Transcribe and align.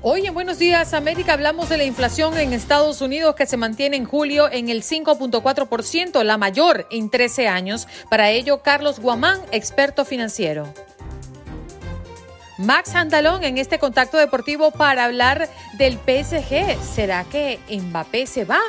Hoy 0.00 0.26
en 0.26 0.34
Buenos 0.34 0.60
Días 0.60 0.94
América 0.94 1.32
hablamos 1.32 1.68
de 1.68 1.76
la 1.76 1.82
inflación 1.82 2.38
en 2.38 2.52
Estados 2.52 3.00
Unidos 3.00 3.34
que 3.34 3.46
se 3.46 3.56
mantiene 3.56 3.96
en 3.96 4.04
julio 4.04 4.48
en 4.48 4.68
el 4.68 4.84
5.4%, 4.84 6.22
la 6.22 6.38
mayor 6.38 6.86
en 6.92 7.10
13 7.10 7.48
años. 7.48 7.88
Para 8.08 8.30
ello, 8.30 8.62
Carlos 8.62 9.00
Guamán, 9.00 9.40
experto 9.50 10.04
financiero. 10.04 10.72
Max 12.58 12.94
Andalón 12.94 13.42
en 13.42 13.58
este 13.58 13.80
contacto 13.80 14.18
deportivo 14.18 14.70
para 14.70 15.04
hablar 15.04 15.48
del 15.78 15.94
PSG. 15.94 16.80
¿Será 16.80 17.24
que 17.24 17.58
Mbappé 17.68 18.28
se 18.28 18.44
va 18.44 18.60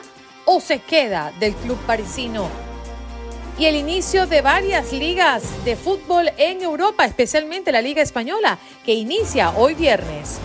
o 0.46 0.60
se 0.60 0.80
queda 0.80 1.32
del 1.40 1.54
club 1.54 1.78
parisino? 1.86 2.50
Y 3.60 3.66
el 3.66 3.76
inicio 3.76 4.26
de 4.26 4.42
varias 4.42 4.92
ligas 4.94 5.44
de 5.64 5.76
fútbol 5.76 6.32
en 6.38 6.64
Europa, 6.64 7.06
especialmente 7.06 7.72
la 7.72 7.84
Liga 7.84 8.02
Española, 8.02 8.58
que 8.84 8.94
inicia 8.96 9.52
hoy 9.52 9.76
viernes. 9.76 10.40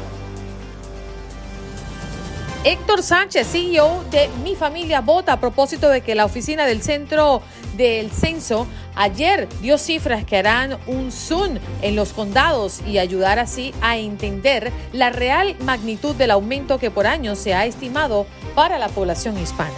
Héctor 2.66 3.02
Sánchez, 3.02 3.46
CEO 3.52 4.04
de 4.10 4.30
Mi 4.42 4.56
Familia 4.56 5.02
Vota, 5.02 5.34
a 5.34 5.40
propósito 5.40 5.90
de 5.90 6.00
que 6.00 6.14
la 6.14 6.24
oficina 6.24 6.64
del 6.64 6.80
Centro 6.80 7.42
del 7.76 8.10
Censo 8.10 8.66
ayer 8.94 9.50
dio 9.60 9.76
cifras 9.76 10.24
que 10.24 10.38
harán 10.38 10.78
un 10.86 11.12
zoom 11.12 11.58
en 11.82 11.94
los 11.94 12.14
condados 12.14 12.80
y 12.86 12.96
ayudar 12.96 13.38
así 13.38 13.74
a 13.82 13.98
entender 13.98 14.72
la 14.94 15.10
real 15.10 15.56
magnitud 15.60 16.14
del 16.14 16.30
aumento 16.30 16.78
que 16.78 16.90
por 16.90 17.06
año 17.06 17.36
se 17.36 17.52
ha 17.52 17.66
estimado 17.66 18.26
para 18.54 18.78
la 18.78 18.88
población 18.88 19.38
hispana. 19.38 19.74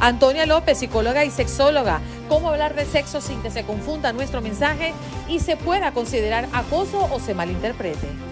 Antonia 0.00 0.46
López, 0.46 0.78
psicóloga 0.78 1.26
y 1.26 1.30
sexóloga, 1.30 2.00
cómo 2.30 2.48
hablar 2.48 2.74
de 2.74 2.86
sexo 2.86 3.20
sin 3.20 3.42
que 3.42 3.50
se 3.50 3.64
confunda 3.64 4.14
nuestro 4.14 4.40
mensaje 4.40 4.94
y 5.28 5.40
se 5.40 5.58
pueda 5.58 5.92
considerar 5.92 6.48
acoso 6.54 7.10
o 7.12 7.20
se 7.20 7.34
malinterprete. 7.34 8.31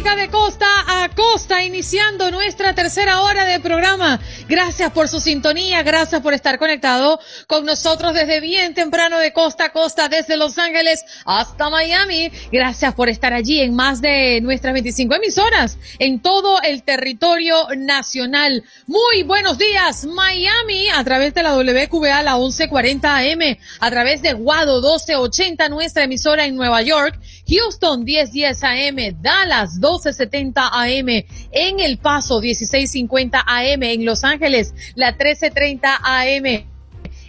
De 0.00 0.28
costa 0.30 0.66
a 0.86 1.10
costa, 1.10 1.62
iniciando 1.62 2.30
nuestra 2.30 2.74
tercera 2.74 3.20
hora 3.20 3.44
de 3.44 3.60
programa. 3.60 4.18
Gracias 4.50 4.90
por 4.90 5.06
su 5.06 5.20
sintonía, 5.20 5.84
gracias 5.84 6.20
por 6.22 6.34
estar 6.34 6.58
conectado 6.58 7.20
con 7.46 7.64
nosotros 7.64 8.14
desde 8.14 8.40
bien 8.40 8.74
temprano 8.74 9.20
de 9.20 9.32
costa 9.32 9.66
a 9.66 9.72
costa, 9.72 10.08
desde 10.08 10.36
Los 10.36 10.58
Ángeles 10.58 11.04
hasta 11.24 11.70
Miami. 11.70 12.32
Gracias 12.50 12.92
por 12.94 13.08
estar 13.08 13.32
allí 13.32 13.60
en 13.60 13.76
más 13.76 14.00
de 14.00 14.40
nuestras 14.40 14.72
25 14.72 15.14
emisoras 15.14 15.78
en 16.00 16.18
todo 16.18 16.60
el 16.62 16.82
territorio 16.82 17.68
nacional. 17.76 18.64
Muy 18.88 19.22
buenos 19.22 19.56
días, 19.56 20.04
Miami, 20.04 20.88
a 20.88 21.04
través 21.04 21.32
de 21.32 21.44
la 21.44 21.54
WQBA, 21.54 22.24
la 22.24 22.36
1140 22.36 23.18
AM, 23.18 23.56
a 23.78 23.90
través 23.90 24.20
de 24.20 24.32
Guado 24.32 24.80
1280, 24.80 25.68
nuestra 25.68 26.02
emisora 26.02 26.44
en 26.44 26.56
Nueva 26.56 26.82
York 26.82 27.16
Houston 27.50 28.04
1010 28.04 28.64
AM, 28.64 29.22
Dallas 29.22 29.74
1270 29.74 30.70
AM, 30.72 31.24
en 31.52 31.80
El 31.80 31.98
Paso 31.98 32.40
1650 32.40 33.44
AM, 33.46 33.82
en 33.82 34.04
Los 34.04 34.24
Ángeles 34.24 34.74
la 34.94 35.12
1330 35.12 36.00
AM 36.02 36.70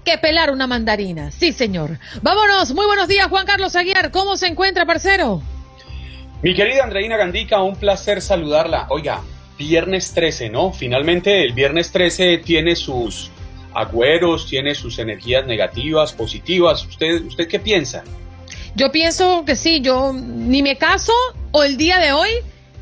que 0.03 0.17
pelar 0.17 0.51
una 0.51 0.67
mandarina. 0.67 1.31
Sí, 1.31 1.51
señor. 1.51 1.99
Vámonos. 2.21 2.73
Muy 2.73 2.85
buenos 2.85 3.07
días, 3.07 3.27
Juan 3.27 3.45
Carlos 3.45 3.75
Aguiar. 3.75 4.11
¿Cómo 4.11 4.37
se 4.37 4.47
encuentra, 4.47 4.85
parcero? 4.85 5.41
Mi 6.41 6.53
querida 6.53 6.83
Andreina 6.83 7.15
Gandica, 7.17 7.61
un 7.61 7.75
placer 7.75 8.21
saludarla. 8.21 8.87
Oiga, 8.89 9.21
viernes 9.57 10.13
13, 10.13 10.49
¿no? 10.49 10.73
Finalmente 10.73 11.43
el 11.43 11.53
viernes 11.53 11.91
13 11.91 12.39
tiene 12.39 12.75
sus 12.75 13.31
agüeros, 13.73 14.47
tiene 14.47 14.75
sus 14.75 14.99
energías 14.99 15.45
negativas, 15.45 16.13
positivas. 16.13 16.85
¿Usted, 16.85 17.23
usted 17.23 17.47
qué 17.47 17.59
piensa? 17.59 18.03
Yo 18.75 18.91
pienso 18.91 19.45
que 19.45 19.55
sí, 19.55 19.81
yo 19.81 20.13
ni 20.13 20.61
me 20.63 20.77
caso 20.77 21.13
o 21.51 21.63
el 21.63 21.77
día 21.77 21.99
de 21.99 22.11
hoy, 22.11 22.29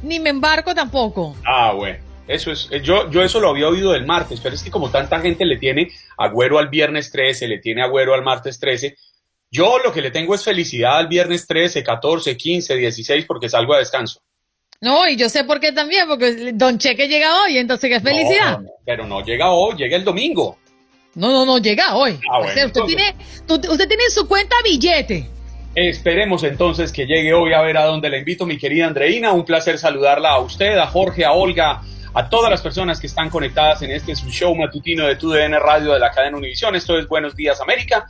ni 0.01 0.19
me 0.19 0.29
embarco 0.29 0.73
tampoco. 0.73 1.35
Ah, 1.45 1.73
bueno. 1.73 2.10
Eso 2.31 2.51
es, 2.51 2.69
eh, 2.71 2.81
yo, 2.81 3.09
yo 3.11 3.21
eso 3.21 3.39
lo 3.39 3.49
había 3.49 3.67
oído 3.67 3.91
del 3.91 4.05
martes, 4.05 4.39
pero 4.41 4.55
es 4.55 4.63
que 4.63 4.71
como 4.71 4.89
tanta 4.89 5.19
gente 5.19 5.45
le 5.45 5.57
tiene 5.57 5.91
agüero 6.17 6.59
al 6.59 6.69
viernes 6.69 7.11
13, 7.11 7.47
le 7.47 7.59
tiene 7.59 7.83
agüero 7.83 8.13
al 8.13 8.23
martes 8.23 8.59
13, 8.59 8.95
yo 9.51 9.79
lo 9.79 9.91
que 9.91 10.01
le 10.01 10.11
tengo 10.11 10.33
es 10.33 10.43
felicidad 10.43 10.97
al 10.97 11.07
viernes 11.07 11.45
13, 11.45 11.83
14, 11.83 12.37
15, 12.37 12.75
16, 12.75 13.25
porque 13.25 13.49
salgo 13.49 13.73
a 13.73 13.79
descanso. 13.79 14.21
No, 14.79 15.07
y 15.07 15.17
yo 15.17 15.29
sé 15.29 15.43
por 15.43 15.59
qué 15.59 15.73
también, 15.73 16.07
porque 16.07 16.53
Don 16.53 16.77
Cheque 16.77 17.07
llega 17.07 17.43
hoy, 17.43 17.57
entonces 17.57 17.89
qué 17.89 17.99
felicidad. 17.99 18.59
pero 18.85 19.05
no 19.05 19.23
llega 19.23 19.51
hoy, 19.51 19.75
llega 19.75 19.97
el 19.97 20.05
domingo. 20.05 20.57
No, 21.13 21.31
no, 21.31 21.45
no, 21.45 21.57
llega 21.57 21.95
hoy. 21.95 22.17
Ah, 22.31 22.39
usted, 22.39 22.71
tiene, 22.85 23.13
usted 23.47 23.87
tiene 23.87 24.05
en 24.05 24.11
su 24.11 24.25
cuenta 24.27 24.55
billete 24.63 25.29
Esperemos 25.75 26.43
entonces 26.43 26.91
que 26.91 27.05
llegue 27.05 27.33
hoy 27.33 27.53
a 27.53 27.61
ver 27.61 27.77
a 27.77 27.85
dónde 27.85 28.09
la 28.09 28.17
invito, 28.17 28.45
mi 28.45 28.57
querida 28.57 28.87
Andreina. 28.87 29.31
Un 29.31 29.45
placer 29.45 29.77
saludarla 29.77 30.31
a 30.31 30.39
usted, 30.39 30.77
a 30.77 30.87
Jorge, 30.87 31.23
a 31.23 31.31
Olga, 31.31 31.81
a 32.13 32.29
todas 32.29 32.49
las 32.49 32.61
personas 32.61 32.99
que 32.99 33.07
están 33.07 33.29
conectadas 33.29 33.81
en 33.81 33.91
este 33.91 34.15
su 34.15 34.29
show 34.29 34.55
matutino 34.55 35.05
de 35.05 35.15
TUDN 35.15 35.53
Radio 35.59 35.93
de 35.93 35.99
la 35.99 36.11
cadena 36.11 36.37
Univisión. 36.37 36.75
Esto 36.75 36.97
es 36.97 37.07
Buenos 37.07 37.35
Días 37.35 37.61
América. 37.61 38.07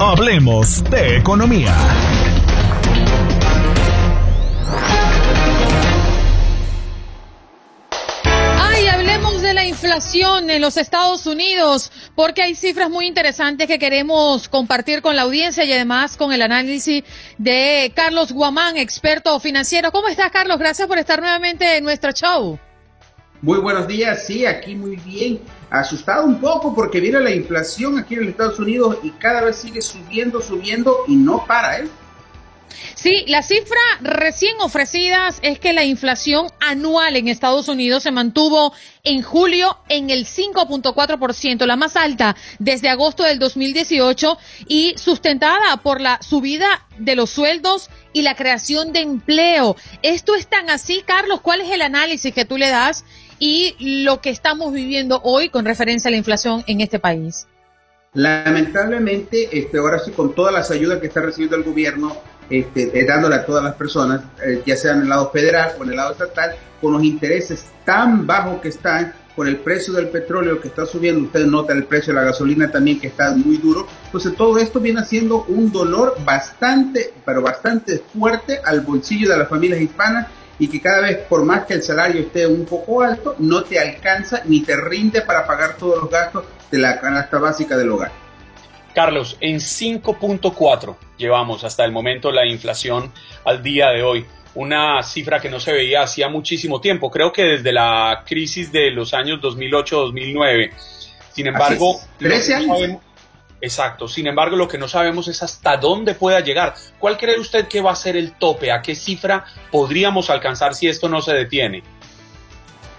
Hablemos 0.00 0.82
de 0.90 1.16
economía. 1.16 2.11
En 10.14 10.60
los 10.60 10.76
Estados 10.76 11.26
Unidos, 11.26 11.90
porque 12.14 12.42
hay 12.42 12.54
cifras 12.54 12.90
muy 12.90 13.06
interesantes 13.06 13.66
que 13.66 13.78
queremos 13.78 14.48
compartir 14.48 15.00
con 15.00 15.14
la 15.16 15.22
audiencia 15.22 15.64
y 15.64 15.72
además 15.72 16.16
con 16.16 16.32
el 16.32 16.42
análisis 16.42 17.04
de 17.38 17.92
Carlos 17.94 18.32
Guamán, 18.32 18.76
experto 18.76 19.38
financiero. 19.38 19.92
¿Cómo 19.92 20.08
estás, 20.08 20.30
Carlos? 20.30 20.58
Gracias 20.58 20.88
por 20.88 20.98
estar 20.98 21.20
nuevamente 21.20 21.76
en 21.76 21.84
nuestro 21.84 22.10
show. 22.12 22.58
Muy 23.40 23.58
buenos 23.58 23.86
días, 23.86 24.26
sí, 24.26 24.44
aquí 24.44 24.74
muy 24.74 24.96
bien. 24.96 25.40
Asustado 25.70 26.26
un 26.26 26.40
poco 26.40 26.74
porque 26.74 27.00
viene 27.00 27.20
la 27.20 27.34
inflación 27.34 27.98
aquí 27.98 28.14
en 28.14 28.20
los 28.20 28.28
Estados 28.30 28.58
Unidos 28.58 28.98
y 29.02 29.10
cada 29.12 29.42
vez 29.42 29.56
sigue 29.56 29.80
subiendo, 29.80 30.40
subiendo 30.40 31.04
y 31.06 31.16
no 31.16 31.46
para, 31.46 31.78
¿eh? 31.78 31.88
Sí, 32.94 33.24
la 33.28 33.42
cifra 33.42 33.80
recién 34.00 34.54
ofrecidas 34.60 35.38
es 35.42 35.58
que 35.58 35.72
la 35.72 35.84
inflación 35.84 36.48
anual 36.60 37.16
en 37.16 37.28
Estados 37.28 37.68
Unidos 37.68 38.02
se 38.02 38.10
mantuvo 38.10 38.72
en 39.04 39.22
julio 39.22 39.78
en 39.88 40.10
el 40.10 40.26
5.4%, 40.26 41.66
la 41.66 41.76
más 41.76 41.96
alta 41.96 42.36
desde 42.58 42.88
agosto 42.88 43.24
del 43.24 43.38
2018 43.38 44.38
y 44.68 44.94
sustentada 44.96 45.76
por 45.78 46.00
la 46.00 46.20
subida 46.22 46.86
de 46.98 47.16
los 47.16 47.30
sueldos 47.30 47.90
y 48.12 48.22
la 48.22 48.36
creación 48.36 48.92
de 48.92 49.00
empleo. 49.00 49.76
¿Esto 50.02 50.34
es 50.34 50.46
tan 50.46 50.70
así, 50.70 51.02
Carlos? 51.04 51.40
¿Cuál 51.40 51.60
es 51.62 51.70
el 51.70 51.82
análisis 51.82 52.32
que 52.32 52.44
tú 52.44 52.58
le 52.58 52.68
das 52.68 53.04
y 53.38 53.74
lo 54.04 54.20
que 54.20 54.30
estamos 54.30 54.72
viviendo 54.72 55.20
hoy 55.24 55.48
con 55.48 55.64
referencia 55.64 56.08
a 56.08 56.12
la 56.12 56.18
inflación 56.18 56.62
en 56.66 56.80
este 56.80 56.98
país? 56.98 57.46
Lamentablemente, 58.14 59.48
este, 59.50 59.78
ahora 59.78 59.98
sí, 59.98 60.10
con 60.10 60.34
todas 60.34 60.52
las 60.52 60.70
ayudas 60.70 61.00
que 61.00 61.06
está 61.06 61.22
recibiendo 61.22 61.56
el 61.56 61.62
gobierno, 61.62 62.16
este, 62.52 63.04
dándole 63.06 63.36
a 63.36 63.46
todas 63.46 63.64
las 63.64 63.74
personas, 63.76 64.20
eh, 64.44 64.62
ya 64.66 64.76
sea 64.76 64.92
en 64.92 65.02
el 65.02 65.08
lado 65.08 65.30
federal 65.30 65.72
o 65.78 65.84
en 65.84 65.90
el 65.90 65.96
lado 65.96 66.12
estatal, 66.12 66.54
con 66.82 66.92
los 66.92 67.02
intereses 67.02 67.64
tan 67.84 68.26
bajos 68.26 68.60
que 68.60 68.68
están, 68.68 69.14
con 69.34 69.48
el 69.48 69.56
precio 69.56 69.94
del 69.94 70.08
petróleo 70.08 70.60
que 70.60 70.68
está 70.68 70.84
subiendo, 70.84 71.22
ustedes 71.22 71.46
notan 71.46 71.78
el 71.78 71.84
precio 71.84 72.12
de 72.12 72.20
la 72.20 72.26
gasolina 72.26 72.70
también 72.70 73.00
que 73.00 73.06
está 73.06 73.34
muy 73.34 73.56
duro, 73.56 73.86
entonces 74.04 74.36
todo 74.36 74.58
esto 74.58 74.80
viene 74.80 75.00
haciendo 75.00 75.44
un 75.44 75.72
dolor 75.72 76.16
bastante, 76.26 77.14
pero 77.24 77.40
bastante 77.40 78.02
fuerte 78.12 78.60
al 78.62 78.82
bolsillo 78.82 79.30
de 79.30 79.38
las 79.38 79.48
familias 79.48 79.80
hispanas 79.80 80.26
y 80.58 80.68
que 80.68 80.82
cada 80.82 81.00
vez, 81.00 81.18
por 81.28 81.44
más 81.46 81.64
que 81.64 81.72
el 81.72 81.82
salario 81.82 82.20
esté 82.20 82.46
un 82.46 82.66
poco 82.66 83.00
alto, 83.00 83.34
no 83.38 83.64
te 83.64 83.80
alcanza 83.80 84.42
ni 84.44 84.60
te 84.60 84.76
rinde 84.76 85.22
para 85.22 85.46
pagar 85.46 85.78
todos 85.78 86.02
los 86.02 86.10
gastos 86.10 86.44
de 86.70 86.78
la 86.78 87.00
canasta 87.00 87.38
básica 87.38 87.78
del 87.78 87.90
hogar. 87.90 88.21
Carlos, 88.94 89.36
en 89.40 89.56
5.4 89.56 90.96
llevamos 91.16 91.64
hasta 91.64 91.84
el 91.84 91.92
momento 91.92 92.30
la 92.30 92.46
inflación 92.46 93.12
al 93.44 93.62
día 93.62 93.90
de 93.90 94.02
hoy. 94.02 94.26
Una 94.54 95.02
cifra 95.02 95.40
que 95.40 95.48
no 95.48 95.58
se 95.60 95.72
veía 95.72 96.02
hacía 96.02 96.28
muchísimo 96.28 96.80
tiempo, 96.80 97.10
creo 97.10 97.32
que 97.32 97.42
desde 97.42 97.72
la 97.72 98.22
crisis 98.26 98.70
de 98.70 98.90
los 98.90 99.14
años 99.14 99.40
2008-2009. 99.40 100.72
Sin 101.32 101.46
embargo, 101.46 102.00
13 102.18 102.54
años. 102.54 102.98
exacto, 103.62 104.06
sin 104.06 104.26
embargo 104.26 104.56
lo 104.56 104.68
que 104.68 104.76
no 104.76 104.88
sabemos 104.88 105.28
es 105.28 105.42
hasta 105.42 105.78
dónde 105.78 106.14
pueda 106.14 106.40
llegar. 106.40 106.74
¿Cuál 106.98 107.16
cree 107.16 107.40
usted 107.40 107.66
que 107.66 107.80
va 107.80 107.92
a 107.92 107.96
ser 107.96 108.16
el 108.16 108.32
tope? 108.32 108.70
¿A 108.70 108.82
qué 108.82 108.94
cifra 108.94 109.46
podríamos 109.70 110.28
alcanzar 110.28 110.74
si 110.74 110.88
esto 110.88 111.08
no 111.08 111.22
se 111.22 111.32
detiene? 111.32 111.82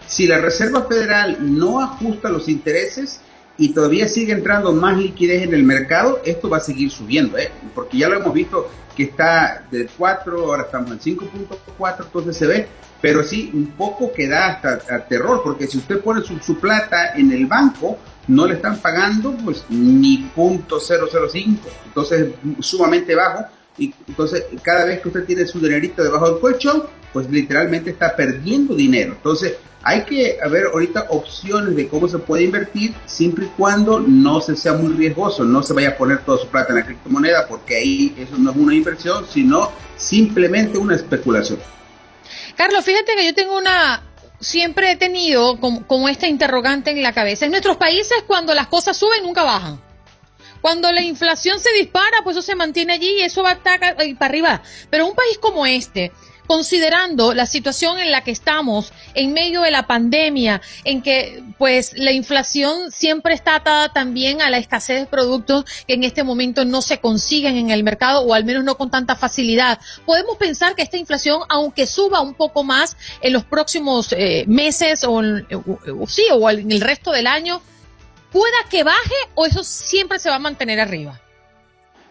Si 0.07 0.25
la 0.25 0.39
Reserva 0.39 0.86
Federal 0.88 1.38
no 1.39 1.80
ajusta 1.80 2.30
los 2.30 2.50
intereses, 2.50 3.22
y 3.57 3.69
todavía 3.73 4.07
sigue 4.07 4.33
entrando 4.33 4.73
más 4.73 4.97
liquidez 4.97 5.44
en 5.44 5.53
el 5.53 5.63
mercado, 5.63 6.21
esto 6.25 6.50
va 6.50 6.57
a 6.57 6.61
seguir 6.61 6.89
subiendo, 6.89 7.38
¿eh? 7.38 7.51
porque 7.75 7.97
ya 7.97 8.09
lo 8.09 8.17
hemos 8.17 8.33
visto 8.33 8.69
que 8.95 9.03
está 9.03 9.65
de 9.71 9.88
4, 9.97 10.45
ahora 10.45 10.63
estamos 10.63 10.91
en 10.91 11.00
5.4, 11.00 12.05
entonces 12.05 12.38
se 12.38 12.47
ve, 12.47 12.67
pero 13.01 13.23
sí 13.23 13.51
un 13.53 13.67
poco 13.67 14.11
que 14.11 14.27
da 14.27 14.47
hasta 14.47 15.05
terror, 15.05 15.41
porque 15.44 15.67
si 15.67 15.77
usted 15.77 16.00
pone 16.00 16.21
su, 16.21 16.38
su, 16.39 16.59
plata 16.59 17.15
en 17.15 17.31
el 17.31 17.45
banco, 17.45 17.97
no 18.27 18.47
le 18.47 18.55
están 18.55 18.77
pagando 18.77 19.35
pues 19.44 19.65
ni 19.69 20.29
punto 20.35 20.79
005, 20.79 21.69
entonces 21.85 22.33
sumamente 22.59 23.15
bajo, 23.15 23.45
y 23.77 23.94
entonces 24.07 24.45
cada 24.61 24.85
vez 24.85 25.01
que 25.01 25.07
usted 25.07 25.25
tiene 25.25 25.45
su 25.45 25.59
dinerito 25.59 26.03
debajo 26.03 26.31
del 26.31 26.39
colchón, 26.39 26.83
pues 27.13 27.30
literalmente 27.30 27.92
está 27.92 28.15
perdiendo 28.15 28.75
dinero. 28.75 29.13
Entonces 29.13 29.54
hay 29.83 30.04
que 30.04 30.38
haber 30.44 30.68
ahorita 30.68 31.07
opciones 31.10 31.75
de 31.75 31.88
cómo 31.89 32.07
se 32.07 32.18
puede 32.18 32.44
invertir 32.44 32.95
siempre 33.06 33.45
y 33.45 33.50
cuando 33.50 34.00
no 34.00 34.39
se 34.42 34.56
sea 34.56 34.74
muy 34.74 34.94
riesgoso, 34.94 35.44
no 35.44 35.62
se 35.62 35.74
vaya 35.74 35.89
a 35.89 35.98
poner 35.98 36.24
toda 36.24 36.39
su 36.39 36.48
plata 36.48 36.69
en 36.69 36.80
la 36.80 36.86
criptomoneda 36.86 37.48
porque 37.48 37.75
ahí 37.75 38.15
eso 38.18 38.38
no 38.38 38.51
es 38.51 38.57
una 38.57 38.74
inversión, 38.74 39.25
sino 39.30 39.71
simplemente 39.98 40.77
una 40.77 40.95
especulación. 40.95 41.60
Carlos, 42.56 42.86
fíjate 42.86 43.15
que 43.15 43.25
yo 43.25 43.33
tengo 43.33 43.57
una, 43.57 44.04
siempre 44.39 44.92
he 44.92 44.95
tenido 44.95 45.60
como, 45.60 45.86
como 45.86 46.07
esta 46.07 46.27
interrogante 46.27 46.92
en 46.92 47.04
la 47.04 47.13
cabeza. 47.13 47.45
En 47.45 47.51
nuestros 47.51 47.75
países 47.75 48.24
cuando 48.25 48.54
las 48.54 48.68
cosas 48.68 48.95
suben 48.95 49.24
nunca 49.24 49.44
bajan. 49.44 49.81
Cuando 50.62 50.89
la 50.94 51.01
inflación 51.01 51.60
se 51.60 51.74
dispara, 51.74 52.19
pues 52.24 52.38
eso 52.38 52.45
se 52.45 52.56
mantiene 52.56 52.94
allí 52.94 53.18
y 53.19 53.21
eso 53.24 53.44
va 53.44 53.50
a 53.50 53.54
estar 53.54 53.81
para 53.81 54.25
arriba. 54.30 54.62
Pero 54.89 55.06
un 55.06 55.13
país 55.13 55.38
como 55.38 55.65
este, 55.65 56.13
considerando 56.48 57.34
la 57.34 57.45
situación 57.45 58.00
en 58.00 58.12
la 58.12 58.24
que 58.24 58.31
estamos 58.31 58.94
en 59.13 59.34
medio 59.34 59.62
de 59.62 59.72
la 59.72 59.88
pandemia, 59.88 60.62
en 60.84 61.01
que 61.01 61.44
pues 61.57 61.94
la 61.98 62.12
inflación 62.12 62.92
siempre 62.92 63.34
está 63.34 63.56
atada 63.56 63.90
también 63.90 64.42
a 64.42 64.50
la 64.50 64.57
escasez 64.57 65.01
de 65.01 65.06
productos 65.06 65.66
que 65.88 65.94
en 65.94 66.04
este 66.04 66.24
momento 66.24 66.66
no 66.66 66.81
se 66.81 67.00
consiguen 67.00 67.57
en 67.57 67.69
el 67.69 67.84
mercado 67.84 68.22
o 68.22 68.34
al 68.34 68.45
menos 68.45 68.63
no 68.63 68.78
con 68.78 68.90
tanta 68.90 69.16
facilidad. 69.16 69.80
Podemos 70.06 70.38
pensar 70.38 70.75
que 70.75 70.81
esta 70.81 70.98
inflación, 70.98 71.42
aunque 71.50 71.86
suba 71.86 72.22
un 72.22 72.34
poco 72.34 72.63
más 72.63 72.98
en 73.22 73.34
los 73.34 73.44
próximos 73.44 74.13
eh, 74.13 74.46
meses 74.48 75.04
o, 75.04 75.13
o, 75.13 76.07
sí, 76.07 76.24
o 76.31 76.50
en 76.50 76.72
el 76.72 76.81
resto 76.81 77.12
del 77.12 77.28
año, 77.28 77.62
pueda 78.31 78.57
que 78.69 78.84
baje 78.84 79.16
o 79.36 79.46
eso 79.46 79.63
siempre 79.63 80.19
se 80.19 80.30
va 80.30 80.36
a 80.36 80.39
mantener 80.39 80.80
arriba? 80.80 81.19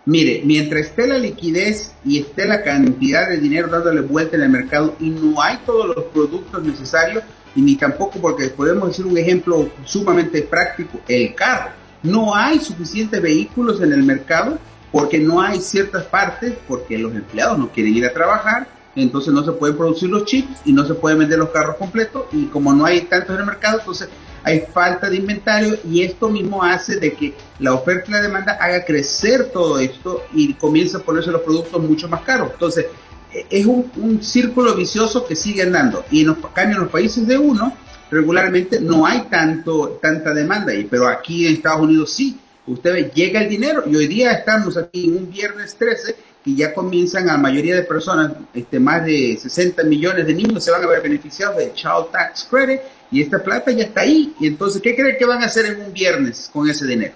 Mire, 0.04 0.42
mientras 0.44 0.86
esté 0.86 1.06
la 1.06 1.16
liquidez 1.16 1.92
y 2.04 2.18
esté 2.18 2.46
la 2.46 2.62
cantidad 2.62 3.28
de 3.28 3.38
dinero 3.38 3.68
dándole 3.68 4.00
vuelta 4.00 4.36
en 4.36 4.42
el 4.42 4.48
mercado 4.48 4.96
y 4.98 5.10
no 5.10 5.40
hay 5.40 5.58
todos 5.64 5.94
los 5.94 6.04
productos 6.06 6.62
necesarios, 6.62 7.22
y 7.54 7.62
ni 7.62 7.76
tampoco 7.76 8.18
porque 8.20 8.48
podemos 8.48 8.88
decir 8.88 9.06
un 9.06 9.16
ejemplo 9.16 9.70
sumamente 9.84 10.42
práctico, 10.42 11.00
el 11.06 11.34
carro. 11.34 11.70
No 12.02 12.34
hay 12.34 12.58
suficientes 12.58 13.22
vehículos 13.22 13.80
en 13.80 13.92
el 13.92 14.02
mercado 14.02 14.58
porque 14.90 15.18
no 15.18 15.40
hay 15.40 15.60
ciertas 15.60 16.04
partes, 16.04 16.54
porque 16.66 16.98
los 16.98 17.14
empleados 17.14 17.58
no 17.58 17.70
quieren 17.70 17.94
ir 17.94 18.04
a 18.04 18.12
trabajar, 18.12 18.66
entonces 18.96 19.32
no 19.32 19.44
se 19.44 19.52
pueden 19.52 19.76
producir 19.76 20.10
los 20.10 20.24
chips 20.24 20.60
y 20.64 20.72
no 20.72 20.84
se 20.84 20.94
pueden 20.94 21.20
vender 21.20 21.38
los 21.38 21.50
carros 21.50 21.76
completos 21.76 22.24
y 22.32 22.46
como 22.46 22.74
no 22.74 22.84
hay 22.84 23.02
tantos 23.02 23.34
en 23.34 23.40
el 23.40 23.46
mercado, 23.46 23.78
entonces 23.78 24.08
hay 24.44 24.60
falta 24.60 25.08
de 25.08 25.16
inventario 25.16 25.78
y 25.88 26.02
esto 26.02 26.28
mismo 26.28 26.62
hace 26.62 26.96
de 26.96 27.12
que 27.12 27.34
la 27.58 27.74
oferta 27.74 28.06
y 28.08 28.12
la 28.12 28.22
demanda 28.22 28.52
haga 28.60 28.84
crecer 28.84 29.50
todo 29.52 29.78
esto 29.78 30.24
y 30.32 30.54
comienza 30.54 30.98
a 30.98 31.02
ponerse 31.02 31.30
los 31.30 31.42
productos 31.42 31.82
mucho 31.82 32.08
más 32.08 32.22
caros. 32.22 32.50
Entonces, 32.52 32.86
e, 33.32 33.46
es 33.50 33.66
un, 33.66 34.20
círculo 34.22 34.74
vicioso 34.74 35.26
que 35.26 35.36
sigue 35.36 35.62
andando 35.62 36.04
y 36.10 36.22
en 36.22 36.28
los, 36.28 36.38
en 36.56 36.74
los 36.74 36.88
países 36.88 37.26
de 37.26 37.38
uno 37.38 37.76
regularmente 38.10 38.80
no 38.80 39.06
hay 39.06 39.22
tanto 39.30 39.98
tanta 40.02 40.34
demanda, 40.34 40.72
pero 40.90 41.08
aquí 41.08 41.46
en 41.46 41.54
Estados 41.54 41.80
Unidos 41.80 42.12
sí. 42.12 42.38
Usted 42.64 42.92
ve, 42.92 43.10
llega 43.12 43.42
el 43.42 43.48
dinero 43.48 43.82
y 43.86 43.96
hoy 43.96 44.06
día 44.06 44.32
estamos 44.32 44.76
aquí 44.76 45.06
en 45.06 45.16
un 45.16 45.30
viernes 45.30 45.74
13 45.76 46.14
y 46.44 46.56
ya 46.56 46.74
comienzan 46.74 47.28
a 47.28 47.32
la 47.32 47.38
mayoría 47.38 47.74
de 47.74 47.82
personas, 47.82 48.32
este, 48.54 48.78
más 48.78 49.04
de 49.04 49.38
60 49.40 49.82
millones 49.84 50.26
de 50.26 50.34
niños 50.34 50.62
se 50.62 50.70
van 50.70 50.84
a 50.84 50.86
ver 50.86 51.02
beneficiados 51.02 51.56
del 51.56 51.72
Child 51.72 52.10
Tax 52.12 52.46
Credit 52.48 52.80
y 53.12 53.20
esta 53.20 53.42
plata 53.42 53.70
ya 53.70 53.84
está 53.84 54.00
ahí. 54.00 54.34
Y 54.40 54.46
entonces, 54.46 54.80
¿qué 54.80 54.96
creen 54.96 55.16
que 55.18 55.26
van 55.26 55.42
a 55.42 55.46
hacer 55.46 55.66
en 55.66 55.82
un 55.82 55.92
viernes 55.92 56.50
con 56.50 56.68
ese 56.68 56.86
dinero? 56.86 57.14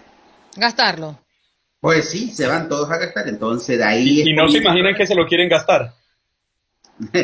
Gastarlo. 0.54 1.18
Pues 1.80 2.10
sí, 2.10 2.30
se 2.30 2.46
van 2.46 2.68
todos 2.68 2.90
a 2.90 2.98
gastar. 2.98 3.26
Entonces, 3.28 3.78
de 3.78 3.84
ahí. 3.84 4.20
Y, 4.20 4.34
no 4.34 4.46
se 4.48 4.58
imaginan 4.58 4.94
que 4.94 5.06
se 5.06 5.14
lo 5.14 5.26
quieren 5.26 5.48
gastar. 5.48 5.94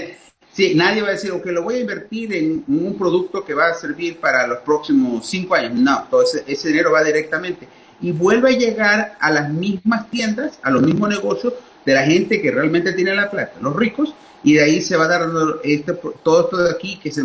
sí, 0.53 0.75
nadie 0.75 1.03
va 1.03 1.09
a 1.09 1.13
decir, 1.13 1.31
ok, 1.33 1.45
lo 1.47 1.63
voy 1.63 1.77
a 1.77 1.81
invertir 1.81 2.35
en 2.35 2.65
un 2.67 2.97
producto 2.99 3.45
que 3.45 3.53
va 3.53 3.69
a 3.69 3.75
servir 3.75 4.19
para 4.19 4.47
los 4.47 4.59
próximos 4.61 5.27
cinco 5.27 5.55
años. 5.55 5.75
No, 5.75 6.05
todo 6.11 6.23
ese, 6.23 6.43
ese 6.47 6.69
dinero 6.69 6.93
va 6.93 7.05
directamente. 7.05 7.69
Y 8.01 8.11
vuelve 8.11 8.55
a 8.55 8.59
llegar 8.59 9.17
a 9.21 9.31
las 9.31 9.51
mismas 9.51 10.11
tiendas, 10.11 10.59
a 10.63 10.71
los 10.71 10.83
mismos 10.83 11.11
negocios 11.11 11.53
de 11.85 11.95
la 11.95 12.05
gente 12.05 12.41
que 12.41 12.51
realmente 12.51 12.93
tiene 12.93 13.15
la 13.15 13.31
plata, 13.31 13.55
los 13.61 13.75
ricos, 13.75 14.15
y 14.45 14.55
de 14.55 14.65
ahí 14.65 14.81
se 14.81 14.97
va 14.97 15.05
a 15.05 15.09
dar 15.09 15.29
este, 15.63 15.93
todo 16.23 16.45
esto 16.45 16.57
de 16.57 16.71
aquí 16.71 16.97
que 16.97 17.11
se 17.11 17.23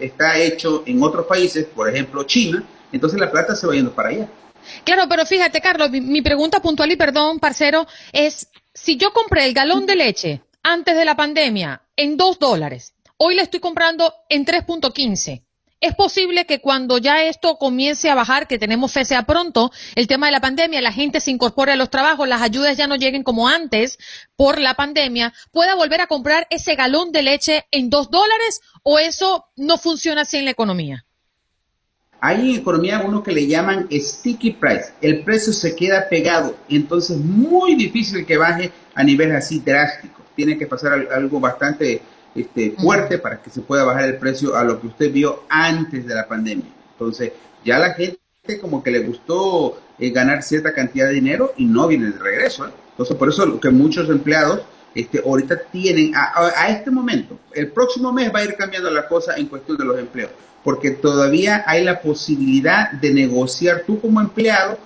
está 0.00 0.38
hecho 0.38 0.82
en 0.86 1.02
otros 1.02 1.26
países, 1.26 1.66
por 1.66 1.88
ejemplo 1.88 2.24
China, 2.24 2.62
entonces 2.92 3.18
la 3.18 3.30
plata 3.30 3.54
se 3.54 3.66
va 3.66 3.74
yendo 3.74 3.92
para 3.92 4.10
allá. 4.10 4.28
Claro, 4.84 5.04
pero 5.08 5.24
fíjate, 5.24 5.60
Carlos, 5.60 5.90
mi, 5.90 6.22
pregunta 6.22 6.60
puntual 6.60 6.90
y 6.90 6.96
perdón, 6.96 7.38
parcero, 7.38 7.86
es 8.12 8.48
si 8.74 8.96
yo 8.96 9.12
compré 9.12 9.46
el 9.46 9.54
galón 9.54 9.86
de 9.86 9.96
leche 9.96 10.42
antes 10.62 10.96
de 10.96 11.04
la 11.04 11.16
pandemia 11.16 11.82
en 11.94 12.16
dos 12.16 12.38
dólares, 12.38 12.94
hoy 13.16 13.36
le 13.36 13.42
estoy 13.42 13.60
comprando 13.60 14.12
en 14.28 14.44
3.15. 14.44 15.45
Es 15.80 15.94
posible 15.94 16.46
que 16.46 16.60
cuando 16.60 16.96
ya 16.96 17.24
esto 17.24 17.58
comience 17.58 18.08
a 18.08 18.14
bajar, 18.14 18.48
que 18.48 18.58
tenemos 18.58 18.92
fe 18.92 19.04
sea 19.04 19.24
pronto, 19.24 19.70
el 19.94 20.06
tema 20.06 20.26
de 20.26 20.32
la 20.32 20.40
pandemia, 20.40 20.80
la 20.80 20.92
gente 20.92 21.20
se 21.20 21.30
incorpore 21.30 21.72
a 21.72 21.76
los 21.76 21.90
trabajos, 21.90 22.26
las 22.26 22.40
ayudas 22.40 22.78
ya 22.78 22.86
no 22.86 22.96
lleguen 22.96 23.22
como 23.22 23.46
antes 23.46 23.98
por 24.36 24.58
la 24.58 24.74
pandemia, 24.74 25.34
pueda 25.52 25.74
volver 25.74 26.00
a 26.00 26.06
comprar 26.06 26.46
ese 26.48 26.76
galón 26.76 27.12
de 27.12 27.22
leche 27.22 27.66
en 27.70 27.90
dos 27.90 28.10
dólares 28.10 28.62
o 28.82 28.98
eso 28.98 29.46
no 29.54 29.76
funciona 29.76 30.22
así 30.22 30.38
en 30.38 30.46
la 30.46 30.50
economía. 30.52 31.04
Hay 32.20 32.50
en 32.50 32.60
economía 32.60 33.02
uno 33.04 33.22
que 33.22 33.32
le 33.32 33.46
llaman 33.46 33.86
sticky 33.92 34.52
price. 34.52 34.94
El 35.02 35.24
precio 35.24 35.52
se 35.52 35.76
queda 35.76 36.08
pegado, 36.08 36.56
entonces 36.70 37.18
muy 37.18 37.74
difícil 37.74 38.24
que 38.24 38.38
baje 38.38 38.72
a 38.94 39.04
niveles 39.04 39.36
así 39.36 39.60
drásticos. 39.60 40.24
Tiene 40.34 40.56
que 40.56 40.66
pasar 40.66 41.06
algo 41.12 41.38
bastante 41.38 42.00
este, 42.36 42.72
fuerte 42.72 43.18
para 43.18 43.40
que 43.40 43.50
se 43.50 43.62
pueda 43.62 43.84
bajar 43.84 44.04
el 44.04 44.18
precio 44.18 44.56
a 44.56 44.64
lo 44.64 44.80
que 44.80 44.88
usted 44.88 45.12
vio 45.12 45.44
antes 45.48 46.06
de 46.06 46.14
la 46.14 46.28
pandemia. 46.28 46.66
Entonces, 46.92 47.32
ya 47.64 47.78
la 47.78 47.94
gente 47.94 48.18
como 48.60 48.82
que 48.82 48.90
le 48.90 49.00
gustó 49.00 49.80
eh, 49.98 50.10
ganar 50.10 50.42
cierta 50.42 50.72
cantidad 50.72 51.08
de 51.08 51.14
dinero 51.14 51.52
y 51.56 51.64
no 51.64 51.88
viene 51.88 52.10
de 52.10 52.18
regreso. 52.18 52.66
¿eh? 52.66 52.70
Entonces, 52.90 53.16
por 53.16 53.28
eso 53.28 53.58
que 53.58 53.70
muchos 53.70 54.08
empleados 54.08 54.62
este, 54.94 55.20
ahorita 55.24 55.58
tienen, 55.70 56.12
a, 56.14 56.68
este 56.68 56.90
momento, 56.90 57.38
el 57.52 57.70
próximo 57.70 58.12
mes 58.12 58.32
va 58.34 58.38
a 58.38 58.44
ir 58.44 58.54
cambiando 58.54 58.90
la 58.90 59.06
cosa 59.06 59.34
en 59.36 59.46
cuestión 59.46 59.76
de 59.76 59.84
los 59.84 59.98
empleos, 59.98 60.30
porque 60.64 60.92
todavía 60.92 61.64
hay 61.66 61.84
la 61.84 62.00
posibilidad 62.00 62.92
de 62.92 63.12
negociar 63.12 63.82
tú 63.86 64.00
como 64.00 64.20
empleado 64.22 64.78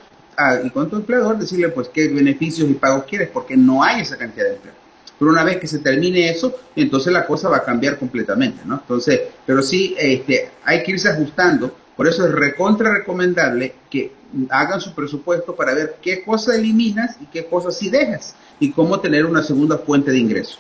y 0.65 0.71
con 0.71 0.91
tu 0.91 0.97
empleador, 0.97 1.39
decirle 1.39 1.69
pues 1.69 1.89
qué 1.89 2.09
beneficios 2.09 2.69
y 2.69 2.75
pagos 2.75 3.05
quieres, 3.05 3.29
porque 3.29 3.57
no 3.57 3.85
hay 3.85 4.01
esa 4.01 4.17
cantidad 4.17 4.47
de 4.47 4.55
empleo. 4.55 4.75
Pero 5.21 5.33
una 5.33 5.45
vez 5.45 5.59
que 5.59 5.67
se 5.67 5.81
termine 5.81 6.31
eso, 6.31 6.57
entonces 6.75 7.13
la 7.13 7.27
cosa 7.27 7.51
va 7.51 7.59
a 7.59 7.63
cambiar 7.63 7.99
completamente, 7.99 8.63
¿no? 8.65 8.77
Entonces, 8.77 9.21
pero 9.45 9.61
sí, 9.61 9.95
este, 9.99 10.49
hay 10.65 10.83
que 10.83 10.93
irse 10.93 11.11
ajustando. 11.11 11.77
Por 11.95 12.09
eso 12.09 12.25
es 12.25 12.33
recontra 12.33 12.95
recomendable 12.95 13.75
que 13.91 14.13
hagan 14.49 14.81
su 14.81 14.95
presupuesto 14.95 15.55
para 15.55 15.75
ver 15.75 15.97
qué 16.01 16.25
cosas 16.25 16.57
eliminas 16.57 17.19
y 17.21 17.27
qué 17.27 17.45
cosas 17.45 17.77
sí 17.77 17.91
dejas 17.91 18.35
y 18.59 18.73
cómo 18.73 18.99
tener 19.01 19.27
una 19.27 19.43
segunda 19.43 19.77
fuente 19.77 20.11
de 20.11 20.19
ingreso. 20.19 20.59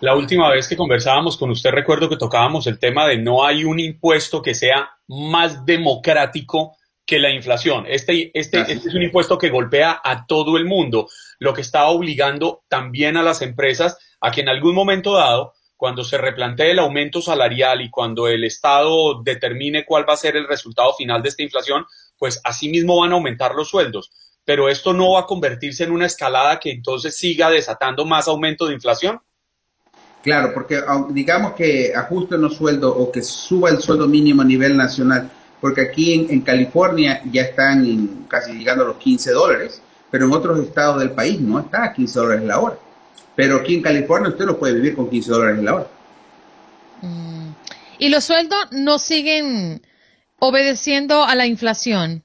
La 0.00 0.14
última 0.14 0.50
vez 0.50 0.68
que 0.68 0.76
conversábamos 0.76 1.38
con 1.38 1.50
usted 1.50 1.70
recuerdo 1.70 2.10
que 2.10 2.18
tocábamos 2.18 2.66
el 2.66 2.78
tema 2.78 3.06
de 3.06 3.16
no 3.16 3.46
hay 3.46 3.64
un 3.64 3.80
impuesto 3.80 4.42
que 4.42 4.54
sea 4.54 4.90
más 5.08 5.64
democrático 5.64 6.76
que 7.10 7.18
la 7.18 7.32
inflación. 7.32 7.86
Este, 7.88 8.30
este, 8.38 8.60
este, 8.60 8.88
es 8.88 8.94
un 8.94 9.02
impuesto 9.02 9.36
que 9.36 9.50
golpea 9.50 10.00
a 10.04 10.26
todo 10.26 10.56
el 10.56 10.64
mundo, 10.64 11.08
lo 11.40 11.52
que 11.52 11.60
está 11.60 11.86
obligando 11.86 12.62
también 12.68 13.16
a 13.16 13.24
las 13.24 13.42
empresas 13.42 13.98
a 14.20 14.30
que 14.30 14.42
en 14.42 14.48
algún 14.48 14.76
momento 14.76 15.14
dado, 15.14 15.54
cuando 15.76 16.04
se 16.04 16.18
replantee 16.18 16.70
el 16.70 16.78
aumento 16.78 17.20
salarial 17.20 17.80
y 17.80 17.90
cuando 17.90 18.28
el 18.28 18.44
Estado 18.44 19.20
determine 19.24 19.84
cuál 19.84 20.08
va 20.08 20.12
a 20.12 20.18
ser 20.18 20.36
el 20.36 20.46
resultado 20.46 20.94
final 20.94 21.20
de 21.20 21.30
esta 21.30 21.42
inflación, 21.42 21.84
pues 22.16 22.40
asimismo 22.44 23.00
van 23.00 23.10
a 23.10 23.14
aumentar 23.16 23.56
los 23.56 23.68
sueldos. 23.68 24.12
Pero 24.44 24.68
esto 24.68 24.92
no 24.92 25.14
va 25.14 25.22
a 25.22 25.26
convertirse 25.26 25.82
en 25.82 25.90
una 25.90 26.06
escalada 26.06 26.60
que 26.60 26.70
entonces 26.70 27.16
siga 27.16 27.50
desatando 27.50 28.04
más 28.04 28.28
aumento 28.28 28.68
de 28.68 28.74
inflación. 28.74 29.20
Claro, 30.22 30.52
porque 30.54 30.80
digamos 31.08 31.54
que 31.54 31.92
ajusten 31.92 32.40
los 32.40 32.54
sueldos 32.54 32.94
o 32.96 33.10
que 33.10 33.22
suba 33.22 33.70
el 33.70 33.80
sueldo 33.80 34.06
mínimo 34.06 34.42
a 34.42 34.44
nivel 34.44 34.76
nacional 34.76 35.28
porque 35.60 35.82
aquí 35.82 36.26
en, 36.28 36.40
California 36.40 37.22
ya 37.30 37.42
están 37.42 38.26
casi 38.28 38.52
llegando 38.52 38.84
a 38.84 38.88
los 38.88 38.96
15 38.96 39.32
dólares, 39.32 39.82
pero 40.10 40.26
en 40.26 40.32
otros 40.32 40.58
estados 40.60 41.00
del 41.00 41.10
país 41.10 41.40
no 41.40 41.60
está 41.60 41.84
a 41.84 41.92
15 41.92 42.18
dólares 42.18 42.44
la 42.44 42.60
hora. 42.60 42.78
Pero 43.36 43.56
aquí 43.56 43.74
en 43.74 43.82
California 43.82 44.30
usted 44.30 44.46
no 44.46 44.58
puede 44.58 44.74
vivir 44.74 44.96
con 44.96 45.10
15 45.10 45.30
dólares 45.30 45.62
la 45.62 45.74
hora. 45.74 45.86
Mm. 47.02 47.50
¿Y 47.98 48.08
los 48.08 48.24
sueldos 48.24 48.58
no 48.72 48.98
siguen 48.98 49.82
obedeciendo 50.38 51.24
a 51.24 51.34
la 51.34 51.46
inflación? 51.46 52.24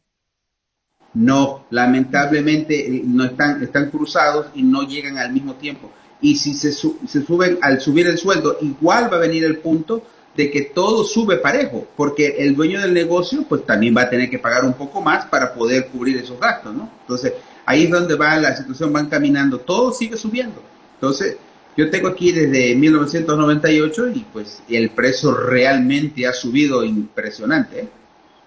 No, 1.13 1.65
lamentablemente 1.69 2.87
eh, 2.87 3.01
no 3.05 3.25
están, 3.25 3.61
están 3.61 3.89
cruzados 3.89 4.47
y 4.55 4.63
no 4.63 4.83
llegan 4.83 5.17
al 5.17 5.31
mismo 5.31 5.55
tiempo. 5.55 5.91
Y 6.21 6.37
si 6.37 6.53
se, 6.53 6.71
se 6.71 7.25
suben, 7.25 7.59
al 7.61 7.81
subir 7.81 8.07
el 8.07 8.17
sueldo, 8.17 8.57
igual 8.61 9.11
va 9.11 9.17
a 9.17 9.19
venir 9.19 9.43
el 9.43 9.57
punto 9.57 10.03
de 10.35 10.51
que 10.51 10.63
todo 10.63 11.03
sube 11.03 11.37
parejo, 11.37 11.87
porque 11.95 12.35
el 12.39 12.55
dueño 12.55 12.81
del 12.81 12.93
negocio 12.93 13.45
pues 13.47 13.65
también 13.65 13.95
va 13.95 14.01
a 14.03 14.09
tener 14.09 14.29
que 14.29 14.39
pagar 14.39 14.65
un 14.65 14.73
poco 14.73 15.01
más 15.01 15.25
para 15.25 15.53
poder 15.53 15.87
cubrir 15.87 16.17
esos 16.17 16.39
gastos, 16.39 16.73
¿no? 16.73 16.89
Entonces, 17.01 17.33
ahí 17.65 17.83
es 17.83 17.89
donde 17.89 18.15
va 18.15 18.35
la 18.37 18.55
situación, 18.55 18.91
van 18.91 19.07
caminando, 19.07 19.59
todo 19.59 19.91
sigue 19.91 20.17
subiendo. 20.17 20.61
Entonces, 20.95 21.37
yo 21.77 21.89
tengo 21.89 22.07
aquí 22.07 22.31
desde 22.31 22.75
1998 22.75 24.09
y 24.09 24.19
pues 24.31 24.63
el 24.69 24.89
precio 24.91 25.33
realmente 25.33 26.25
ha 26.25 26.31
subido 26.31 26.83
impresionante. 26.83 27.81
¿eh? 27.81 27.87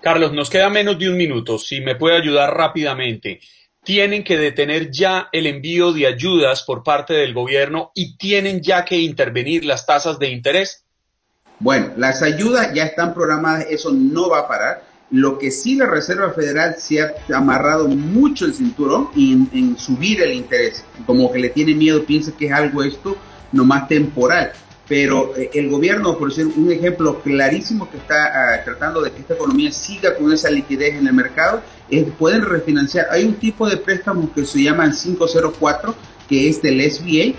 Carlos, 0.00 0.32
nos 0.32 0.48
queda 0.48 0.70
menos 0.70 0.98
de 0.98 1.10
un 1.10 1.16
minuto, 1.16 1.58
si 1.58 1.80
me 1.80 1.94
puede 1.94 2.16
ayudar 2.16 2.56
rápidamente. 2.56 3.40
Tienen 3.84 4.24
que 4.24 4.38
detener 4.38 4.90
ya 4.90 5.28
el 5.32 5.46
envío 5.46 5.92
de 5.92 6.06
ayudas 6.06 6.62
por 6.62 6.82
parte 6.82 7.14
del 7.14 7.34
gobierno 7.34 7.92
y 7.94 8.16
tienen 8.16 8.62
ya 8.62 8.84
que 8.84 8.98
intervenir 8.98 9.64
las 9.64 9.86
tasas 9.86 10.18
de 10.18 10.30
interés. 10.30 10.84
Bueno, 11.60 11.88
las 11.96 12.22
ayudas 12.22 12.72
ya 12.72 12.84
están 12.84 13.14
programadas, 13.14 13.66
eso 13.68 13.90
no 13.92 14.30
va 14.30 14.40
a 14.40 14.48
parar. 14.48 14.84
Lo 15.10 15.38
que 15.38 15.50
sí 15.50 15.74
la 15.74 15.86
Reserva 15.86 16.30
Federal 16.32 16.76
se 16.78 17.00
ha 17.00 17.12
amarrado 17.34 17.88
mucho 17.88 18.44
el 18.44 18.54
cinturón 18.54 19.08
en, 19.16 19.76
subir 19.76 20.20
el 20.22 20.34
interés, 20.34 20.84
como 21.06 21.32
que 21.32 21.38
le 21.38 21.48
tiene 21.48 21.74
miedo, 21.74 22.04
piensa 22.04 22.32
que 22.36 22.46
es 22.46 22.52
algo 22.52 22.82
esto 22.82 23.16
nomás 23.50 23.88
temporal. 23.88 24.52
Pero 24.86 25.36
eh, 25.36 25.50
el 25.54 25.68
gobierno, 25.68 26.16
por 26.16 26.28
decir 26.28 26.46
un 26.56 26.70
ejemplo 26.70 27.20
clarísimo 27.20 27.90
que 27.90 27.96
está 27.96 28.26
ah, 28.26 28.64
tratando 28.64 29.02
de 29.02 29.10
que 29.10 29.20
esta 29.20 29.34
economía 29.34 29.72
siga 29.72 30.14
con 30.16 30.32
esa 30.32 30.50
liquidez 30.50 30.94
en 30.94 31.06
el 31.06 31.12
mercado, 31.12 31.62
es 31.90 32.04
pueden 32.18 32.42
refinanciar. 32.42 33.08
Hay 33.10 33.24
un 33.24 33.34
tipo 33.34 33.68
de 33.68 33.78
préstamos 33.78 34.30
que 34.30 34.44
se 34.44 34.62
llaman 34.62 34.92
504, 34.92 35.94
que 36.28 36.48
es 36.48 36.62
del 36.62 36.80
SBA. 36.88 37.34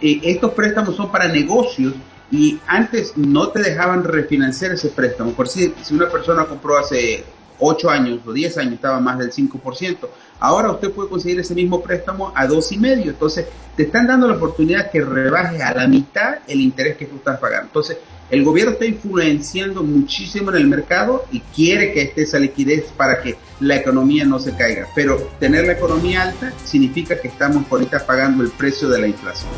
Eh, 0.00 0.20
estos 0.24 0.52
préstamos 0.52 0.96
son 0.96 1.12
para 1.12 1.28
negocios 1.28 1.94
y 2.32 2.58
antes 2.66 3.12
no 3.16 3.50
te 3.50 3.60
dejaban 3.60 4.02
refinanciar 4.02 4.72
ese 4.72 4.88
préstamo. 4.88 5.32
Por 5.32 5.48
si, 5.48 5.74
si 5.82 5.94
una 5.94 6.08
persona 6.08 6.46
compró 6.46 6.78
hace 6.78 7.22
8 7.58 7.90
años 7.90 8.20
o 8.26 8.32
10 8.32 8.56
años 8.56 8.72
estaba 8.74 9.00
más 9.00 9.18
del 9.18 9.30
5%, 9.30 10.08
ahora 10.40 10.72
usted 10.72 10.90
puede 10.90 11.10
conseguir 11.10 11.38
ese 11.40 11.54
mismo 11.54 11.82
préstamo 11.82 12.32
a 12.34 12.46
dos 12.46 12.72
y 12.72 12.78
medio. 12.78 13.10
Entonces, 13.10 13.46
te 13.76 13.82
están 13.82 14.06
dando 14.06 14.26
la 14.26 14.36
oportunidad 14.36 14.90
que 14.90 15.02
rebajes 15.02 15.60
a 15.60 15.74
la 15.74 15.86
mitad 15.86 16.38
el 16.48 16.62
interés 16.62 16.96
que 16.96 17.04
tú 17.04 17.16
estás 17.16 17.38
pagando. 17.38 17.66
Entonces, 17.66 17.98
el 18.30 18.44
gobierno 18.44 18.72
está 18.72 18.86
influenciando 18.86 19.82
muchísimo 19.82 20.50
en 20.52 20.56
el 20.56 20.66
mercado 20.66 21.26
y 21.30 21.40
quiere 21.40 21.92
que 21.92 22.00
esté 22.00 22.22
esa 22.22 22.38
liquidez 22.38 22.86
para 22.96 23.20
que 23.20 23.36
la 23.60 23.76
economía 23.76 24.24
no 24.24 24.38
se 24.38 24.56
caiga. 24.56 24.88
Pero 24.94 25.18
tener 25.38 25.66
la 25.66 25.74
economía 25.74 26.22
alta 26.22 26.50
significa 26.64 27.20
que 27.20 27.28
estamos 27.28 27.70
ahorita 27.70 28.06
pagando 28.06 28.42
el 28.42 28.50
precio 28.50 28.88
de 28.88 29.02
la 29.02 29.06
inflación. 29.06 29.50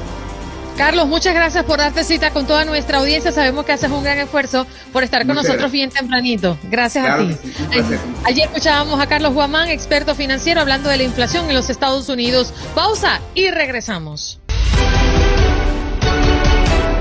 Carlos, 0.77 1.07
muchas 1.07 1.35
gracias 1.35 1.65
por 1.65 1.79
darte 1.79 2.03
cita 2.03 2.31
con 2.31 2.47
toda 2.47 2.65
nuestra 2.65 2.99
audiencia. 2.99 3.31
Sabemos 3.31 3.65
que 3.65 3.73
haces 3.73 3.91
un 3.91 4.03
gran 4.03 4.19
esfuerzo 4.19 4.67
por 4.93 5.05
estar 5.05 5.25
con 5.25 5.37
nosotros 5.37 5.71
bien 5.71 5.91
tempranito. 5.91 6.59
Gracias 6.65 7.07
a 7.07 7.19
ti. 7.19 7.37
Ayer 8.25 8.47
escuchábamos 8.47 9.01
a 9.01 9.07
Carlos 9.07 9.35
Guamán, 9.35 9.69
experto 9.69 10.17
financiero, 10.17 10.61
hablando 10.61 10.89
de 10.89 10.97
la 10.97 11.05
inflación 11.05 11.49
en 11.49 11.55
los 11.55 11.71
Estados 11.71 12.09
Unidos. 12.09 12.53
Pausa 12.75 13.21
y 13.37 13.51
regresamos. 13.51 14.41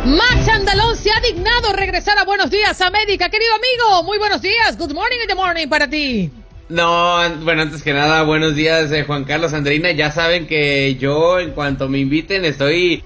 Max 0.05 0.47
Andalón 0.49 0.95
se 0.95 1.09
ha 1.09 1.19
dignado 1.21 1.73
regresar 1.73 2.19
a 2.19 2.25
Buenos 2.25 2.51
Días 2.51 2.79
América. 2.81 3.29
Querido 3.29 3.53
amigo, 3.55 4.03
muy 4.03 4.19
buenos 4.19 4.41
días. 4.41 4.77
Good 4.77 4.93
morning 4.93 5.17
in 5.21 5.27
the 5.27 5.35
morning 5.35 5.67
para 5.67 5.89
ti. 5.89 6.29
No, 6.69 7.17
bueno, 7.41 7.63
antes 7.63 7.81
que 7.81 7.93
nada, 7.93 8.23
buenos 8.23 8.55
días, 8.55 8.91
eh, 8.91 9.03
Juan 9.03 9.23
Carlos 9.23 9.53
Andreina. 9.53 9.91
Ya 9.91 10.11
saben 10.11 10.45
que 10.45 10.95
yo, 10.95 11.39
en 11.39 11.51
cuanto 11.51 11.89
me 11.89 11.99
inviten, 11.99 12.45
estoy 12.45 13.03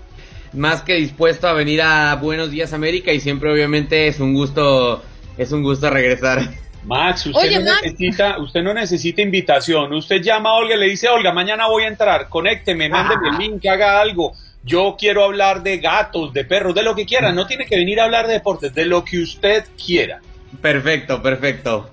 más 0.54 0.82
que 0.82 0.96
dispuesto 0.96 1.48
a 1.48 1.54
venir 1.54 1.82
a 1.82 2.16
Buenos 2.16 2.51
Días 2.51 2.74
América 2.74 3.12
y 3.12 3.20
siempre 3.20 3.51
obviamente 3.51 4.08
es 4.08 4.20
un 4.20 4.34
gusto 4.34 5.04
es 5.38 5.51
un 5.51 5.63
gusto 5.63 5.89
regresar. 5.89 6.42
Max, 6.84 7.25
usted 7.25 7.60
no 7.60 7.82
necesita, 7.82 8.39
usted 8.39 8.63
no 8.63 8.74
necesita 8.74 9.22
invitación. 9.22 9.94
Usted 9.94 10.22
llama 10.22 10.51
a 10.51 10.54
Olga 10.54 10.75
y 10.75 10.80
le 10.80 10.86
dice, 10.86 11.10
Olga, 11.10 11.34
mañana 11.34 11.68
voy 11.68 11.84
a 11.84 11.88
entrar, 11.88 12.30
conécteme, 12.30 12.88
mándeme 12.88 13.30
el 13.30 13.38
link, 13.38 13.66
haga 13.66 14.00
algo. 14.00 14.34
Yo 14.63 14.96
quiero 14.98 15.24
hablar 15.24 15.63
de 15.63 15.77
gatos, 15.80 16.34
de 16.34 16.46
perros, 16.46 16.74
de 16.75 16.84
lo 16.84 16.96
que 16.96 17.06
quiera. 17.06 17.32
No 17.32 17.46
tiene 17.46 17.66
que 17.66 17.75
venir 17.75 18.00
a 18.00 18.06
hablar 18.06 18.27
de 18.27 18.34
deportes, 18.34 18.74
de 18.74 18.86
lo 18.86 19.04
que 19.04 19.20
usted 19.20 19.66
quiera. 19.84 20.22
Perfecto, 20.62 21.22
perfecto. 21.22 21.92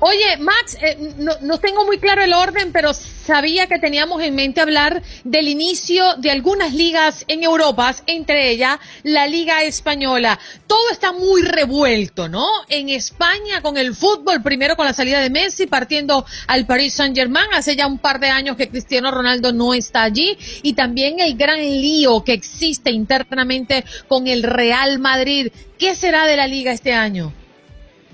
Oye, 0.00 0.36
Max, 0.38 0.76
eh, 0.80 1.14
no, 1.18 1.32
no, 1.40 1.58
tengo 1.58 1.84
muy 1.84 1.98
claro 1.98 2.22
el 2.22 2.32
orden, 2.32 2.70
pero 2.70 2.94
sabía 2.94 3.66
que 3.66 3.80
teníamos 3.80 4.22
en 4.22 4.32
mente 4.36 4.60
hablar 4.60 5.02
del 5.24 5.48
inicio 5.48 6.14
de 6.18 6.30
algunas 6.30 6.72
ligas 6.72 7.24
en 7.26 7.42
Europa, 7.42 7.92
entre 8.06 8.50
ellas 8.50 8.78
la 9.02 9.26
Liga 9.26 9.64
Española. 9.64 10.38
Todo 10.68 10.90
está 10.92 11.12
muy 11.12 11.42
revuelto, 11.42 12.28
¿no? 12.28 12.46
En 12.68 12.90
España 12.90 13.60
con 13.60 13.76
el 13.76 13.92
fútbol, 13.92 14.40
primero 14.40 14.76
con 14.76 14.86
la 14.86 14.94
salida 14.94 15.20
de 15.20 15.30
Messi, 15.30 15.66
partiendo 15.66 16.24
al 16.46 16.64
Paris 16.64 16.94
Saint-Germain, 16.94 17.48
hace 17.52 17.74
ya 17.74 17.88
un 17.88 17.98
par 17.98 18.20
de 18.20 18.28
años 18.28 18.56
que 18.56 18.68
Cristiano 18.68 19.10
Ronaldo 19.10 19.52
no 19.52 19.74
está 19.74 20.04
allí, 20.04 20.38
y 20.62 20.74
también 20.74 21.18
el 21.18 21.36
gran 21.36 21.58
lío 21.58 22.22
que 22.22 22.34
existe 22.34 22.92
internamente 22.92 23.84
con 24.06 24.28
el 24.28 24.44
Real 24.44 25.00
Madrid. 25.00 25.50
¿Qué 25.76 25.96
será 25.96 26.24
de 26.24 26.36
la 26.36 26.46
liga 26.46 26.70
este 26.70 26.92
año? 26.92 27.32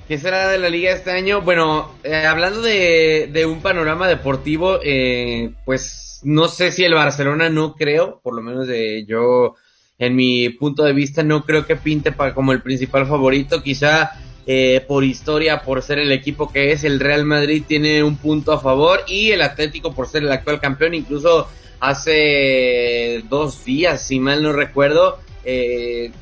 ¿Qué 0.06 0.18
será 0.18 0.50
de 0.50 0.58
la 0.58 0.68
liga 0.68 0.92
este 0.92 1.12
año? 1.12 1.40
Bueno, 1.40 1.94
eh, 2.02 2.26
hablando 2.26 2.60
de, 2.60 3.46
un 3.48 3.62
panorama 3.62 4.06
deportivo, 4.06 4.78
eh, 4.84 5.52
pues 5.64 6.20
no 6.24 6.46
sé 6.48 6.72
si 6.72 6.84
el 6.84 6.92
Barcelona 6.92 7.48
no 7.48 7.74
creo, 7.74 8.20
por 8.22 8.34
lo 8.34 8.42
menos 8.42 8.66
de 8.66 9.06
yo, 9.06 9.54
en 9.98 10.14
mi 10.14 10.50
punto 10.50 10.84
de 10.84 10.92
vista, 10.92 11.22
no 11.22 11.44
creo 11.46 11.66
que 11.66 11.76
pinte 11.76 12.12
para, 12.12 12.34
como 12.34 12.52
el 12.52 12.60
principal 12.60 13.06
favorito. 13.06 13.62
Quizá 13.62 14.10
eh, 14.46 14.84
por 14.86 15.04
historia, 15.04 15.62
por 15.62 15.80
ser 15.80 15.98
el 15.98 16.12
equipo 16.12 16.52
que 16.52 16.72
es, 16.72 16.84
el 16.84 17.00
Real 17.00 17.24
Madrid 17.24 17.62
tiene 17.66 18.02
un 18.02 18.18
punto 18.18 18.52
a 18.52 18.60
favor 18.60 19.00
y 19.08 19.30
el 19.30 19.40
Atlético 19.40 19.94
por 19.94 20.06
ser 20.06 20.22
el 20.24 20.32
actual 20.32 20.60
campeón. 20.60 20.92
Incluso 20.92 21.48
hace 21.80 23.24
dos 23.30 23.64
días, 23.64 24.06
si 24.06 24.20
mal 24.20 24.42
no 24.42 24.52
recuerdo, 24.52 25.18
el 25.46 26.12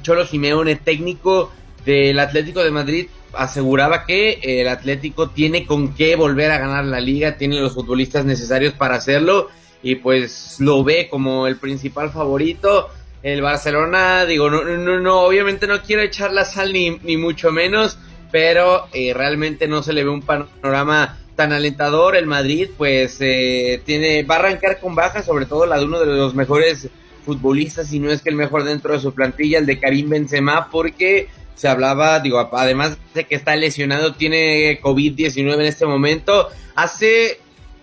Cholo 0.00 0.24
Simeone 0.24 0.76
técnico 0.76 1.52
del 1.84 2.18
Atlético 2.18 2.62
de 2.62 2.70
Madrid 2.70 3.06
aseguraba 3.32 4.04
que 4.04 4.40
el 4.42 4.68
Atlético 4.68 5.30
tiene 5.30 5.66
con 5.66 5.94
qué 5.94 6.16
volver 6.16 6.50
a 6.50 6.58
ganar 6.58 6.84
la 6.84 7.00
liga, 7.00 7.36
tiene 7.36 7.60
los 7.60 7.74
futbolistas 7.74 8.24
necesarios 8.24 8.74
para 8.74 8.96
hacerlo 8.96 9.48
y 9.82 9.96
pues 9.96 10.56
lo 10.60 10.84
ve 10.84 11.08
como 11.10 11.46
el 11.46 11.56
principal 11.56 12.10
favorito. 12.10 12.88
El 13.22 13.40
Barcelona, 13.40 14.24
digo, 14.24 14.50
no, 14.50 14.64
no, 14.64 15.00
no 15.00 15.20
obviamente 15.22 15.66
no 15.66 15.80
quiero 15.82 16.02
echar 16.02 16.32
la 16.32 16.44
sal 16.44 16.72
ni, 16.72 16.98
ni 17.02 17.16
mucho 17.16 17.52
menos, 17.52 17.98
pero 18.30 18.88
eh, 18.92 19.12
realmente 19.14 19.68
no 19.68 19.82
se 19.82 19.92
le 19.92 20.04
ve 20.04 20.10
un 20.10 20.22
panorama 20.22 21.18
tan 21.36 21.52
alentador. 21.52 22.16
El 22.16 22.26
Madrid, 22.26 22.68
pues, 22.76 23.18
eh, 23.20 23.80
tiene, 23.84 24.24
va 24.24 24.36
a 24.36 24.38
arrancar 24.38 24.80
con 24.80 24.94
baja, 24.94 25.22
sobre 25.22 25.46
todo 25.46 25.66
la 25.66 25.78
de 25.78 25.84
uno 25.84 26.00
de 26.00 26.06
los 26.06 26.34
mejores 26.34 26.88
futbolistas, 27.24 27.92
y 27.92 28.00
no 28.00 28.10
es 28.10 28.22
que 28.22 28.30
el 28.30 28.36
mejor 28.36 28.64
dentro 28.64 28.92
de 28.92 29.00
su 29.00 29.14
plantilla, 29.14 29.58
el 29.58 29.66
de 29.66 29.78
Karim 29.78 30.08
Benzema, 30.08 30.68
porque 30.70 31.28
se 31.54 31.68
hablaba, 31.68 32.20
digo, 32.20 32.48
además 32.52 32.96
de 33.14 33.24
que 33.24 33.34
está 33.34 33.54
lesionado, 33.56 34.14
tiene 34.14 34.80
COVID-19 34.80 35.54
en 35.54 35.60
este 35.62 35.86
momento. 35.86 36.48
Hace 36.74 37.38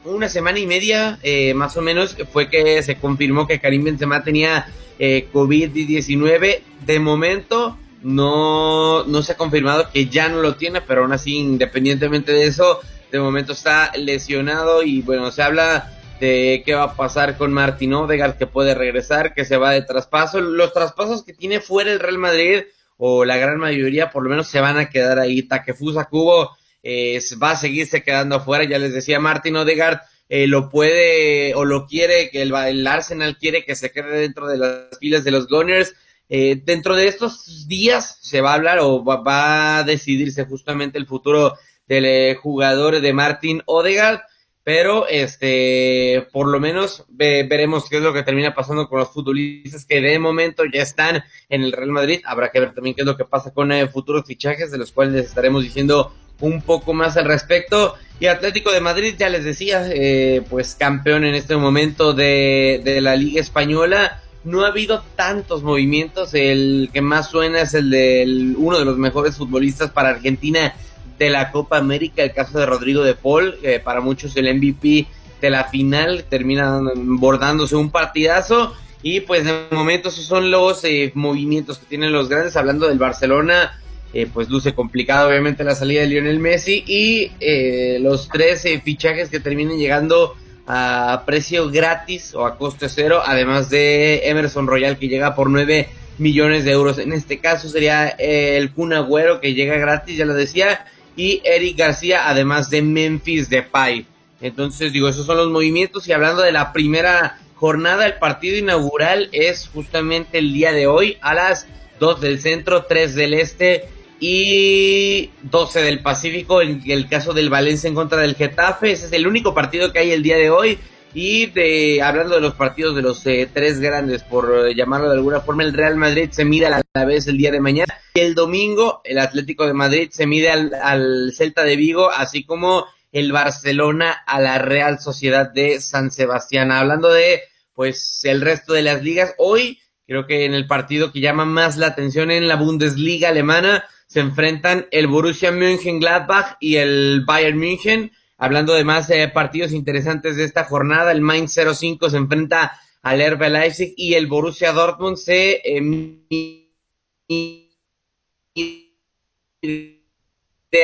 una 0.05 0.29
semana 0.29 0.59
y 0.59 0.67
media, 0.67 1.19
eh, 1.23 1.53
más 1.53 1.77
o 1.77 1.81
menos, 1.81 2.15
fue 2.31 2.49
que 2.49 2.81
se 2.83 2.95
confirmó 2.95 3.47
que 3.47 3.59
Karim 3.59 3.83
Benzema 3.83 4.23
tenía 4.23 4.67
eh, 4.97 5.27
COVID-19. 5.31 6.61
De 6.85 6.99
momento, 6.99 7.77
no, 8.01 9.03
no 9.03 9.21
se 9.21 9.33
ha 9.33 9.38
confirmado 9.38 9.89
que 9.91 10.07
ya 10.07 10.29
no 10.29 10.41
lo 10.41 10.55
tiene, 10.55 10.81
pero 10.81 11.01
aún 11.01 11.13
así, 11.13 11.38
independientemente 11.38 12.31
de 12.31 12.45
eso, 12.45 12.79
de 13.11 13.19
momento 13.19 13.53
está 13.53 13.91
lesionado 13.95 14.83
y 14.83 15.01
bueno, 15.01 15.31
se 15.31 15.41
habla 15.41 15.91
de 16.19 16.63
qué 16.65 16.73
va 16.75 16.83
a 16.83 16.95
pasar 16.95 17.38
con 17.38 17.53
Martín 17.53 17.93
Odegaard, 17.93 18.38
que 18.38 18.45
puede 18.45 18.75
regresar, 18.75 19.33
que 19.33 19.45
se 19.45 19.57
va 19.57 19.71
de 19.71 19.81
traspaso. 19.81 20.41
Los 20.41 20.73
traspasos 20.73 21.23
que 21.23 21.33
tiene 21.33 21.59
fuera 21.59 21.91
el 21.91 21.99
Real 21.99 22.17
Madrid 22.17 22.63
o 23.01 23.24
la 23.24 23.38
gran 23.38 23.58
mayoría 23.58 24.12
por 24.12 24.24
lo 24.24 24.29
menos 24.29 24.50
se 24.50 24.60
van 24.60 24.77
a 24.77 24.89
quedar 24.89 25.20
ahí. 25.20 25.44
Takefusa 25.44 26.06
Kubo 26.06 26.51
eh, 26.84 27.20
va 27.41 27.51
a 27.51 27.56
seguirse 27.56 28.03
quedando 28.03 28.36
afuera. 28.36 28.65
Ya 28.65 28.77
les 28.77 28.94
decía 28.94 29.22
Martin 29.22 29.56
Odegaard, 29.56 30.01
eh, 30.27 30.48
lo 30.48 30.70
puede 30.70 31.56
o 31.56 31.63
lo 31.63 31.88
quiere, 31.88 32.29
que 32.29 32.41
el, 32.41 32.88
Arsenal 32.88 33.38
quiere 33.38 33.63
que 33.63 33.75
se 33.75 33.91
quede 33.91 34.20
dentro 34.20 34.48
de 34.48 34.58
las 34.58 35.00
filas 35.00 35.24
de 35.24 35.32
los 35.32 35.48
Gunners. 35.48 35.96
Eh, 36.27 36.62
dentro 36.62 36.98
de 36.98 37.08
estos 37.08 37.68
días 37.70 38.20
se 38.22 38.41
va 38.41 38.51
a 38.51 38.56
hablar 38.56 38.79
o 38.82 39.01
va, 39.03 39.79
a 39.79 39.84
decidirse 39.84 40.44
justamente 40.44 40.98
el 40.98 41.08
futuro 41.08 41.56
del 41.88 42.36
jugador 42.36 43.00
de 43.00 43.13
Martin 43.13 43.63
Odegaard 43.65 44.20
pero 44.69 45.07
este 45.07 46.27
por 46.31 46.47
lo 46.47 46.59
menos 46.59 47.03
veremos 47.09 47.89
qué 47.89 47.97
es 47.97 48.03
lo 48.03 48.13
que 48.13 48.21
termina 48.21 48.53
pasando 48.53 48.88
con 48.88 48.99
los 48.99 49.09
futbolistas 49.09 49.83
que 49.83 49.99
de 49.99 50.19
momento 50.19 50.63
ya 50.71 50.83
están 50.83 51.23
en 51.49 51.63
el 51.63 51.71
Real 51.71 51.89
Madrid. 51.89 52.21
Habrá 52.23 52.51
que 52.51 52.59
ver 52.59 52.75
también 52.75 52.95
qué 52.95 53.01
es 53.01 53.07
lo 53.07 53.17
que 53.17 53.25
pasa 53.25 53.51
con 53.51 53.71
eh, 53.71 53.88
futuros 53.88 54.27
fichajes, 54.27 54.69
de 54.69 54.77
los 54.77 54.91
cuales 54.91 55.15
les 55.15 55.25
estaremos 55.25 55.63
diciendo 55.63 56.13
un 56.41 56.62
poco 56.62 56.93
más 56.93 57.17
al 57.17 57.25
respecto. 57.25 57.95
Y 58.19 58.27
Atlético 58.27 58.71
de 58.71 58.79
Madrid, 58.79 59.15
ya 59.17 59.27
les 59.29 59.43
decía, 59.43 59.89
eh, 59.91 60.43
pues 60.47 60.75
campeón 60.75 61.23
en 61.23 61.34
este 61.34 61.58
momento 61.58 62.13
de 62.13 62.99
la 63.01 63.15
Liga 63.15 63.41
Española. 63.41 64.21
No 64.43 64.65
ha 64.65 64.67
habido 64.67 65.03
tantos 65.15 65.63
movimientos, 65.63 66.36
el 66.36 66.91
que 66.93 67.01
más 67.01 67.32
suena 67.32 67.62
es 67.62 67.73
el 67.73 67.89
de 67.89 68.53
uno 68.55 68.77
de 68.77 68.86
los 68.86 68.99
mejores 68.99 69.36
futbolistas 69.36 69.89
para 69.89 70.10
Argentina, 70.10 70.75
de 71.19 71.29
la 71.29 71.51
Copa 71.51 71.77
América, 71.77 72.23
el 72.23 72.34
caso 72.34 72.58
de 72.58 72.65
Rodrigo 72.65 73.03
de 73.03 73.13
Paul, 73.13 73.55
para 73.84 74.01
muchos 74.01 74.36
el 74.38 74.51
MVP 74.55 75.05
de 75.41 75.49
la 75.49 75.65
final, 75.65 76.25
termina 76.29 76.82
bordándose 76.95 77.75
un 77.75 77.91
partidazo. 77.91 78.73
Y 79.01 79.21
pues 79.21 79.45
de 79.45 79.65
momento 79.71 80.10
esos 80.10 80.25
son 80.25 80.51
los 80.51 80.84
eh, 80.84 81.12
movimientos 81.15 81.77
que 81.77 81.86
tienen 81.86 82.12
los 82.12 82.27
grandes. 82.27 82.58
Hablando 82.58 82.88
del 82.88 82.97
Barcelona, 82.97 83.79
eh, 84.13 84.27
pues 84.32 84.49
luce 84.49 84.73
complicado 84.73 85.29
obviamente 85.29 85.63
la 85.63 85.75
salida 85.75 86.01
de 86.01 86.08
Lionel 86.08 86.39
Messi 86.39 86.84
y 86.86 87.32
eh, 87.39 87.99
los 88.01 88.27
tres 88.27 88.65
fichajes 88.84 89.29
que 89.29 89.39
terminen 89.39 89.77
llegando 89.77 90.36
a 90.67 91.23
precio 91.25 91.69
gratis 91.71 92.36
o 92.36 92.45
a 92.45 92.58
coste 92.58 92.89
cero, 92.89 93.21
además 93.25 93.69
de 93.69 94.27
Emerson 94.29 94.67
Royal 94.67 94.99
que 94.99 95.08
llega 95.08 95.34
por 95.34 95.49
9 95.49 95.89
millones 96.19 96.63
de 96.65 96.71
euros. 96.71 96.99
En 96.99 97.13
este 97.13 97.39
caso 97.39 97.69
sería 97.69 98.10
el 98.10 98.71
Kun 98.71 98.93
Agüero 98.93 99.39
que 99.39 99.55
llega 99.55 99.77
gratis, 99.77 100.17
ya 100.17 100.25
lo 100.25 100.36
decía, 100.36 100.86
y 101.15 101.41
Eric 101.43 101.78
García, 101.78 102.30
además 102.30 102.69
de 102.69 102.82
Memphis 102.82 103.50
Depay. 103.50 104.06
Entonces, 104.41 104.93
digo, 104.93 105.10
esos 105.10 105.26
son 105.26 105.38
los 105.38 105.50
movimientos. 105.50 106.08
Y 106.08 106.13
hablando 106.13 106.41
de 106.41 106.52
la 106.52 106.72
primera 106.72 107.39
jornada, 107.56 108.06
el 108.06 108.15
partido 108.15 108.58
inaugural 108.58 109.30
es 109.32 109.69
justamente 109.74 110.38
el 110.38 110.54
día 110.54 110.72
de 110.72 110.88
hoy 110.88 111.17
a 111.22 111.34
las 111.34 111.67
2 112.00 112.22
del 112.22 112.39
centro, 112.39 112.86
3 112.86 113.15
del 113.15 113.34
este 113.34 113.89
y 114.19 115.32
12 115.43 115.82
del 115.82 116.00
Pacífico. 116.00 116.62
En 116.62 116.82
el 116.86 117.10
caso 117.10 117.34
del 117.34 117.50
Valencia 117.50 117.88
en 117.88 117.95
contra 117.95 118.22
del 118.22 118.36
Getafe, 118.36 118.91
ese 118.91 119.08
es 119.08 119.12
el 119.13 119.28
único 119.28 119.54
partido 119.54 119.91
que 119.91 120.00
hay 120.00 120.12
el 120.12 120.24
día 120.24 120.38
de 120.38 120.50
hoy. 120.50 120.80
Y 121.13 121.48
de, 121.48 122.02
hablando 122.04 122.36
de 122.36 122.41
los 122.41 122.54
partidos 122.54 122.95
de 122.95 123.02
los 123.02 123.26
eh, 123.26 123.50
tres 123.52 123.80
grandes, 123.80 124.24
por 124.24 124.67
eh, 124.67 124.76
llamarlo 124.76 125.10
de 125.10 125.15
alguna 125.15 125.41
forma, 125.41 125.63
el 125.63 125.74
Real 125.74 125.95
Madrid 125.95 126.30
se 126.32 126.45
mide 126.45 126.67
a 126.67 126.82
la 126.93 127.06
vez 127.06 127.28
el 127.28 127.38
día 127.38 127.52
de 127.52 127.60
mañana. 127.60 127.93
Y 128.13 128.19
el 128.19 128.36
domingo, 128.36 129.02
el 129.04 129.17
Atlético 129.17 129.65
de 129.65 129.74
Madrid 129.74 130.10
se 130.12 130.28
mide 130.28 130.52
al, 130.52 130.72
al 130.74 131.34
Celta 131.36 131.63
de 131.63 131.76
Vigo, 131.76 132.12
así 132.12 132.43
como 132.43 132.86
el 133.12 133.32
Barcelona 133.32 134.12
a 134.12 134.39
la 134.39 134.60
Real 134.60 135.00
Sociedad 135.00 135.50
de 135.52 135.80
San 135.80 136.12
Sebastián. 136.12 136.72
Hablando 136.72 137.12
de, 137.12 137.41
pues, 137.74 138.22
el 138.24 138.41
resto 138.41 138.74
de 138.74 138.84
las 138.84 139.04
ligas, 139.04 139.34
hoy 139.38 139.80
creo 140.06 140.28
que 140.28 140.45
en 140.45 140.54
el 140.54 140.67
partido 140.67 141.12
que 141.12 141.22
llama 141.22 141.45
más 141.45 141.78
la 141.78 141.88
atención 141.88 142.30
en 142.30 142.48
la 142.48 142.56
Bundesliga 142.56 143.30
alemana 143.30 143.86
se 144.08 144.19
enfrentan 144.22 144.88
el 144.89 145.06
Borussia 145.06 145.52
Mönchengladbach 145.52 146.58
y 146.60 146.78
el 146.78 147.24
Bayern 147.26 147.60
München. 147.60 148.12
Hablando 148.39 148.73
de 148.73 148.86
más 148.86 149.10
eh, 149.10 149.28
partidos 149.28 149.73
interesantes 149.73 150.38
de 150.38 150.45
esta 150.45 150.63
jornada, 150.63 151.12
el 151.12 151.19
Mainz 151.19 151.54
05 151.54 152.10
se 152.10 152.17
enfrenta 152.17 152.80
al 153.02 153.19
Herbe 153.19 153.49
Leipzig 153.49 153.93
y 153.97 154.13
el 154.13 154.28
Borussia 154.28 154.71
Dortmund 154.71 155.17
se 155.17 155.62
eh, 155.65 155.82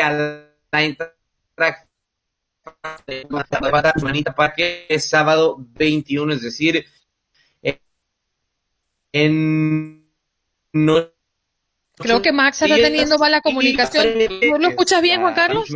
al 0.03 0.51
Eintracht 0.71 1.15
que 4.55 4.85
es 4.89 5.09
sábado 5.09 5.55
21, 5.57 6.33
es 6.33 6.41
decir, 6.41 6.85
en 9.13 10.05
no 10.73 11.15
Creo 11.97 12.21
que 12.21 12.33
Max 12.33 12.61
está 12.61 12.75
teniendo 12.75 13.17
mala 13.17 13.39
comunicación. 13.39 14.07
¿No 14.51 14.57
lo 14.57 14.67
escuchas 14.67 15.01
bien, 15.01 15.21
Juan 15.21 15.33
Carlos? 15.33 15.69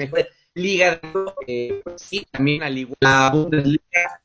Liga, 0.54 1.00
eh, 1.48 1.82
sí, 1.96 2.26
también 2.32 2.64
al 2.64 2.78
igual 2.78 2.98
la 3.02 3.30
Bundesliga. 3.30 4.22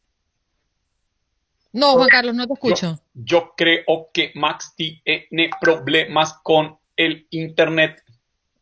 No, 1.73 1.95
Juan 1.95 2.09
Carlos, 2.09 2.35
no 2.35 2.47
te 2.47 2.53
escucho. 2.53 3.01
Yo, 3.15 3.53
creo 3.57 4.11
que 4.13 4.31
Max 4.37 4.75
tiene 4.77 5.51
problemas 5.61 6.35
con 6.43 6.79
el 6.97 7.27
internet. 7.31 8.01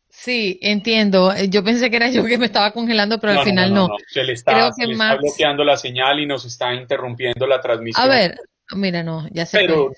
Sí, 0.09 0.59
entiendo. 0.61 1.31
Yo 1.47 1.63
pensé 1.63 1.89
que 1.91 1.97
era 1.97 2.09
yo 2.09 2.25
que 2.25 2.39
me 2.39 2.47
estaba 2.47 2.71
congelando, 2.71 3.19
pero 3.19 3.39
al 3.39 3.45
final 3.45 3.73
no. 3.73 3.87
Se 4.07 4.23
le, 4.23 4.33
está, 4.33 4.71
bloqueando 5.19 5.63
la 5.63 5.77
señal 5.77 6.19
y 6.19 6.25
nos 6.25 6.45
está 6.45 6.73
interrumpiendo 6.73 7.45
la 7.45 7.61
transmisión. 7.61 8.03
A 8.03 8.07
ver, 8.07 8.39
mira, 8.75 9.03
no, 9.03 9.27
ya 9.31 9.45
sé. 9.45 9.59
Pero 9.59 9.91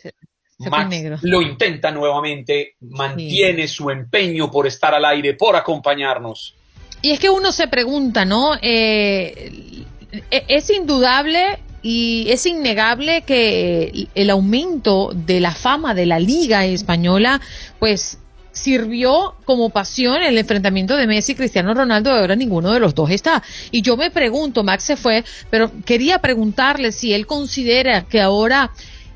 Max 0.57 1.21
lo 1.21 1.41
intenta 1.41 1.91
nuevamente, 1.91 2.75
mantiene 2.81 3.67
su 3.67 3.89
empeño 3.89 4.51
por 4.51 4.67
estar 4.67 4.93
al 4.93 5.05
aire, 5.05 5.35
por 5.35 5.55
acompañarnos. 5.55 6.55
Y 7.05 7.11
es 7.11 7.19
que 7.19 7.29
uno 7.29 7.51
se 7.51 7.67
pregunta, 7.67 8.25
¿no? 8.25 8.55
Eh, 8.63 9.85
e, 10.31 10.45
es 10.47 10.71
indudable 10.71 11.59
y 11.83 12.25
es 12.29 12.47
innegable 12.47 13.21
que 13.21 14.07
el 14.15 14.29
aumento 14.31 15.11
de 15.13 15.39
la 15.39 15.53
fama 15.53 15.93
de 15.93 16.07
la 16.07 16.17
liga 16.17 16.65
española, 16.65 17.41
pues 17.77 18.17
sirvió 18.53 19.35
como 19.45 19.69
pasión 19.69 20.23
el 20.23 20.35
enfrentamiento 20.35 20.95
de 20.95 21.05
Messi 21.05 21.33
y 21.33 21.35
Cristiano 21.35 21.75
Ronaldo, 21.75 22.09
ahora 22.09 22.35
ninguno 22.35 22.71
de 22.71 22.79
los 22.79 22.95
dos 22.95 23.11
está. 23.11 23.43
Y 23.69 23.83
yo 23.83 23.97
me 23.97 24.09
pregunto, 24.09 24.63
Max 24.63 24.85
se 24.85 24.97
fue, 24.97 25.23
pero 25.51 25.69
quería 25.85 26.17
preguntarle 26.17 26.91
si 26.91 27.13
él 27.13 27.27
considera 27.27 28.07
que 28.07 28.19
ahora 28.19 28.71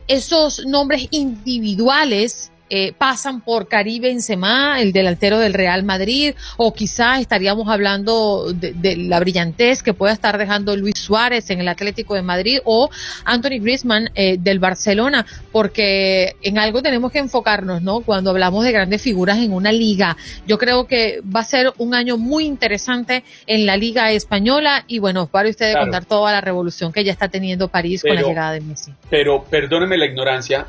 esos 0.08 0.64
nombres 0.68 1.08
individuales 1.10 2.52
eh, 2.70 2.94
pasan 2.98 3.42
por 3.42 3.68
Caribe 3.68 4.10
Benzema, 4.10 4.82
el 4.82 4.92
delantero 4.92 5.40
del 5.40 5.54
Real 5.54 5.84
Madrid, 5.84 6.34
o 6.58 6.74
quizás 6.74 7.20
estaríamos 7.22 7.68
hablando 7.68 8.54
de, 8.54 8.96
la 8.98 9.20
brillantez 9.20 9.84
que 9.84 9.94
pueda 9.94 10.14
estar 10.14 10.38
dejando 10.38 10.76
Luis 10.76 10.98
Suárez 10.98 11.50
en 11.50 11.60
el 11.60 11.68
Atlético 11.68 12.16
de 12.16 12.22
Madrid 12.22 12.60
o 12.66 12.90
Anthony 13.26 13.60
Griezmann 13.62 14.10
eh, 14.16 14.38
del 14.40 14.60
Barcelona, 14.60 15.26
porque 15.52 16.36
en 16.42 16.58
algo 16.58 16.82
tenemos 16.82 17.12
que 17.12 17.20
enfocarnos, 17.20 17.82
¿no? 17.82 18.02
Cuando 18.02 18.32
hablamos 18.32 18.64
de 18.64 18.72
grandes 18.72 19.02
figuras 19.02 19.38
en 19.38 19.54
una 19.54 19.72
liga. 19.72 20.18
Yo 20.48 20.58
creo 20.58 20.88
que 20.88 21.22
va 21.24 21.42
a 21.42 21.44
ser 21.46 21.74
un 21.78 21.94
año 21.94 22.18
muy 22.18 22.46
interesante 22.46 23.24
en 23.48 23.66
la 23.66 23.78
liga 23.78 24.12
española 24.12 24.84
y 24.88 25.00
bueno, 25.00 25.28
para 25.28 25.50
usted 25.50 25.74
contar 25.78 26.06
toda 26.06 26.32
la 26.32 26.42
revolución 26.42 26.92
que 26.92 27.04
ya 27.04 27.12
está 27.12 27.30
teniendo 27.30 27.68
París 27.68 28.02
con 28.02 28.16
la 28.16 28.22
llegada 28.22 28.54
de 28.54 28.62
Messi. 28.62 28.94
Pero 29.10 29.44
perdóneme 29.44 29.98
la 29.98 30.06
ignorancia, 30.06 30.68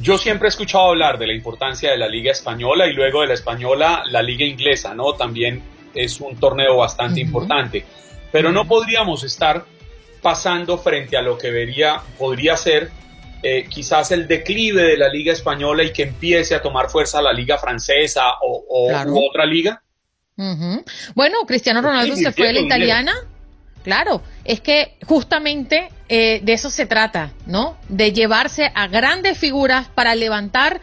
yo 0.00 0.18
siempre 0.18 0.48
he 0.48 0.50
escuchado 0.50 0.88
hablar 0.88 1.18
de 1.18 1.26
la 1.26 1.34
importancia 1.34 1.90
de 1.90 1.98
la 1.98 2.08
liga 2.08 2.32
española 2.32 2.86
y 2.86 2.92
luego 2.92 3.20
de 3.20 3.28
la 3.28 3.34
española 3.34 4.02
la 4.06 4.22
liga 4.22 4.44
inglesa, 4.44 4.94
¿no? 4.94 5.12
También 5.14 5.62
es 5.94 6.20
un 6.20 6.36
torneo 6.36 6.76
bastante 6.76 7.20
importante, 7.20 7.84
pero 8.32 8.50
no 8.52 8.66
podríamos 8.66 9.24
estar 9.24 9.64
pasando 10.22 10.78
frente 10.78 11.16
a 11.16 11.22
lo 11.22 11.36
que 11.36 11.50
vería, 11.50 12.00
podría 12.18 12.56
ser 12.56 12.90
eh, 13.42 13.66
quizás 13.68 14.10
el 14.12 14.28
declive 14.28 14.82
de 14.82 14.96
la 14.96 15.08
liga 15.08 15.32
española 15.32 15.82
y 15.82 15.92
que 15.92 16.04
empiece 16.04 16.54
a 16.54 16.62
tomar 16.62 16.90
fuerza 16.90 17.22
la 17.22 17.32
liga 17.32 17.58
francesa 17.58 18.34
o, 18.42 18.90
otra 19.28 19.46
liga. 19.46 19.82
Bueno, 21.14 21.38
Cristiano 21.46 21.82
Ronaldo 21.82 22.16
se 22.16 22.32
fue 22.32 22.48
a 22.48 22.52
la 22.52 22.60
italiana. 22.60 23.14
Claro, 23.82 24.22
es 24.44 24.60
que 24.60 24.96
justamente 25.06 25.90
eh, 26.08 26.40
de 26.42 26.52
eso 26.52 26.70
se 26.70 26.86
trata, 26.86 27.32
¿no? 27.46 27.76
De 27.88 28.12
llevarse 28.12 28.70
a 28.74 28.88
grandes 28.88 29.38
figuras 29.38 29.88
para 29.88 30.14
levantar 30.14 30.80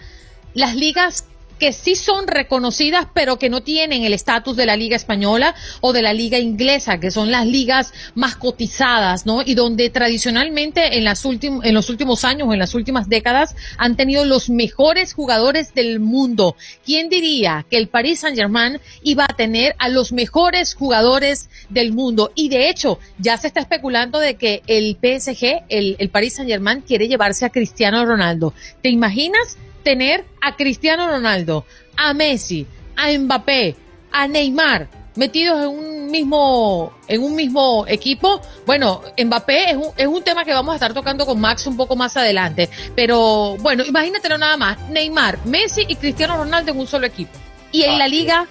las 0.54 0.76
ligas 0.76 1.26
que 1.60 1.74
sí 1.74 1.96
son 1.96 2.28
reconocidas, 2.28 3.08
pero 3.14 3.38
que 3.38 3.50
no 3.50 3.62
tienen 3.62 4.04
el 4.04 4.14
estatus 4.14 4.56
de 4.56 4.66
la 4.66 4.78
Liga 4.78 4.96
Española 4.96 5.56
o 5.82 5.94
de 5.94 6.02
la 6.02 6.14
Liga 6.14 6.38
Inglesa, 6.38 7.00
que 7.00 7.12
son 7.12 7.32
las 7.32 7.46
ligas 7.46 7.94
más 8.16 8.36
cotizadas, 8.36 9.26
¿no? 9.26 9.42
Y 9.44 9.56
donde 9.56 9.90
tradicionalmente 9.90 10.98
en, 10.98 11.04
las 11.04 11.24
en 11.26 11.74
los 11.74 11.90
últimos 11.90 12.24
años, 12.26 12.54
en 12.54 12.60
las 12.60 12.76
últimas 12.76 13.10
décadas, 13.10 13.56
han 13.78 13.96
tenido 13.96 14.26
los 14.26 14.50
mejores 14.50 15.14
jugadores 15.14 15.74
del 15.74 16.00
mundo. 16.00 16.56
¿Quién 16.86 17.10
diría 17.10 17.66
que 17.70 17.78
el 17.78 17.88
Paris 17.88 18.22
Saint-Germain 18.22 18.80
iba 19.04 19.26
a 19.26 19.36
tener 19.36 19.76
a 19.80 19.90
los 19.90 20.12
mejores 20.12 20.76
jugadores 20.76 21.50
del 21.70 21.92
mundo? 21.92 22.32
Y 22.36 22.50
de 22.50 22.70
hecho, 22.70 23.00
ya 23.20 23.38
se 23.38 23.48
está 23.48 23.60
especulando 23.60 24.20
de 24.20 24.36
que 24.36 24.62
el 24.68 24.98
PSG, 25.02 25.66
el, 25.70 25.96
el 26.00 26.10
Paris 26.10 26.36
Saint-Germain, 26.36 26.82
quiere 26.82 27.08
llevarse 27.08 27.46
a 27.46 27.50
Cristiano 27.50 28.06
Ronaldo. 28.06 28.54
¿Te 28.82 28.90
imaginas? 28.90 29.58
Tener 29.88 30.26
a 30.42 30.58
Cristiano 30.58 31.08
Ronaldo, 31.08 31.64
a 31.96 32.14
Messi, 32.14 32.68
a 32.98 33.10
Mbappé, 33.18 33.74
a 34.12 34.28
Neymar 34.28 34.90
metidos 35.16 35.64
en 35.64 35.70
un 35.70 36.12
mismo 36.12 36.92
en 37.08 37.24
un 37.24 37.34
mismo 37.34 37.86
equipo. 37.88 38.42
Bueno, 38.66 39.02
Mbappé 39.18 39.72
es 39.72 39.78
un, 39.78 39.92
es 39.96 40.08
un 40.08 40.22
tema 40.24 40.44
que 40.44 40.54
vamos 40.54 40.74
a 40.74 40.76
estar 40.76 40.94
tocando 40.94 41.26
con 41.26 41.40
Max 41.40 41.68
un 41.68 41.78
poco 41.78 41.96
más 41.96 42.18
adelante, 42.18 42.70
pero 42.98 43.56
bueno, 43.62 43.86
imagínatelo 43.86 44.38
nada 44.38 44.58
más, 44.58 44.78
Neymar, 44.90 45.40
Messi 45.46 45.86
y 45.88 45.96
Cristiano 45.96 46.36
Ronaldo 46.36 46.74
en 46.74 46.80
un 46.80 46.88
solo 46.88 47.08
equipo 47.08 47.32
y 47.72 47.84
en 47.84 47.98
la 47.98 48.10
liga 48.10 48.46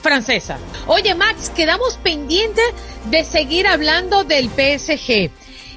francesa. 0.00 0.58
Oye, 0.86 1.12
Max, 1.16 1.50
quedamos 1.50 1.96
pendientes 1.96 2.66
de 3.10 3.24
seguir 3.24 3.66
hablando 3.66 4.22
del 4.22 4.48
PSG 4.48 5.28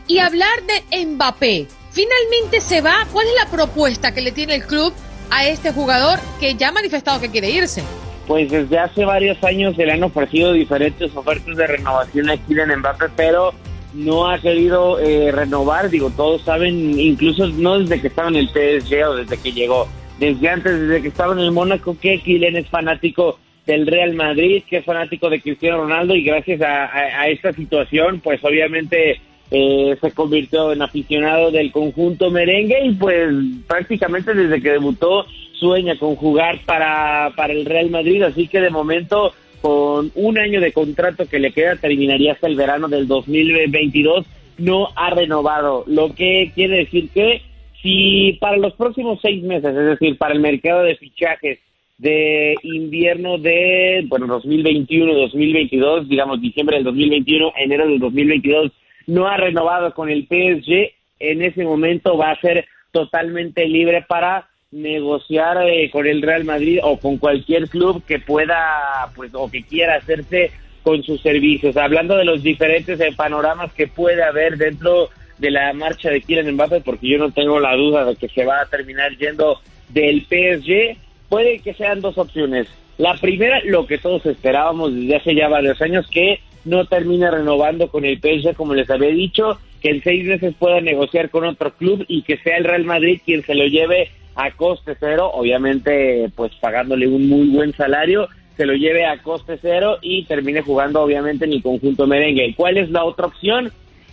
y 0.06 0.20
hablar 0.20 0.62
de 0.68 1.06
Mbappé. 1.08 1.68
Finalmente 1.96 2.60
se 2.60 2.82
va. 2.82 3.08
¿Cuál 3.14 3.26
es 3.28 3.34
la 3.42 3.50
propuesta 3.50 4.14
que 4.14 4.20
le 4.20 4.34
tiene 4.34 4.56
el 4.56 4.66
club 4.66 4.94
a 5.32 5.48
este 5.48 5.72
jugador 5.72 6.20
que 6.42 6.54
ya 6.56 6.68
ha 6.68 6.72
manifestado 6.74 7.22
que 7.22 7.32
quiere 7.32 7.50
irse? 7.50 7.84
Pues 8.28 8.52
desde 8.52 8.78
hace 8.78 9.06
varios 9.06 9.42
años 9.46 9.78
se 9.78 9.86
le 9.86 9.94
han 9.94 10.04
ofrecido 10.04 10.52
diferentes 10.52 11.16
ofertas 11.16 11.56
de 11.56 11.68
renovación 11.68 12.30
aquí 12.30 12.54
en 12.60 12.80
Mbappé, 12.80 13.06
pero 13.16 13.54
no 13.94 14.30
ha 14.30 14.38
querido 14.40 15.00
eh, 15.00 15.32
renovar. 15.32 15.90
Digo, 15.90 16.10
todos 16.10 16.42
saben, 16.42 17.00
incluso 17.00 17.48
no 17.48 17.80
desde 17.80 18.02
que 18.02 18.08
estaba 18.10 18.28
en 18.28 18.36
el 18.36 18.50
PSG 18.50 19.08
o 19.08 19.16
desde 19.16 19.38
que 19.38 19.54
llegó, 19.54 19.88
desde 20.20 20.50
antes, 20.50 20.78
desde 20.78 21.02
que 21.02 21.08
estaba 21.08 21.32
en 21.32 21.40
el 21.40 21.54
Mónaco, 21.54 21.98
que 21.98 22.20
Kylian 22.20 22.58
es 22.58 22.68
fanático 22.68 23.40
del 23.66 23.88
Real 23.88 24.14
Madrid, 24.16 24.64
que 24.70 24.78
es 24.78 24.86
fanático 24.86 25.30
de 25.30 25.40
Cristiano 25.40 25.78
Ronaldo 25.78 26.14
y 26.14 26.26
gracias 26.26 26.62
a 26.62 27.30
esta 27.30 27.54
situación, 27.54 28.20
pues 28.20 28.44
obviamente 28.44 29.22
eh, 29.52 29.96
se 30.02 30.12
convirtió 30.12 30.72
en 30.72 30.82
aficionado 30.82 31.52
del 31.52 31.72
conjunto 31.72 32.32
merengue 32.32 32.86
y 32.86 32.92
pues 32.94 33.34
prácticamente 33.68 34.34
desde 34.34 34.62
que 34.62 34.72
debutó 34.72 35.26
sueña 35.54 35.98
con 35.98 36.16
jugar 36.16 36.60
para, 36.66 37.32
para 37.36 37.54
el 37.54 37.66
Real 37.66 37.90
Madrid, 37.90 38.24
así 38.24 38.48
que 38.48 38.60
de 38.60 38.70
momento 38.70 39.34
con 39.62 40.12
un 40.16 40.38
año 40.38 40.62
de 40.62 40.72
contrato 40.72 41.28
que 41.28 41.40
le 41.40 41.52
queda 41.52 41.76
terminaría 41.76 42.34
hasta 42.34 42.48
el 42.48 42.56
verano 42.56 42.88
del 42.88 43.08
2022, 43.08 44.26
no 44.58 44.90
ha 44.96 45.10
renovado, 45.10 45.84
lo 45.88 46.14
que 46.14 46.52
quiere 46.54 46.78
decir 46.78 47.10
que 47.10 47.42
si 47.82 48.38
para 48.40 48.58
los 48.58 48.74
próximos 48.74 49.20
seis 49.22 49.44
meses, 49.44 49.76
es 49.76 50.00
decir, 50.00 50.18
para 50.18 50.34
el 50.34 50.40
mercado 50.40 50.84
de 50.84 50.96
fichajes 50.96 51.60
de 51.98 52.56
invierno 52.64 53.38
de, 53.38 54.04
bueno, 54.08 54.28
2021-2022, 54.42 56.08
digamos 56.08 56.42
diciembre 56.42 56.78
del 56.78 56.86
2021, 56.86 57.54
enero 57.58 57.88
del 57.88 58.00
2022, 58.00 58.72
no 59.08 59.28
ha 59.28 59.38
renovado 59.38 59.94
con 59.94 60.10
el 60.10 60.24
PSG, 60.28 60.92
en 61.20 61.42
ese 61.42 61.64
momento 61.64 62.18
va 62.18 62.32
a 62.32 62.42
ser 62.42 62.66
totalmente 62.92 63.68
libre 63.68 64.04
para 64.08 64.48
negociar 64.72 65.58
eh, 65.68 65.90
con 65.92 66.06
el 66.06 66.22
Real 66.22 66.44
Madrid 66.44 66.80
o 66.84 66.98
con 66.98 67.18
cualquier 67.18 67.70
club 67.70 68.04
que 68.06 68.20
pueda, 68.20 69.10
pues, 69.16 69.32
o 69.34 69.50
que 69.50 69.64
quiera 69.64 69.96
hacerse 69.96 70.52
con 70.84 71.02
sus 71.04 71.22
servicios. 71.22 71.78
Hablando 71.78 72.16
de 72.18 72.26
los 72.26 72.44
diferentes 72.44 73.00
eh, 73.00 73.14
panoramas 73.16 73.74
que 73.74 73.88
puede 73.88 74.24
haber 74.24 74.58
dentro 74.58 75.10
de 75.38 75.52
la 75.52 75.74
marcha 75.74 76.10
de 76.10 76.22
Kylian 76.22 76.54
Mbappé, 76.54 76.82
porque 76.82 77.08
yo 77.08 77.18
no 77.18 77.32
tengo 77.32 77.60
la 77.60 77.76
duda 77.76 78.06
de 78.06 78.16
que 78.16 78.30
se 78.30 78.46
va 78.46 78.62
a 78.62 78.66
terminar 78.66 79.16
yendo 79.18 79.60
del 79.90 80.22
PSG, 80.22 80.98
puede 81.30 81.60
que 81.60 81.74
sean 81.74 82.02
dos 82.02 82.18
opciones. 82.18 82.68
La 82.98 83.16
primera, 83.16 83.60
lo 83.66 83.86
que 83.86 83.98
todos 83.98 84.26
esperábamos 84.26 84.94
desde 84.94 85.16
hace 85.18 85.36
ya 85.36 85.50
varios 85.50 85.82
años, 85.82 86.08
que 86.10 86.40
no 86.66 86.86
termine 86.86 87.32
renovando 87.32 87.90
con 87.90 88.06
el 88.06 88.20
PSG, 88.20 88.56
como 88.56 88.74
les 88.74 88.90
había 88.90 89.10
dicho, 89.10 89.60
que 89.82 89.92
en 89.92 90.04
seis 90.04 90.26
meses 90.26 90.54
pueda 90.58 90.82
negociar 90.82 91.30
con 91.30 91.46
otro 91.46 91.74
club 91.76 92.06
y 92.08 92.24
que 92.24 92.38
sea 92.38 92.58
el 92.58 92.64
Real 92.64 92.84
Madrid 92.84 93.22
quien 93.24 93.44
se 93.44 93.56
lo 93.56 93.66
lleve 93.66 94.10
a 94.36 94.52
coste 94.52 94.96
cero, 95.00 95.32
obviamente 95.34 96.30
pues 96.36 96.52
pagándole 96.60 97.08
un 97.08 97.30
muy 97.30 97.48
buen 97.48 97.72
salario, 97.74 98.28
se 98.58 98.66
lo 98.66 98.74
lleve 98.74 99.06
a 99.06 99.22
coste 99.22 99.58
cero 99.62 99.98
y 100.02 100.24
termine 100.26 100.62
jugando 100.62 101.02
obviamente 101.02 101.46
en 101.46 101.54
el 101.54 101.64
conjunto 101.64 102.08
merengue. 102.08 102.54
¿Cuál 102.56 102.78
es 102.78 102.90
la 102.90 103.04
otra 103.06 103.28
opción? 103.28 103.72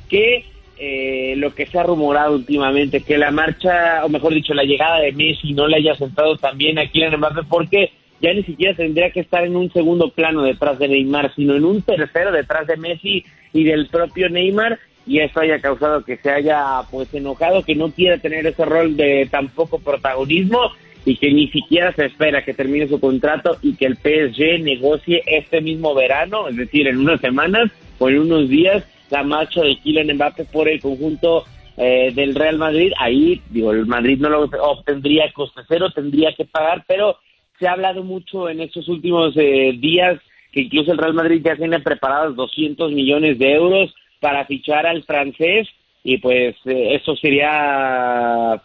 Que 0.09 0.45
eh, 0.79 1.35
lo 1.37 1.55
que 1.55 1.67
se 1.67 1.79
ha 1.79 1.85
rumorado 1.85 2.35
últimamente, 2.35 3.03
que 3.03 3.19
la 3.19 3.31
marcha, 3.31 4.05
o 4.05 4.09
mejor 4.09 4.35
dicho, 4.35 4.55
la 4.55 4.65
llegada 4.65 5.01
de 5.01 5.13
Messi 5.13 5.53
no 5.53 5.67
le 5.67 5.77
haya 5.77 5.95
sentado 5.95 6.37
también 6.37 6.79
aquí 6.79 7.03
en 7.03 7.13
el 7.13 7.19
Mbappé, 7.19 7.43
porque 7.49 7.93
ya 8.23 8.33
ni 8.33 8.45
siquiera 8.45 8.75
tendría 8.75 9.11
que 9.11 9.21
estar 9.21 9.45
en 9.45 9.57
un 9.57 9.71
segundo 9.73 10.11
plano 10.11 10.43
detrás 10.43 10.79
de 10.79 10.89
Neymar, 10.89 11.35
sino 11.35 11.57
en 11.57 11.65
un 11.65 11.83
tercero 11.83 12.31
detrás 12.31 12.69
de 12.69 12.77
Messi 12.77 13.25
y 13.53 13.65
del 13.65 13.89
propio 13.89 14.31
Neymar, 14.31 14.79
y 15.07 15.19
eso 15.19 15.41
haya 15.41 15.61
causado 15.61 16.05
que 16.05 16.17
se 16.17 16.31
haya 16.31 16.83
pues 16.91 17.13
enojado, 17.13 17.65
que 17.65 17.75
no 17.75 17.91
quiera 17.91 18.19
tener 18.19 18.47
ese 18.47 18.65
rol 18.65 18.97
de 18.97 19.29
tan 19.29 19.49
poco 19.49 19.81
protagonismo 19.81 20.71
y 21.05 21.17
que 21.17 21.33
ni 21.33 21.49
siquiera 21.49 21.93
se 21.93 22.07
espera 22.07 22.45
que 22.45 22.55
termine 22.55 22.87
su 22.87 23.01
contrato 23.01 23.59
y 23.61 23.75
que 23.75 23.87
el 23.87 23.97
PSG 23.97 24.63
negocie 24.63 25.23
este 25.27 25.61
mismo 25.61 25.93
verano, 25.93 26.47
es 26.47 26.57
decir, 26.57 26.87
en 26.87 26.99
unas 26.99 27.21
semanas 27.21 27.73
o 27.99 28.09
en 28.09 28.21
unos 28.21 28.49
días, 28.49 28.85
la 29.11 29.25
marcha 29.25 29.63
de 29.63 29.77
Kylian 29.79 30.15
Mbappé 30.15 30.45
por 30.45 30.69
el 30.69 30.81
conjunto 30.81 31.45
eh, 31.77 32.13
del 32.15 32.37
Real 32.37 32.59
Madrid. 32.59 32.93
Ahí, 32.99 33.43
digo, 33.51 33.73
el 33.73 33.87
Madrid 33.87 34.19
no 34.21 34.29
lo 34.29 34.45
obtendría 34.45 35.33
coste 35.33 35.63
cero, 35.67 35.91
tendría 35.93 36.33
que 36.35 36.45
pagar, 36.45 36.85
pero 36.87 37.17
se 37.59 37.67
ha 37.67 37.73
hablado 37.73 38.03
mucho 38.03 38.49
en 38.49 38.61
estos 38.61 38.89
últimos 38.89 39.35
eh, 39.37 39.73
días 39.79 40.21
que 40.53 40.63
incluso 40.63 40.93
el 40.93 40.99
Real 40.99 41.15
Madrid 41.15 41.43
ya 41.45 41.57
tiene 41.57 41.81
preparados 41.81 42.37
200 42.37 42.93
millones 42.93 43.39
de 43.39 43.53
euros 43.53 43.95
para 44.21 44.45
fichar 44.45 44.87
al 44.87 45.03
francés 45.05 45.69
y 46.05 46.19
pues 46.19 46.57
eh, 46.67 46.95
eso 46.95 47.17
sería 47.17 48.61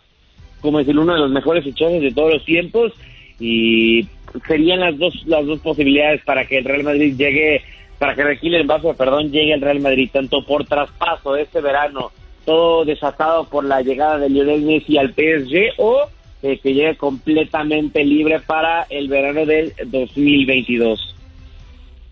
como 0.62 0.80
decir 0.80 0.97
uno 0.97 1.13
de 1.13 1.19
los 1.19 1.32
mejores 1.32 1.63
fichajes 1.63 2.02
de 2.02 2.12
todos 2.12 2.34
los 2.34 2.45
tiempos 2.45 2.93
y 3.39 4.08
serían 4.47 4.80
las 4.80 4.97
dos 4.97 5.13
las 5.26 5.45
dos 5.45 5.60
posibilidades 5.60 6.21
para 6.23 6.45
que 6.45 6.58
el 6.58 6.65
Real 6.65 6.84
Madrid 6.84 7.15
llegue, 7.17 7.62
para 8.00 8.15
que 8.15 8.21
el 8.21 8.63
Mbappé, 8.65 8.93
perdón, 8.95 9.32
llegue 9.32 9.54
al 9.54 9.62
Real 9.62 9.80
Madrid, 9.80 10.10
tanto 10.12 10.43
por 10.45 10.65
traspaso 10.65 11.36
este 11.36 11.62
verano, 11.62 12.12
todo 12.45 12.86
desatado 12.86 13.47
por 13.50 13.63
la 13.63 13.82
llegada 13.82 14.17
de 14.17 14.30
Lionel 14.30 14.62
Messi 14.62 14.97
al 14.97 15.13
PSG 15.13 15.73
o 15.78 16.08
eh, 16.41 16.60
que 16.60 16.73
llegue 16.73 16.97
completamente 16.97 18.04
libre 18.04 18.39
para 18.39 18.86
el 18.89 19.08
verano 19.08 19.45
del 19.45 19.73
2022. 19.86 21.15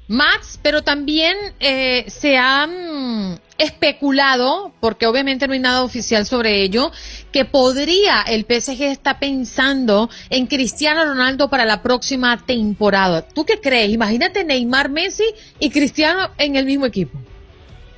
Max, 0.07 0.59
pero 0.61 0.83
también 0.83 1.35
eh, 1.59 2.05
se 2.07 2.37
ha 2.37 2.67
mm, 2.67 3.37
especulado, 3.57 4.71
porque 4.79 5.07
obviamente 5.07 5.47
no 5.47 5.53
hay 5.53 5.59
nada 5.59 5.83
oficial 5.83 6.25
sobre 6.25 6.61
ello, 6.61 6.91
que 7.31 7.45
podría 7.45 8.21
el 8.21 8.45
PSG 8.45 8.83
está 8.83 9.17
pensando 9.17 10.09
en 10.29 10.45
Cristiano 10.45 11.05
Ronaldo 11.05 11.49
para 11.49 11.65
la 11.65 11.81
próxima 11.81 12.37
temporada. 12.45 13.27
¿Tú 13.27 13.45
qué 13.45 13.59
crees? 13.59 13.91
Imagínate 13.91 14.43
Neymar, 14.43 14.89
Messi 14.89 15.25
y 15.59 15.71
Cristiano 15.71 16.29
en 16.37 16.55
el 16.55 16.65
mismo 16.65 16.85
equipo. 16.85 17.19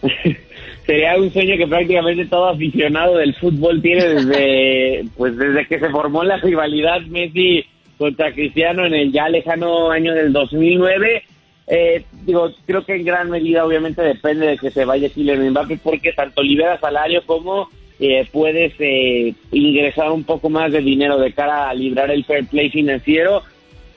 Sería 0.87 1.17
un 1.17 1.31
sueño 1.31 1.57
que 1.57 1.67
prácticamente 1.67 2.25
todo 2.25 2.47
aficionado 2.47 3.17
del 3.17 3.35
fútbol 3.35 3.81
tiene 3.81 4.05
desde, 4.05 5.05
pues 5.17 5.37
desde 5.37 5.67
que 5.67 5.79
se 5.79 5.89
formó 5.89 6.23
la 6.23 6.37
rivalidad 6.37 7.01
Messi 7.01 7.63
contra 7.97 8.33
Cristiano 8.33 8.85
en 8.85 8.95
el 8.95 9.11
ya 9.11 9.29
lejano 9.29 9.91
año 9.91 10.15
del 10.15 10.33
2009 10.33 11.23
eh, 11.69 12.05
digo, 12.23 12.49
creo 12.65 12.85
que 12.85 12.95
en 12.95 13.03
gran 13.03 13.29
medida 13.29 13.65
obviamente 13.65 14.01
depende 14.01 14.47
de 14.47 14.57
que 14.57 14.71
se 14.71 14.85
vaya 14.85 15.09
Kylian 15.09 15.49
Mbappé 15.49 15.77
porque 15.83 16.13
tanto 16.13 16.41
libera 16.41 16.79
salario 16.79 17.23
como 17.25 17.69
eh, 17.99 18.25
puedes 18.31 18.73
eh, 18.79 19.33
ingresar 19.51 20.11
un 20.11 20.23
poco 20.23 20.49
más 20.49 20.71
de 20.71 20.79
dinero 20.79 21.17
de 21.17 21.33
cara 21.33 21.69
a 21.69 21.73
librar 21.73 22.09
el 22.09 22.23
fair 22.23 22.47
play 22.47 22.69
financiero. 22.69 23.43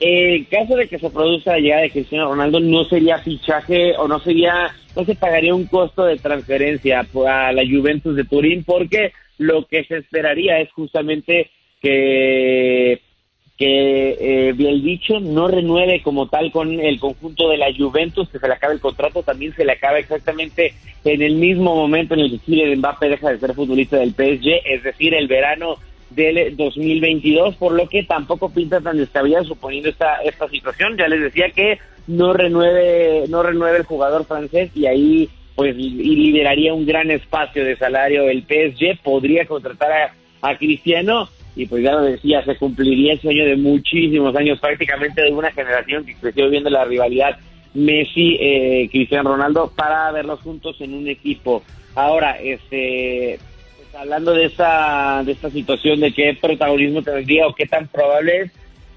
En 0.03 0.45
caso 0.45 0.75
de 0.75 0.87
que 0.87 0.97
se 0.97 1.11
produzca 1.11 1.51
la 1.51 1.59
llegada 1.59 1.83
de 1.83 1.91
Cristiano 1.91 2.29
Ronaldo, 2.29 2.59
no 2.59 2.85
sería 2.85 3.19
fichaje 3.19 3.95
o 3.97 4.07
no 4.07 4.19
sería, 4.19 4.73
no 4.95 5.05
se 5.05 5.13
pagaría 5.13 5.53
un 5.53 5.67
costo 5.67 6.05
de 6.05 6.17
transferencia 6.17 7.01
a 7.01 7.51
la 7.51 7.61
Juventus 7.63 8.15
de 8.15 8.23
Turín 8.23 8.63
porque 8.63 9.13
lo 9.37 9.67
que 9.67 9.83
se 9.83 9.97
esperaría 9.97 10.59
es 10.59 10.71
justamente 10.71 11.51
que 11.81 12.99
que 13.61 14.49
eh, 14.49 14.53
dicho 14.81 15.19
no 15.19 15.47
renueve 15.47 16.01
como 16.01 16.27
tal 16.27 16.51
con 16.51 16.79
el 16.79 16.99
conjunto 16.99 17.47
de 17.49 17.57
la 17.57 17.71
Juventus, 17.71 18.27
que 18.29 18.39
se 18.39 18.47
le 18.47 18.55
acabe 18.55 18.73
el 18.73 18.79
contrato, 18.79 19.21
también 19.21 19.53
se 19.55 19.63
le 19.63 19.73
acaba 19.73 19.99
exactamente 19.99 20.73
en 21.05 21.21
el 21.21 21.35
mismo 21.35 21.75
momento 21.75 22.15
en 22.15 22.21
el 22.21 22.31
que 22.31 22.39
Kylian 22.39 22.79
Mbappé 22.79 23.09
deja 23.09 23.29
de 23.29 23.37
ser 23.37 23.53
futbolista 23.53 23.97
del 23.97 24.15
PSG, 24.15 24.61
es 24.65 24.81
decir, 24.81 25.13
el 25.13 25.27
verano 25.27 25.75
del 26.15 26.55
2022, 26.55 27.55
por 27.55 27.73
lo 27.73 27.87
que 27.87 28.03
tampoco 28.03 28.49
pinta 28.49 28.81
tan 28.81 28.97
descabellado 28.97 29.45
suponiendo 29.45 29.89
esta, 29.89 30.17
esta 30.23 30.47
situación. 30.49 30.97
Ya 30.97 31.07
les 31.07 31.21
decía 31.21 31.49
que 31.49 31.79
no 32.07 32.33
renueve, 32.33 33.25
no 33.29 33.43
renueve 33.43 33.77
el 33.77 33.85
jugador 33.85 34.25
francés 34.25 34.71
y 34.75 34.85
ahí 34.85 35.29
pues 35.55 35.75
liberaría 35.75 36.73
un 36.73 36.85
gran 36.85 37.11
espacio 37.11 37.63
de 37.63 37.77
salario 37.77 38.29
el 38.29 38.43
PSG, 38.43 39.01
podría 39.03 39.45
contratar 39.45 39.91
a, 39.91 40.49
a 40.49 40.57
Cristiano 40.57 41.29
y 41.55 41.65
pues 41.65 41.83
ya 41.83 41.91
lo 41.91 42.03
decía, 42.03 42.43
se 42.45 42.55
cumpliría 42.55 43.13
el 43.13 43.21
sueño 43.21 43.45
de 43.45 43.57
muchísimos 43.57 44.35
años, 44.35 44.59
prácticamente 44.59 45.21
de 45.21 45.31
una 45.31 45.51
generación 45.51 46.05
que 46.05 46.15
creció 46.15 46.49
viendo 46.49 46.69
la 46.69 46.85
rivalidad 46.85 47.37
Messi-Cristiano 47.73 49.29
eh, 49.29 49.33
Ronaldo 49.33 49.71
para 49.75 50.11
verlos 50.11 50.39
juntos 50.41 50.79
en 50.79 50.93
un 50.93 51.07
equipo. 51.07 51.63
Ahora, 51.95 52.37
este, 52.41 53.39
hablando 53.97 54.33
de 54.33 54.45
esta, 54.45 55.23
de 55.23 55.31
esta 55.31 55.49
situación 55.49 55.99
de 55.99 56.13
qué 56.13 56.37
protagonismo 56.39 57.01
tendría 57.01 57.47
o 57.47 57.55
qué 57.55 57.65
tan 57.65 57.87
probable 57.87 58.41
es, 58.41 58.51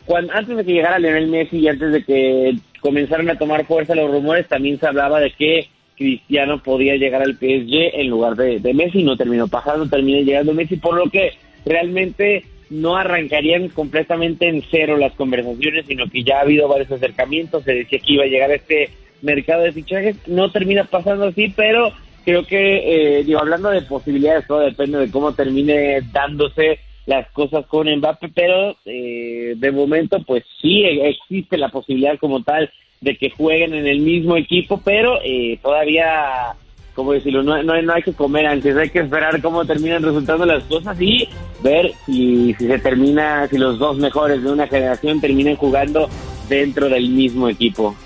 cuando, 0.07 0.33
antes 0.33 0.57
de 0.57 0.65
que 0.65 0.73
llegara 0.73 0.99
Lionel 0.99 1.29
Messi 1.29 1.59
y 1.59 1.69
antes 1.69 1.93
de 1.93 2.05
que 2.05 2.55
comenzaran 2.81 3.31
a 3.31 3.39
tomar 3.39 3.65
fuerza 3.67 3.95
los 3.95 4.11
rumores, 4.11 4.47
también 4.47 4.79
se 4.79 4.87
hablaba 4.87 5.21
de 5.21 5.31
que 5.31 5.69
Cristiano 5.97 6.63
podía 6.63 6.97
llegar 6.97 7.23
al 7.23 7.35
PSG 7.35 8.01
en 8.01 8.09
lugar 8.09 8.37
de, 8.37 8.59
de 8.61 8.75
Messi, 8.75 9.03
no 9.03 9.17
terminó 9.17 9.49
pasando, 9.49 9.89
terminó 9.89 10.21
llegando 10.21 10.53
Messi, 10.53 10.77
por 10.77 10.95
lo 10.95 11.11
que 11.11 11.33
realmente 11.65 12.45
no 12.71 12.97
arrancarían 12.97 13.69
completamente 13.69 14.49
en 14.49 14.63
cero 14.71 14.97
las 14.97 15.13
conversaciones, 15.15 15.87
sino 15.87 16.09
que 16.09 16.25
ya 16.25 16.39
ha 16.39 16.43
habido 16.43 16.69
varios 16.69 16.91
acercamientos, 16.91 17.65
se 17.65 17.75
decía 17.75 17.99
que 17.99 18.13
iba 18.13 18.25
a 18.25 18.29
llegar 18.29 18.51
este 18.51 18.91
mercado 19.23 19.63
de 19.63 19.73
fichajes, 19.73 20.17
no 20.27 20.51
termina 20.51 20.85
pasando 20.85 21.27
así, 21.27 21.53
pero 21.57 21.93
creo 22.25 22.47
que, 22.47 23.19
eh, 23.19 23.25
digo, 23.25 23.41
hablando 23.41 23.71
de 23.71 23.83
posibilidades, 23.83 24.47
todo 24.47 24.61
depende 24.61 24.99
de 24.99 25.11
cómo 25.11 25.33
termine 25.33 26.01
dándose 26.13 26.81
las 27.07 27.31
cosas 27.33 27.67
con 27.67 27.87
Mbappé, 27.89 28.31
pero 28.35 28.77
eh, 28.85 29.55
de 29.57 29.73
momento 29.73 30.23
pues 30.27 30.43
sí 30.61 30.85
existe 30.85 31.59
la 31.59 31.69
posibilidad 31.69 32.19
como 32.19 32.43
tal 32.43 32.71
de 33.01 33.17
que 33.17 33.31
jueguen 33.31 33.75
en 33.75 33.87
el 33.87 34.01
mismo 34.01 34.37
equipo, 34.37 34.81
pero 34.83 35.19
eh, 35.23 35.59
todavía 35.63 36.55
como 36.95 37.13
decirlo, 37.13 37.43
no, 37.43 37.61
no, 37.63 37.81
no, 37.83 37.93
hay 37.93 38.03
que 38.03 38.13
comer 38.13 38.47
antes, 38.47 38.77
hay 38.77 38.89
que 38.89 39.01
esperar 39.01 39.43
cómo 39.43 39.65
terminan 39.65 40.03
resultando 40.03 40.47
las 40.47 40.63
cosas 40.65 40.97
y 41.01 41.29
ver 41.61 41.91
si, 42.07 42.55
si 42.55 42.69
se 42.69 42.79
termina, 42.79 43.49
si 43.49 43.59
los 43.59 43.81
dos 43.81 43.99
mejores 43.99 44.43
de 44.43 44.53
una 44.53 44.69
generación 44.69 45.21
terminan 45.21 45.57
jugando 45.57 46.09
dentro 46.49 46.89
del 46.89 47.09
mismo 47.09 47.49
equipo. 47.49 47.97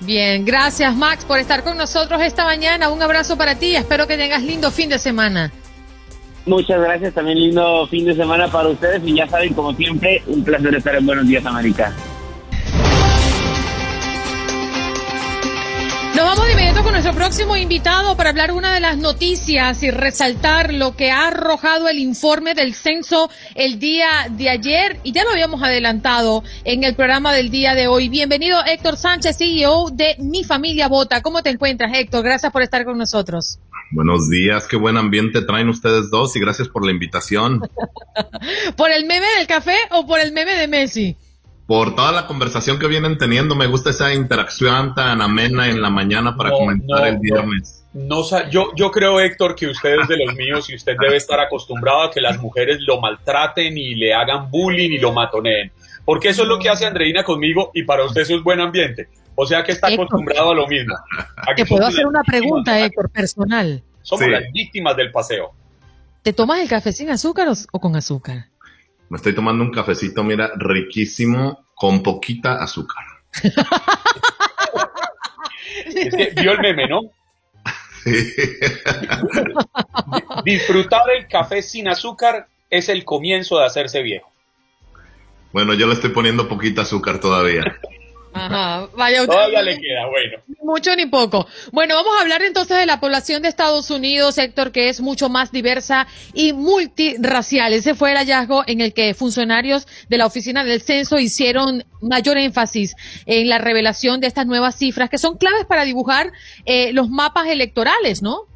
Bien, 0.00 0.44
gracias 0.44 0.96
Max 0.96 1.24
por 1.24 1.38
estar 1.38 1.62
con 1.62 1.76
nosotros 1.76 2.20
esta 2.22 2.44
mañana. 2.44 2.88
Un 2.90 3.02
abrazo 3.02 3.36
para 3.36 3.54
ti, 3.56 3.76
espero 3.76 4.06
que 4.06 4.16
tengas 4.16 4.42
lindo 4.42 4.70
fin 4.70 4.88
de 4.88 4.98
semana. 4.98 5.52
Muchas 6.46 6.80
gracias, 6.80 7.12
también 7.14 7.38
lindo 7.38 7.86
fin 7.88 8.06
de 8.06 8.14
semana 8.14 8.48
para 8.48 8.68
ustedes 8.68 9.02
y 9.04 9.14
ya 9.14 9.28
saben, 9.28 9.52
como 9.52 9.74
siempre, 9.74 10.22
un 10.26 10.42
placer 10.42 10.74
estar 10.74 10.94
en 10.94 11.04
Buenos 11.04 11.28
Días 11.28 11.44
América. 11.44 11.94
Nos 16.14 16.24
vamos 16.24 16.46
de 16.46 16.52
inmediato 16.52 16.82
con 16.82 16.92
nuestro 16.92 17.14
próximo 17.14 17.56
invitado 17.56 18.16
para 18.16 18.30
hablar 18.30 18.50
una 18.50 18.74
de 18.74 18.80
las 18.80 18.98
noticias 18.98 19.82
y 19.84 19.90
resaltar 19.92 20.74
lo 20.74 20.96
que 20.96 21.10
ha 21.10 21.28
arrojado 21.28 21.88
el 21.88 21.98
informe 21.98 22.54
del 22.54 22.74
censo 22.74 23.30
el 23.54 23.78
día 23.78 24.26
de 24.28 24.50
ayer 24.50 24.98
y 25.04 25.12
ya 25.12 25.22
lo 25.22 25.30
habíamos 25.30 25.62
adelantado 25.62 26.42
en 26.64 26.82
el 26.82 26.96
programa 26.96 27.32
del 27.32 27.50
día 27.50 27.74
de 27.74 27.86
hoy. 27.86 28.08
Bienvenido 28.08 28.58
Héctor 28.66 28.96
Sánchez, 28.96 29.38
CEO 29.38 29.90
de 29.90 30.16
Mi 30.18 30.42
Familia 30.42 30.88
Vota. 30.88 31.22
¿Cómo 31.22 31.42
te 31.42 31.50
encuentras 31.50 31.92
Héctor? 31.94 32.24
Gracias 32.24 32.52
por 32.52 32.62
estar 32.62 32.84
con 32.84 32.98
nosotros. 32.98 33.60
Buenos 33.92 34.28
días, 34.28 34.66
qué 34.66 34.76
buen 34.76 34.96
ambiente 34.96 35.42
traen 35.42 35.68
ustedes 35.68 36.10
dos 36.10 36.34
y 36.36 36.40
gracias 36.40 36.68
por 36.68 36.84
la 36.84 36.90
invitación. 36.90 37.60
¿Por 38.76 38.90
el 38.90 39.06
meme 39.06 39.26
del 39.38 39.46
café 39.46 39.76
o 39.90 40.06
por 40.06 40.18
el 40.18 40.32
meme 40.32 40.54
de 40.56 40.66
Messi? 40.66 41.16
Por 41.70 41.94
toda 41.94 42.10
la 42.10 42.26
conversación 42.26 42.80
que 42.80 42.88
vienen 42.88 43.16
teniendo. 43.16 43.54
Me 43.54 43.68
gusta 43.68 43.90
esa 43.90 44.12
interacción 44.12 44.92
tan 44.92 45.22
amena 45.22 45.68
en 45.68 45.80
la 45.80 45.88
mañana 45.88 46.34
para 46.36 46.50
comentar 46.50 47.06
el 47.06 47.18
viernes. 47.20 47.86
No, 47.92 48.24
yo, 48.50 48.72
yo 48.74 48.90
creo, 48.90 49.20
Héctor, 49.20 49.54
que 49.54 49.68
usted 49.68 50.00
es 50.00 50.08
de 50.08 50.16
los 50.16 50.34
míos 50.34 50.68
y 50.68 50.74
usted 50.74 50.96
debe 51.00 51.16
estar 51.16 51.38
acostumbrado 51.38 52.02
a 52.02 52.10
que 52.10 52.20
las 52.20 52.40
mujeres 52.40 52.80
lo 52.80 53.00
maltraten 53.00 53.78
y 53.78 53.94
le 53.94 54.12
hagan 54.12 54.50
bullying 54.50 54.90
y 54.90 54.98
lo 54.98 55.12
matoneen. 55.12 55.70
Porque 56.04 56.30
eso 56.30 56.42
es 56.42 56.48
lo 56.48 56.58
que 56.58 56.68
hace 56.68 56.86
Andreina 56.86 57.22
conmigo 57.22 57.70
y 57.72 57.84
para 57.84 58.04
usted 58.04 58.22
eso 58.22 58.34
es 58.34 58.42
buen 58.42 58.58
ambiente. 58.58 59.08
O 59.36 59.46
sea 59.46 59.62
que 59.62 59.70
está 59.70 59.86
acostumbrado 59.86 60.50
a 60.50 60.54
lo 60.56 60.66
mismo. 60.66 60.96
Te 61.54 61.64
puedo 61.66 61.86
hacer 61.86 62.04
una 62.04 62.24
pregunta, 62.24 62.84
Héctor, 62.84 63.10
personal. 63.10 63.80
Somos 64.02 64.26
las 64.26 64.42
víctimas 64.52 64.96
del 64.96 65.12
paseo. 65.12 65.52
¿Te 66.22 66.32
tomas 66.32 66.58
el 66.58 66.68
café 66.68 66.90
sin 66.90 67.10
azúcar 67.10 67.46
o 67.70 67.78
con 67.78 67.94
azúcar? 67.94 68.46
Me 69.10 69.16
estoy 69.16 69.34
tomando 69.34 69.64
un 69.64 69.72
cafecito, 69.72 70.22
mira, 70.22 70.52
riquísimo, 70.56 71.66
con 71.74 72.02
poquita 72.02 72.62
azúcar. 72.62 73.04
es 75.84 76.14
que 76.14 76.32
vio 76.40 76.52
el 76.52 76.60
meme, 76.60 76.88
¿no? 76.88 77.00
Disfrutar 80.44 81.10
el 81.10 81.26
café 81.26 81.60
sin 81.60 81.88
azúcar 81.88 82.46
es 82.70 82.88
el 82.88 83.04
comienzo 83.04 83.58
de 83.58 83.66
hacerse 83.66 84.00
viejo. 84.00 84.30
Bueno, 85.52 85.74
yo 85.74 85.88
le 85.88 85.94
estoy 85.94 86.10
poniendo 86.10 86.48
poquita 86.48 86.82
azúcar 86.82 87.18
todavía. 87.18 87.80
Ajá, 88.32 88.88
vaya 88.96 89.26
Todavía 89.26 89.62
le 89.62 89.80
queda, 89.80 90.06
bueno. 90.08 90.38
Mucho 90.62 90.94
ni 90.94 91.06
poco. 91.06 91.46
Bueno, 91.72 91.94
vamos 91.96 92.12
a 92.16 92.22
hablar 92.22 92.42
entonces 92.42 92.76
de 92.76 92.86
la 92.86 93.00
población 93.00 93.42
de 93.42 93.48
Estados 93.48 93.90
Unidos, 93.90 94.38
Héctor, 94.38 94.70
que 94.70 94.88
es 94.88 95.00
mucho 95.00 95.28
más 95.28 95.50
diversa 95.50 96.06
y 96.32 96.52
multirracial. 96.52 97.72
Ese 97.72 97.94
fue 97.94 98.12
el 98.12 98.18
hallazgo 98.18 98.62
en 98.66 98.80
el 98.80 98.94
que 98.94 99.14
funcionarios 99.14 99.88
de 100.08 100.18
la 100.18 100.26
Oficina 100.26 100.64
del 100.64 100.80
Censo 100.80 101.18
hicieron 101.18 101.84
mayor 102.00 102.38
énfasis 102.38 102.94
en 103.26 103.48
la 103.48 103.58
revelación 103.58 104.20
de 104.20 104.28
estas 104.28 104.46
nuevas 104.46 104.76
cifras, 104.76 105.10
que 105.10 105.18
son 105.18 105.36
claves 105.36 105.64
para 105.66 105.84
dibujar 105.84 106.32
eh, 106.66 106.92
los 106.92 107.08
mapas 107.08 107.48
electorales, 107.48 108.22
¿no? 108.22 108.46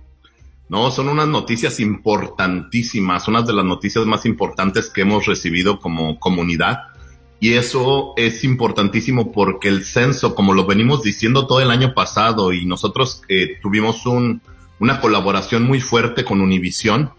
No, 0.68 0.90
son 0.90 1.08
unas 1.08 1.28
noticias 1.28 1.78
importantísimas, 1.80 3.28
unas 3.28 3.46
de 3.46 3.52
las 3.52 3.64
noticias 3.64 4.06
más 4.06 4.24
importantes 4.24 4.88
que 4.88 5.02
hemos 5.02 5.26
recibido 5.26 5.78
como 5.78 6.18
comunidad 6.18 6.93
y 7.40 7.54
eso 7.54 8.14
es 8.16 8.44
importantísimo 8.44 9.32
porque 9.32 9.68
el 9.68 9.84
censo, 9.84 10.34
como 10.34 10.54
lo 10.54 10.66
venimos 10.66 11.02
diciendo 11.02 11.46
todo 11.46 11.60
el 11.60 11.70
año 11.70 11.94
pasado, 11.94 12.52
y 12.52 12.64
nosotros 12.64 13.22
eh, 13.28 13.58
tuvimos 13.60 14.06
un, 14.06 14.40
una 14.78 15.00
colaboración 15.00 15.64
muy 15.64 15.80
fuerte 15.80 16.24
con 16.24 16.40
Univisión 16.40 17.10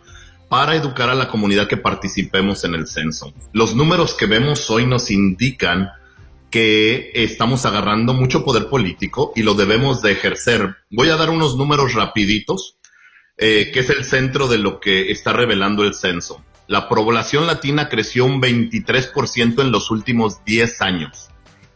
para 0.50 0.76
educar 0.76 1.10
a 1.10 1.16
la 1.16 1.28
comunidad 1.28 1.68
que 1.68 1.78
participemos 1.78 2.64
en 2.64 2.76
el 2.76 2.88
censo. 2.88 3.34
Los 3.52 3.76
números 3.76 4.14
que 4.14 4.26
vemos 4.26 4.70
hoy 4.70 4.86
nos 4.86 5.12
indican 5.12 5.90
que 6.50 7.12
estamos 7.14 7.66
agarrando 7.66 8.14
mucho 8.14 8.46
poder 8.46 8.70
político 8.70 9.34
y 9.36 9.44
lo 9.44 9.56
debemos 9.56 10.02
de 10.02 10.14
ejercer. 10.14 10.76
Voy 10.90 11.10
a 11.10 11.18
dar 11.18 11.30
unos 11.30 11.58
números 11.58 11.94
rapiditos, 11.94 12.78
eh, 13.38 13.72
que 13.74 13.82
es 13.82 13.90
el 13.90 14.06
centro 14.06 14.48
de 14.48 14.60
lo 14.60 14.80
que 14.80 15.12
está 15.12 15.34
revelando 15.34 15.84
el 15.84 15.94
censo. 15.94 16.42
La 16.68 16.90
población 16.90 17.46
latina 17.46 17.90
creció 17.90 18.26
un 18.26 18.42
23% 18.42 19.62
en 19.62 19.72
los 19.72 19.92
últimos 19.92 20.44
10 20.46 20.82
años. 20.82 21.30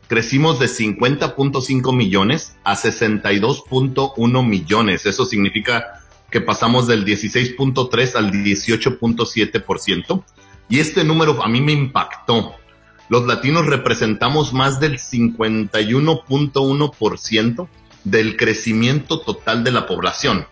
Crecimos 0.08 0.60
de 0.60 0.66
50.5 0.66 1.96
millones 1.96 2.58
a 2.64 2.76
62.1 2.76 4.48
millones. 4.48 5.06
Eso 5.06 5.26
significa 5.26 6.02
que 6.32 6.42
pasamos 6.42 6.88
del 6.88 7.06
16.3 7.06 8.16
al 8.16 8.32
18.7%. 8.32 10.24
Y 10.70 10.80
este 10.80 11.04
número 11.04 11.44
a 11.44 11.48
mí 11.48 11.62
me 11.62 11.74
impactó. 11.74 12.56
Los 13.10 13.28
latinos 13.28 13.68
representamos 13.68 14.54
más 14.54 14.80
del 14.80 14.98
51.1% 14.98 17.68
del 18.04 18.38
crecimiento 18.38 19.22
total 19.22 19.64
de 19.64 19.72
la 19.72 19.86
población. 19.86 20.48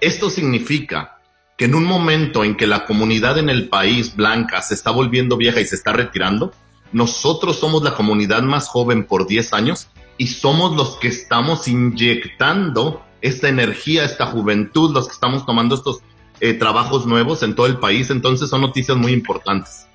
Esto 0.00 0.28
significa 0.30 1.15
que 1.56 1.64
en 1.64 1.74
un 1.74 1.84
momento 1.84 2.44
en 2.44 2.56
que 2.56 2.66
la 2.66 2.84
comunidad 2.84 3.38
en 3.38 3.48
el 3.48 3.68
país 3.68 4.14
blanca 4.14 4.60
se 4.62 4.74
está 4.74 4.90
volviendo 4.90 5.36
vieja 5.36 5.60
y 5.60 5.64
se 5.64 5.74
está 5.74 5.92
retirando, 5.92 6.52
nosotros 6.92 7.58
somos 7.58 7.82
la 7.82 7.94
comunidad 7.94 8.42
más 8.42 8.68
joven 8.68 9.04
por 9.04 9.26
10 9.26 9.52
años 9.54 9.88
y 10.18 10.28
somos 10.28 10.76
los 10.76 10.96
que 10.96 11.08
estamos 11.08 11.66
inyectando 11.66 13.02
esta 13.22 13.48
energía, 13.48 14.04
esta 14.04 14.26
juventud, 14.26 14.92
los 14.92 15.06
que 15.06 15.14
estamos 15.14 15.46
tomando 15.46 15.74
estos 15.74 16.00
eh, 16.40 16.54
trabajos 16.54 17.06
nuevos 17.06 17.42
en 17.42 17.54
todo 17.54 17.66
el 17.66 17.78
país. 17.78 18.10
Entonces 18.10 18.50
son 18.50 18.60
noticias 18.60 18.96
muy 18.96 19.12
importantes. 19.12 19.88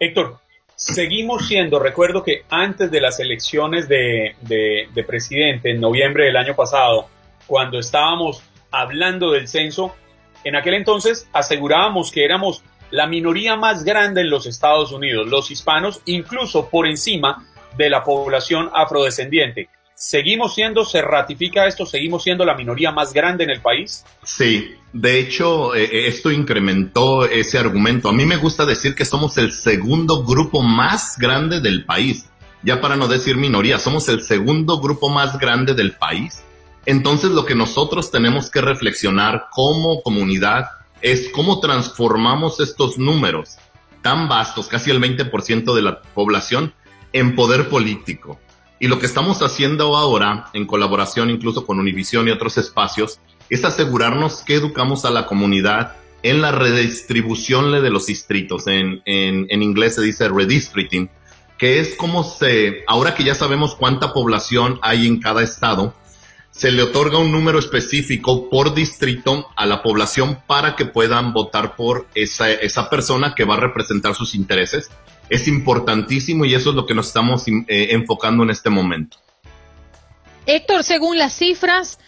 Héctor, 0.00 0.38
seguimos 0.74 1.46
siendo, 1.46 1.78
recuerdo 1.78 2.22
que 2.22 2.44
antes 2.48 2.90
de 2.90 3.00
las 3.00 3.20
elecciones 3.20 3.88
de, 3.88 4.34
de 4.42 5.04
presidente 5.04 5.70
en 5.70 5.80
noviembre 5.80 6.24
del 6.24 6.36
año 6.36 6.54
pasado, 6.54 7.08
cuando 7.46 7.78
estábamos 7.78 8.42
hablando 8.70 9.32
del 9.32 9.48
censo, 9.48 9.94
en 10.44 10.56
aquel 10.56 10.74
entonces 10.74 11.28
asegurábamos 11.32 12.10
que 12.10 12.24
éramos 12.24 12.62
la 12.90 13.06
minoría 13.06 13.56
más 13.56 13.84
grande 13.84 14.22
en 14.22 14.30
los 14.30 14.46
Estados 14.46 14.92
Unidos, 14.92 15.28
los 15.28 15.50
hispanos, 15.50 16.00
incluso 16.06 16.68
por 16.70 16.86
encima 16.86 17.46
de 17.76 17.90
la 17.90 18.02
población 18.02 18.70
afrodescendiente. 18.72 19.68
¿Seguimos 19.94 20.54
siendo, 20.54 20.84
se 20.84 21.02
ratifica 21.02 21.66
esto, 21.66 21.84
seguimos 21.84 22.22
siendo 22.22 22.44
la 22.44 22.54
minoría 22.54 22.92
más 22.92 23.12
grande 23.12 23.44
en 23.44 23.50
el 23.50 23.60
país? 23.60 24.04
Sí, 24.22 24.76
de 24.92 25.18
hecho, 25.18 25.74
eh, 25.74 25.84
eh, 25.84 26.06
esto 26.06 26.30
incrementó 26.30 27.24
ese 27.24 27.58
argumento. 27.58 28.08
A 28.08 28.12
mí 28.12 28.24
me 28.24 28.36
gusta 28.36 28.64
decir 28.64 28.94
que 28.94 29.04
somos 29.04 29.36
el 29.38 29.52
segundo 29.52 30.24
grupo 30.24 30.62
más 30.62 31.18
grande 31.18 31.60
del 31.60 31.84
país. 31.84 32.30
Ya 32.62 32.80
para 32.80 32.96
no 32.96 33.08
decir 33.08 33.36
minoría, 33.36 33.78
somos 33.78 34.08
el 34.08 34.22
segundo 34.22 34.80
grupo 34.80 35.08
más 35.08 35.36
grande 35.38 35.74
del 35.74 35.92
país 35.92 36.44
entonces 36.88 37.32
lo 37.32 37.44
que 37.44 37.54
nosotros 37.54 38.10
tenemos 38.10 38.50
que 38.50 38.62
reflexionar 38.62 39.48
como 39.50 40.00
comunidad 40.02 40.70
es 41.02 41.28
cómo 41.34 41.60
transformamos 41.60 42.60
estos 42.60 42.96
números 42.96 43.56
tan 44.00 44.26
vastos, 44.26 44.68
casi 44.68 44.90
el 44.90 44.98
20% 44.98 45.74
de 45.74 45.82
la 45.82 46.00
población, 46.00 46.72
en 47.12 47.34
poder 47.34 47.68
político. 47.68 48.40
Y 48.80 48.88
lo 48.88 48.98
que 48.98 49.04
estamos 49.04 49.42
haciendo 49.42 49.98
ahora, 49.98 50.46
en 50.54 50.66
colaboración 50.66 51.28
incluso 51.28 51.66
con 51.66 51.78
Univision 51.78 52.26
y 52.26 52.30
otros 52.30 52.56
espacios, 52.56 53.20
es 53.50 53.66
asegurarnos 53.66 54.42
que 54.42 54.54
educamos 54.54 55.04
a 55.04 55.10
la 55.10 55.26
comunidad 55.26 55.92
en 56.22 56.40
la 56.40 56.52
redistribución 56.52 57.70
de 57.70 57.90
los 57.90 58.06
distritos. 58.06 58.66
En, 58.66 59.02
en 59.04 59.62
inglés 59.62 59.96
se 59.96 60.00
dice 60.00 60.26
redistricting, 60.30 61.10
que 61.58 61.80
es 61.80 61.96
como 61.96 62.24
se, 62.24 62.84
ahora 62.86 63.14
que 63.14 63.24
ya 63.24 63.34
sabemos 63.34 63.74
cuánta 63.74 64.14
población 64.14 64.78
hay 64.80 65.06
en 65.06 65.20
cada 65.20 65.42
estado, 65.42 65.92
se 66.58 66.72
le 66.72 66.82
otorga 66.82 67.18
un 67.18 67.30
número 67.30 67.60
específico 67.60 68.50
por 68.50 68.74
distrito 68.74 69.46
a 69.54 69.64
la 69.64 69.80
población 69.80 70.42
para 70.44 70.74
que 70.74 70.86
puedan 70.86 71.32
votar 71.32 71.76
por 71.76 72.08
esa, 72.16 72.50
esa 72.50 72.90
persona 72.90 73.36
que 73.36 73.44
va 73.44 73.54
a 73.54 73.60
representar 73.60 74.16
sus 74.16 74.34
intereses. 74.34 74.90
Es 75.30 75.46
importantísimo 75.46 76.44
y 76.44 76.54
eso 76.54 76.70
es 76.70 76.74
lo 76.74 76.84
que 76.84 76.94
nos 76.94 77.06
estamos 77.06 77.46
eh, 77.46 77.62
enfocando 77.68 78.42
en 78.42 78.50
este 78.50 78.70
momento. 78.70 79.18
Héctor, 80.46 80.82
según 80.82 81.16
las 81.16 81.32
cifras, 81.32 82.00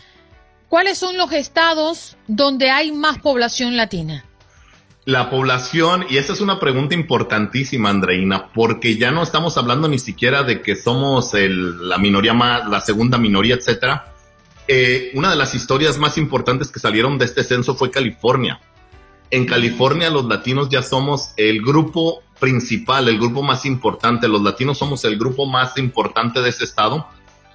¿cuáles 0.68 0.98
son 0.98 1.16
los 1.16 1.30
estados 1.32 2.16
donde 2.26 2.70
hay 2.70 2.90
más 2.90 3.18
población 3.18 3.76
latina? 3.76 4.24
La 5.04 5.30
población, 5.30 6.06
y 6.10 6.16
esa 6.16 6.32
es 6.32 6.40
una 6.40 6.58
pregunta 6.58 6.96
importantísima, 6.96 7.88
Andreina, 7.88 8.50
porque 8.52 8.96
ya 8.96 9.12
no 9.12 9.22
estamos 9.22 9.56
hablando 9.56 9.86
ni 9.86 10.00
siquiera 10.00 10.42
de 10.42 10.60
que 10.60 10.74
somos 10.74 11.34
la 11.34 11.98
minoría 11.98 12.34
más, 12.34 12.68
la 12.68 12.80
segunda 12.80 13.16
minoría, 13.16 13.54
etcétera, 13.54 14.09
eh, 14.72 15.10
una 15.14 15.30
de 15.30 15.36
las 15.36 15.56
historias 15.56 15.98
más 15.98 16.16
importantes 16.16 16.70
que 16.70 16.78
salieron 16.78 17.18
de 17.18 17.24
este 17.24 17.42
censo 17.42 17.74
fue 17.74 17.90
California. 17.90 18.60
En 19.32 19.44
California 19.44 20.10
los 20.10 20.26
latinos 20.26 20.68
ya 20.68 20.84
somos 20.84 21.32
el 21.36 21.60
grupo 21.60 22.22
principal, 22.38 23.08
el 23.08 23.18
grupo 23.18 23.42
más 23.42 23.66
importante. 23.66 24.28
Los 24.28 24.42
latinos 24.42 24.78
somos 24.78 25.04
el 25.04 25.18
grupo 25.18 25.44
más 25.44 25.76
importante 25.76 26.40
de 26.40 26.50
ese 26.50 26.62
estado. 26.62 27.08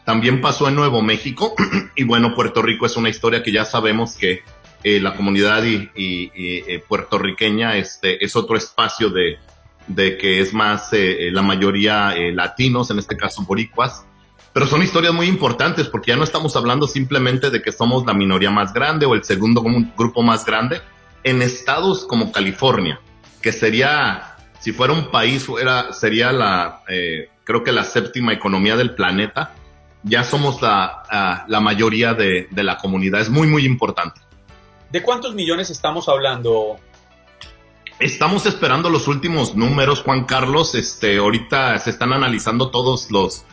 También 0.03 0.41
pasó 0.41 0.67
en 0.67 0.75
Nuevo 0.75 1.01
México 1.01 1.55
y 1.95 2.03
bueno, 2.03 2.35
Puerto 2.35 2.61
Rico 2.61 2.85
es 2.85 2.97
una 2.97 3.07
historia 3.07 3.41
que 3.41 3.53
ya 3.53 3.63
sabemos 3.63 4.17
que 4.17 4.41
eh, 4.83 4.99
la 4.99 5.15
comunidad 5.15 5.63
y, 5.63 5.89
eh, 5.95 6.83
puertorriqueña 6.85 7.77
este, 7.77 8.25
es 8.25 8.35
otro 8.35 8.57
espacio 8.57 9.09
de, 9.09 9.37
de 9.87 10.17
que 10.17 10.41
es 10.41 10.53
más 10.53 10.89
la 10.91 11.41
mayoría 11.41 12.13
latinos, 12.33 12.91
en 12.91 12.99
este 12.99 13.15
caso 13.15 13.41
boricuas. 13.43 14.03
Pero 14.55 14.67
son 14.67 14.81
historias 14.81 15.13
muy 15.13 15.27
importantes 15.27 15.89
porque 15.89 16.11
ya 16.11 16.15
no 16.15 16.23
estamos 16.23 16.55
hablando 16.55 16.87
simplemente 16.87 17.49
de 17.49 17.61
que 17.61 17.73
somos 17.73 18.05
la 18.05 18.13
minoría 18.13 18.51
más 18.51 18.71
grande 18.71 19.05
o 19.05 19.13
el 19.13 19.25
segundo 19.25 19.61
grupo 19.97 20.21
más 20.21 20.45
grande. 20.45 20.81
En 21.25 21.41
estados 21.41 22.05
como 22.05 22.31
California, 22.31 23.01
que 23.41 23.51
sería, 23.51 24.37
si 24.61 24.71
fuera 24.71 24.93
un 24.93 25.11
país, 25.11 25.43
fuera, 25.43 25.91
sería 25.91 26.31
la, 26.31 26.83
eh, 26.87 27.31
creo 27.43 27.65
que 27.65 27.73
la 27.73 27.83
séptima 27.83 28.31
economía 28.31 28.77
del 28.77 28.95
planeta, 28.95 29.51
ya 30.03 30.23
somos 30.23 30.61
la, 30.61 31.43
la 31.49 31.59
mayoría 31.59 32.13
de, 32.13 32.47
de 32.49 32.63
la 32.63 32.77
comunidad. 32.77 33.19
Es 33.19 33.29
muy, 33.29 33.47
muy 33.47 33.65
importante. 33.65 34.21
¿De 34.89 35.01
cuántos 35.01 35.35
millones 35.35 35.69
estamos 35.69 36.07
hablando, 36.07 36.79
Estamos 37.99 38.45
esperando 38.45 38.89
los 38.89 39.09
últimos 39.09 39.55
números, 39.55 40.01
Juan 40.01 40.23
Carlos. 40.25 40.75
Este, 40.75 41.17
ahorita 41.17 41.77
se 41.79 41.89
están 41.89 42.11
analizando 42.11 42.69
todos 42.69 43.09
los, 43.09 43.45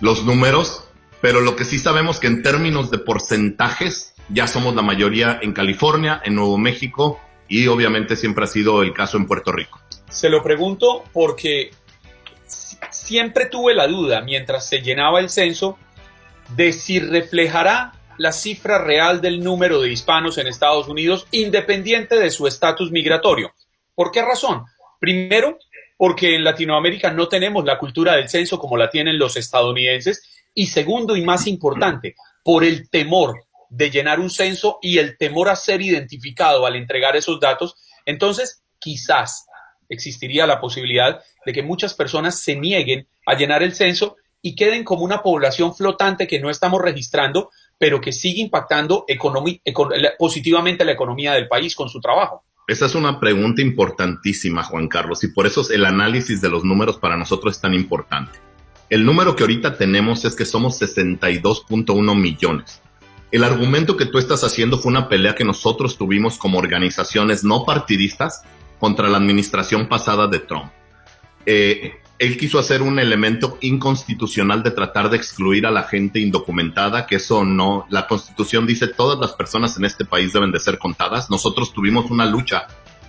los 0.00 0.24
números, 0.24 0.84
pero 1.20 1.40
lo 1.40 1.56
que 1.56 1.64
sí 1.64 1.78
sabemos 1.78 2.20
que 2.20 2.26
en 2.26 2.42
términos 2.42 2.90
de 2.90 2.98
porcentajes 2.98 4.14
ya 4.28 4.46
somos 4.46 4.74
la 4.74 4.82
mayoría 4.82 5.38
en 5.42 5.52
California, 5.52 6.20
en 6.24 6.34
Nuevo 6.34 6.58
México 6.58 7.20
y 7.48 7.66
obviamente 7.66 8.16
siempre 8.16 8.44
ha 8.44 8.48
sido 8.48 8.82
el 8.82 8.92
caso 8.92 9.16
en 9.16 9.26
Puerto 9.26 9.52
Rico. 9.52 9.80
Se 10.08 10.28
lo 10.28 10.42
pregunto 10.42 11.04
porque 11.12 11.70
siempre 12.90 13.46
tuve 13.46 13.74
la 13.74 13.86
duda 13.86 14.20
mientras 14.22 14.68
se 14.68 14.80
llenaba 14.80 15.20
el 15.20 15.28
censo 15.28 15.78
de 16.56 16.72
si 16.72 17.00
reflejará 17.00 17.92
la 18.16 18.32
cifra 18.32 18.78
real 18.78 19.20
del 19.20 19.42
número 19.42 19.80
de 19.80 19.90
hispanos 19.90 20.38
en 20.38 20.46
Estados 20.46 20.88
Unidos 20.88 21.26
independiente 21.30 22.18
de 22.18 22.30
su 22.30 22.46
estatus 22.46 22.90
migratorio. 22.90 23.52
¿Por 23.94 24.10
qué 24.10 24.22
razón? 24.22 24.64
Primero, 25.00 25.58
porque 25.96 26.34
en 26.34 26.44
Latinoamérica 26.44 27.10
no 27.10 27.28
tenemos 27.28 27.64
la 27.64 27.78
cultura 27.78 28.16
del 28.16 28.28
censo 28.28 28.58
como 28.58 28.76
la 28.76 28.90
tienen 28.90 29.18
los 29.18 29.36
estadounidenses. 29.36 30.22
Y 30.54 30.66
segundo 30.66 31.16
y 31.16 31.22
más 31.22 31.46
importante, 31.46 32.14
por 32.42 32.64
el 32.64 32.88
temor 32.88 33.34
de 33.68 33.90
llenar 33.90 34.20
un 34.20 34.30
censo 34.30 34.78
y 34.80 34.98
el 34.98 35.16
temor 35.18 35.48
a 35.48 35.56
ser 35.56 35.82
identificado 35.82 36.66
al 36.66 36.76
entregar 36.76 37.16
esos 37.16 37.40
datos, 37.40 37.76
entonces 38.04 38.62
quizás 38.78 39.46
existiría 39.88 40.46
la 40.46 40.60
posibilidad 40.60 41.22
de 41.44 41.52
que 41.52 41.62
muchas 41.62 41.94
personas 41.94 42.38
se 42.38 42.56
nieguen 42.56 43.08
a 43.26 43.34
llenar 43.34 43.62
el 43.62 43.74
censo 43.74 44.16
y 44.42 44.54
queden 44.54 44.84
como 44.84 45.04
una 45.04 45.22
población 45.22 45.74
flotante 45.74 46.26
que 46.26 46.38
no 46.38 46.50
estamos 46.50 46.80
registrando, 46.80 47.50
pero 47.78 48.00
que 48.00 48.12
sigue 48.12 48.40
impactando 48.40 49.06
positivamente 50.18 50.84
la 50.84 50.92
economía 50.92 51.32
del 51.32 51.48
país 51.48 51.74
con 51.74 51.88
su 51.88 52.00
trabajo. 52.00 52.44
Esa 52.66 52.86
es 52.86 52.94
una 52.94 53.20
pregunta 53.20 53.60
importantísima, 53.60 54.62
Juan 54.62 54.88
Carlos, 54.88 55.22
y 55.22 55.28
por 55.28 55.46
eso 55.46 55.70
el 55.70 55.84
análisis 55.84 56.40
de 56.40 56.48
los 56.48 56.64
números 56.64 56.96
para 56.96 57.16
nosotros 57.16 57.56
es 57.56 57.60
tan 57.60 57.74
importante. 57.74 58.38
El 58.88 59.04
número 59.04 59.36
que 59.36 59.42
ahorita 59.42 59.76
tenemos 59.76 60.24
es 60.24 60.34
que 60.34 60.46
somos 60.46 60.80
62.1 60.80 62.18
millones. 62.18 62.80
El 63.30 63.44
argumento 63.44 63.98
que 63.98 64.06
tú 64.06 64.18
estás 64.18 64.44
haciendo 64.44 64.78
fue 64.78 64.92
una 64.92 65.08
pelea 65.10 65.34
que 65.34 65.44
nosotros 65.44 65.98
tuvimos 65.98 66.38
como 66.38 66.58
organizaciones 66.58 67.44
no 67.44 67.64
partidistas 67.66 68.44
contra 68.78 69.08
la 69.08 69.18
administración 69.18 69.88
pasada 69.88 70.26
de 70.26 70.38
Trump. 70.38 70.70
Eh, 71.44 71.96
él 72.24 72.36
quiso 72.36 72.58
hacer 72.58 72.82
un 72.82 72.98
elemento 72.98 73.58
inconstitucional 73.60 74.62
de 74.62 74.70
tratar 74.70 75.10
de 75.10 75.16
excluir 75.16 75.66
a 75.66 75.70
la 75.70 75.84
gente 75.84 76.20
indocumentada, 76.20 77.06
que 77.06 77.16
eso 77.16 77.44
no, 77.44 77.86
la 77.90 78.06
constitución 78.06 78.66
dice 78.66 78.88
todas 78.88 79.18
las 79.18 79.32
personas 79.32 79.76
en 79.76 79.84
este 79.84 80.04
país 80.04 80.32
deben 80.32 80.50
de 80.50 80.58
ser 80.58 80.78
contadas. 80.78 81.30
Nosotros 81.30 81.72
tuvimos 81.72 82.10
una 82.10 82.24
lucha 82.24 82.66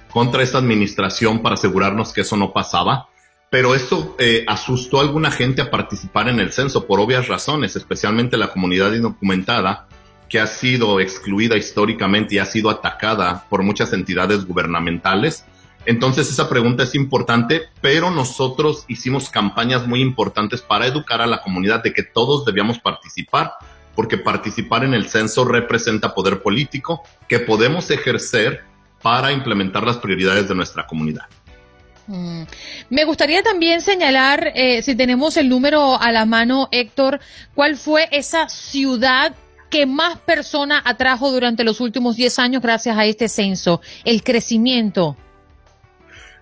contra 0.09 0.43
esta 0.43 0.57
administración 0.57 1.41
para 1.41 1.55
asegurarnos 1.55 2.13
que 2.13 2.21
eso 2.21 2.37
no 2.37 2.51
pasaba, 2.51 3.07
pero 3.49 3.73
esto 3.73 4.15
eh, 4.19 4.43
asustó 4.47 4.99
a 4.99 5.03
alguna 5.03 5.31
gente 5.31 5.61
a 5.61 5.71
participar 5.71 6.27
en 6.27 6.39
el 6.39 6.51
censo 6.51 6.85
por 6.85 6.99
obvias 6.99 7.27
razones, 7.27 7.75
especialmente 7.75 8.37
la 8.37 8.49
comunidad 8.49 8.93
indocumentada, 8.93 9.87
que 10.27 10.39
ha 10.39 10.47
sido 10.47 10.99
excluida 10.99 11.55
históricamente 11.55 12.35
y 12.35 12.39
ha 12.39 12.45
sido 12.45 12.69
atacada 12.69 13.45
por 13.49 13.63
muchas 13.63 13.93
entidades 13.93 14.45
gubernamentales. 14.45 15.45
Entonces 15.85 16.29
esa 16.29 16.49
pregunta 16.49 16.83
es 16.83 16.95
importante, 16.95 17.63
pero 17.81 18.09
nosotros 18.11 18.85
hicimos 18.87 19.29
campañas 19.29 19.87
muy 19.87 20.01
importantes 20.01 20.61
para 20.61 20.87
educar 20.87 21.21
a 21.21 21.27
la 21.27 21.41
comunidad 21.41 21.83
de 21.83 21.93
que 21.93 22.03
todos 22.03 22.45
debíamos 22.45 22.79
participar, 22.79 23.53
porque 23.95 24.17
participar 24.17 24.83
en 24.83 24.93
el 24.93 25.07
censo 25.07 25.45
representa 25.45 26.13
poder 26.13 26.41
político 26.41 27.03
que 27.27 27.39
podemos 27.39 27.89
ejercer 27.91 28.63
para 29.01 29.31
implementar 29.31 29.83
las 29.83 29.97
prioridades 29.97 30.47
de 30.47 30.55
nuestra 30.55 30.87
comunidad. 30.87 31.25
Mm. 32.07 32.43
Me 32.89 33.05
gustaría 33.05 33.41
también 33.41 33.81
señalar, 33.81 34.51
eh, 34.55 34.81
si 34.81 34.95
tenemos 34.95 35.37
el 35.37 35.49
número 35.49 35.99
a 35.99 36.11
la 36.11 36.25
mano, 36.25 36.67
Héctor, 36.71 37.19
cuál 37.53 37.77
fue 37.77 38.07
esa 38.11 38.49
ciudad 38.49 39.35
que 39.69 39.85
más 39.85 40.17
personas 40.19 40.81
atrajo 40.85 41.31
durante 41.31 41.63
los 41.63 41.81
últimos 41.81 42.15
10 42.15 42.39
años 42.39 42.61
gracias 42.61 42.97
a 42.97 43.05
este 43.05 43.27
censo, 43.27 43.81
el 44.03 44.23
crecimiento. 44.23 45.17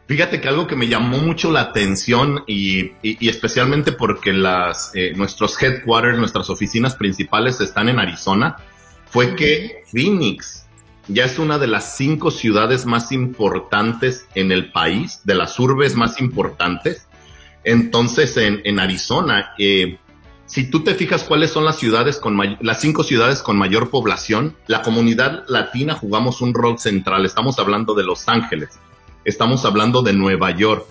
Fíjate 0.08 0.42
que 0.42 0.50
algo 0.50 0.68
que 0.68 0.76
me 0.76 0.88
llamó 0.88 1.18
mucho 1.20 1.50
la 1.50 1.62
atención 1.62 2.44
y, 2.46 2.92
especialmente 3.28 3.94
porque 3.94 4.34
las, 4.34 4.92
eh, 4.96 5.14
nuestros 5.16 5.62
headquarters, 5.62 6.18
nuestras 6.18 6.50
oficinas 6.50 6.96
principales 6.96 7.62
están 7.62 7.88
en 7.88 8.00
Arizona, 8.00 8.58
fue 9.06 9.36
que 9.36 9.84
Phoenix 9.92 10.66
ya 11.08 11.26
es 11.26 11.40
una 11.40 11.58
de 11.58 11.68
las 11.68 11.96
cinco 11.96 12.32
ciudades 12.32 12.86
más 12.86 13.12
importantes 13.12 14.28
en 14.36 14.52
el 14.52 14.72
país, 14.72 15.22
de 15.24 15.36
las 15.36 15.60
urbes 15.60 15.96
más 15.96 16.20
importantes. 16.20 17.08
Entonces, 17.64 18.36
en, 18.38 18.80
Arizona, 18.80 19.54
eh, 19.58 19.98
si 20.46 20.70
tú 20.70 20.84
te 20.84 20.96
fijas 20.96 21.24
cuáles 21.24 21.52
son 21.52 21.64
las 21.66 21.78
ciudades 21.78 22.18
con 22.18 22.58
las 22.60 22.82
cinco 22.82 23.04
ciudades 23.04 23.42
con 23.42 23.58
mayor 23.58 23.90
población, 23.90 24.56
la 24.68 24.82
comunidad 24.82 25.46
latina 25.48 25.96
jugamos 25.96 26.42
un 26.42 26.54
rol 26.54 26.78
central. 26.78 27.26
Estamos 27.26 27.60
hablando 27.60 27.94
de 27.96 28.04
Los 28.04 28.28
Ángeles, 28.28 28.80
estamos 29.26 29.66
hablando 29.66 30.02
de 30.02 30.14
Nueva 30.14 30.52
York, 30.52 30.86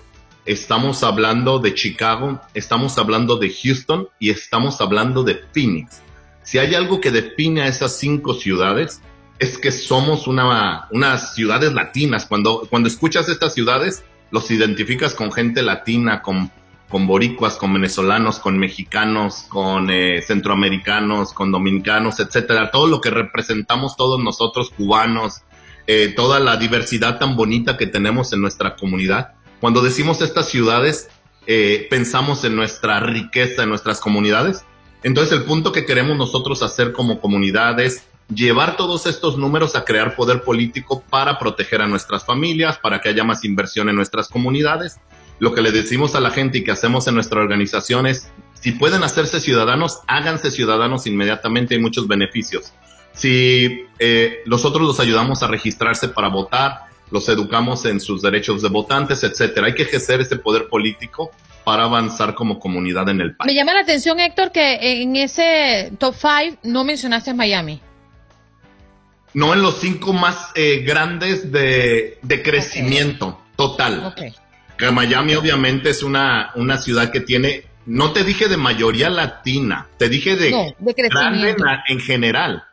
estamos 0.45 1.03
hablando 1.03 1.59
de 1.59 1.75
Chicago, 1.75 2.41
estamos 2.55 2.99
hablando 2.99 3.37
de 3.37 3.53
Houston 3.53 4.09
y 4.19 4.31
estamos 4.31 4.81
hablando 4.81 5.23
de 5.23 5.41
Phoenix. 5.53 6.03
Si 6.43 6.59
hay 6.59 6.75
algo 6.75 7.01
que 7.01 7.11
define 7.11 7.63
a 7.63 7.69
esas 7.69 7.99
cinco 7.99 8.35
ciudades, 8.35 9.01
es 9.39 9.59
que 9.59 9.71
somos 9.71 10.27
una, 10.27 10.89
unas 10.91 11.35
ciudades 11.35 11.73
latinas. 11.73 12.27
Cuando, 12.27 12.67
cuando 12.69 12.89
escuchas 12.89 13.29
estas 13.29 13.55
ciudades, 13.55 14.05
los 14.31 14.51
identificas 14.51 15.15
con 15.15 15.31
gente 15.31 15.63
latina, 15.63 16.23
con, 16.23 16.51
con 16.89 17.07
boricuas, 17.07 17.57
con 17.57 17.73
venezolanos, 17.73 18.39
con 18.39 18.59
mexicanos, 18.59 19.47
con 19.49 19.91
eh, 19.91 20.23
centroamericanos, 20.23 21.33
con 21.33 21.53
dominicanos, 21.53 22.19
etcétera. 22.19 22.71
Todo 22.71 22.87
lo 22.87 23.01
que 23.01 23.11
representamos 23.11 23.97
todos 23.97 24.23
nosotros, 24.23 24.71
cubanos, 24.71 25.43
eh, 25.87 26.13
toda 26.15 26.41
la 26.41 26.57
diversidad 26.57 27.19
tan 27.19 27.37
bonita 27.37 27.77
que 27.77 27.87
tenemos 27.87 28.33
en 28.33 28.41
nuestra 28.41 28.77
comunidad. 28.77 29.35
Cuando 29.61 29.83
decimos 29.83 30.21
estas 30.23 30.49
ciudades, 30.49 31.09
eh, 31.47 31.87
pensamos 31.91 32.45
en 32.45 32.57
nuestra 32.57 33.01
riqueza, 33.01 33.65
en 33.65 33.69
nuestras 33.69 34.01
comunidades. 34.01 34.65
Entonces 35.03 35.39
el 35.39 35.45
punto 35.45 35.73
que 35.73 35.85
queremos 35.85 36.17
nosotros 36.17 36.63
hacer 36.63 36.93
como 36.93 37.21
comunidad 37.21 37.81
es 37.81 38.05
llevar 38.33 38.77
todos 38.77 39.07
estos 39.07 39.37
números 39.37 39.75
a 39.77 39.85
crear 39.85 40.15
poder 40.15 40.43
político 40.43 41.03
para 41.11 41.39
proteger 41.39 41.83
a 41.83 41.89
nuestras 41.89 42.25
familias, 42.25 42.79
para 42.79 43.01
que 43.01 43.09
haya 43.09 43.25
más 43.25 43.45
inversión 43.45 43.89
en 43.89 43.97
nuestras 43.97 44.29
comunidades. 44.29 45.01
Lo 45.39 45.53
que 45.55 45.63
le 45.63 45.73
decimos 45.73 46.15
a 46.15 46.21
la 46.21 46.31
gente 46.31 46.59
y 46.59 46.65
que 46.65 46.71
hacemos 46.71 47.09
en 47.09 47.15
nuestra 47.15 47.41
organización 47.41 48.07
es, 48.07 48.29
si 48.55 48.73
pueden 48.73 49.03
hacerse 49.03 49.41
ciudadanos, 49.41 50.01
háganse 50.07 50.53
ciudadanos 50.53 51.07
inmediatamente, 51.09 51.75
hay 51.75 51.81
muchos 51.81 52.07
beneficios. 52.07 52.73
Si 53.15 53.87
eh, 53.99 54.43
nosotros 54.47 54.87
los 54.87 55.01
ayudamos 55.01 55.43
a 55.43 55.49
registrarse 55.49 56.09
para 56.09 56.29
votar, 56.29 56.87
los 57.11 57.29
educamos 57.29 57.85
en 57.85 58.01
sus 58.01 58.23
derechos 58.23 58.63
de 58.63 58.69
votantes, 58.69 59.23
etcétera. 59.23 59.67
Hay 59.67 59.75
que 59.75 59.83
ejercer 59.83 60.21
ese 60.21 60.37
poder 60.37 60.69
político 60.69 61.31
para 61.65 61.85
avanzar 61.85 62.35
como 62.35 62.59
comunidad 62.59 63.09
en 63.09 63.21
el 63.21 63.37
país. 63.37 63.47
Me 63.47 63.55
llama 63.55 63.75
la 63.75 63.81
atención, 63.81 64.19
Héctor, 64.19 64.51
que 64.51 65.03
en 65.03 65.17
ese 65.17 65.93
top 65.99 66.15
5 66.15 66.59
no 66.65 66.85
mencionaste 66.85 67.35
Miami 67.35 67.81
no 69.35 69.55
en 69.55 69.63
los 69.63 69.81
cinco 69.81 70.13
más 70.13 70.51
eh, 70.55 70.83
grandes 70.87 71.51
de, 71.51 72.19
crecimiento 72.45 73.41
total. 73.57 74.15
Que 74.77 74.91
Miami 74.91 75.35
obviamente 75.35 75.91
es 75.91 76.03
una, 76.03 76.51
una 76.57 76.79
ciudad 76.79 77.11
que 77.11 77.21
tiene, 77.21 77.65
no 77.87 78.13
te 78.13 78.25
dije 78.25 78.49
de 78.49 78.57
mayoría 78.57 79.11
latina, 79.11 79.89
te 79.99 80.09
dije 80.09 80.37
de, 80.37 80.75
grande 80.81 81.57
en, 81.89 82.01
general, 82.01 82.65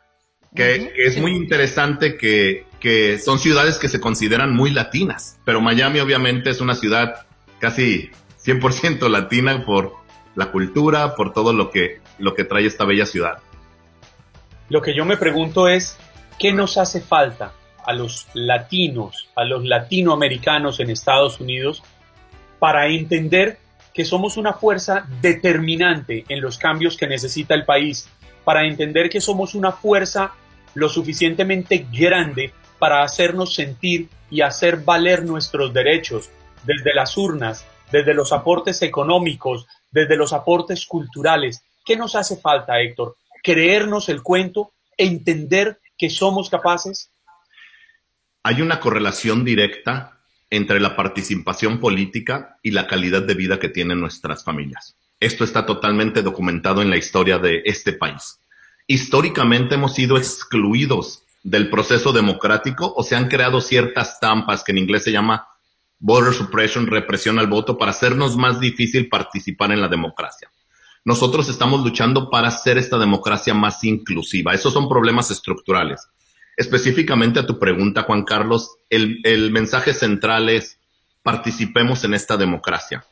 que, 0.54 0.92
es 0.96 1.18
muy 1.18 1.32
interesante 1.36 2.16
que, 2.16 2.66
que 2.80 3.18
son 3.18 3.38
ciudades 3.38 3.78
que 3.78 3.88
se 3.88 4.00
consideran 4.00 4.54
muy 4.54 4.70
latinas, 4.70 5.38
pero 5.44 5.60
Miami 5.60 6.00
obviamente 6.00 6.50
es 6.50 6.60
una 6.60 6.74
ciudad 6.74 7.26
casi 7.58 8.10
100% 8.44 9.08
latina 9.08 9.64
por 9.64 9.94
la 10.34 10.50
cultura, 10.50 11.14
por 11.14 11.32
todo 11.32 11.52
lo 11.52 11.70
que, 11.70 12.00
lo 12.18 12.34
que 12.34 12.44
trae 12.44 12.66
esta 12.66 12.84
bella 12.84 13.06
ciudad. 13.06 13.38
Lo 14.68 14.82
que 14.82 14.94
yo 14.94 15.04
me 15.04 15.16
pregunto 15.16 15.68
es, 15.68 15.98
¿Qué 16.40 16.54
nos 16.54 16.78
hace 16.78 17.02
falta 17.02 17.52
a 17.84 17.92
los 17.92 18.26
latinos, 18.32 19.28
a 19.36 19.44
los 19.44 19.62
latinoamericanos 19.62 20.80
en 20.80 20.88
Estados 20.88 21.38
Unidos 21.38 21.82
para 22.58 22.88
entender 22.88 23.58
que 23.92 24.06
somos 24.06 24.38
una 24.38 24.54
fuerza 24.54 25.06
determinante 25.20 26.24
en 26.30 26.40
los 26.40 26.56
cambios 26.56 26.96
que 26.96 27.06
necesita 27.06 27.54
el 27.54 27.66
país, 27.66 28.08
para 28.44 28.66
entender 28.66 29.08
que 29.08 29.20
somos 29.20 29.54
una 29.54 29.72
fuerza 29.72 30.32
lo 30.74 30.88
suficientemente 30.88 31.86
grande 31.92 32.52
para 32.78 33.02
hacernos 33.02 33.54
sentir 33.54 34.08
y 34.30 34.40
hacer 34.40 34.78
valer 34.78 35.24
nuestros 35.24 35.72
derechos 35.72 36.30
desde 36.64 36.94
las 36.94 37.16
urnas, 37.16 37.66
desde 37.90 38.14
los 38.14 38.32
aportes 38.32 38.82
económicos, 38.82 39.66
desde 39.90 40.16
los 40.16 40.32
aportes 40.32 40.86
culturales. 40.86 41.62
¿Qué 41.84 41.96
nos 41.96 42.14
hace 42.14 42.36
falta, 42.36 42.80
Héctor? 42.80 43.16
Creernos 43.42 44.08
el 44.08 44.22
cuento, 44.22 44.72
entender 44.96 45.80
que 45.96 46.10
somos 46.10 46.48
capaces? 46.48 47.12
Hay 48.42 48.62
una 48.62 48.80
correlación 48.80 49.44
directa 49.44 50.20
entre 50.48 50.80
la 50.80 50.96
participación 50.96 51.78
política 51.78 52.58
y 52.62 52.70
la 52.70 52.86
calidad 52.86 53.22
de 53.22 53.34
vida 53.34 53.58
que 53.58 53.68
tienen 53.68 54.00
nuestras 54.00 54.44
familias. 54.44 54.96
Esto 55.20 55.44
está 55.44 55.66
totalmente 55.66 56.22
documentado 56.22 56.82
en 56.82 56.90
la 56.90 56.96
historia 56.96 57.38
de 57.38 57.62
este 57.66 57.92
país. 57.92 58.40
Históricamente 58.86 59.76
hemos 59.76 59.94
sido 59.94 60.16
excluidos 60.16 61.22
del 61.42 61.70
proceso 61.70 62.12
democrático 62.12 62.92
o 62.96 63.02
se 63.02 63.14
han 63.14 63.28
creado 63.28 63.60
ciertas 63.60 64.18
tampas 64.18 64.64
que 64.64 64.72
en 64.72 64.78
inglés 64.78 65.04
se 65.04 65.12
llama 65.12 65.46
voter 65.98 66.34
suppression, 66.34 66.86
represión 66.86 67.38
al 67.38 67.46
voto, 67.46 67.78
para 67.78 67.92
hacernos 67.92 68.36
más 68.36 68.58
difícil 68.58 69.08
participar 69.08 69.70
en 69.70 69.80
la 69.80 69.88
democracia. 69.88 70.50
Nosotros 71.04 71.48
estamos 71.48 71.82
luchando 71.82 72.28
para 72.28 72.48
hacer 72.48 72.78
esta 72.78 72.98
democracia 72.98 73.54
más 73.54 73.84
inclusiva. 73.84 74.52
Esos 74.52 74.72
son 74.72 74.88
problemas 74.88 75.30
estructurales. 75.30 76.08
Específicamente 76.56 77.40
a 77.40 77.46
tu 77.46 77.58
pregunta, 77.58 78.02
Juan 78.02 78.24
Carlos, 78.24 78.76
el, 78.90 79.50
mensaje 79.50 79.94
central 79.94 80.48
es 80.50 80.78
participemos 81.22 82.04
en 82.04 82.14
esta 82.14 82.36
democracia. 82.36 83.04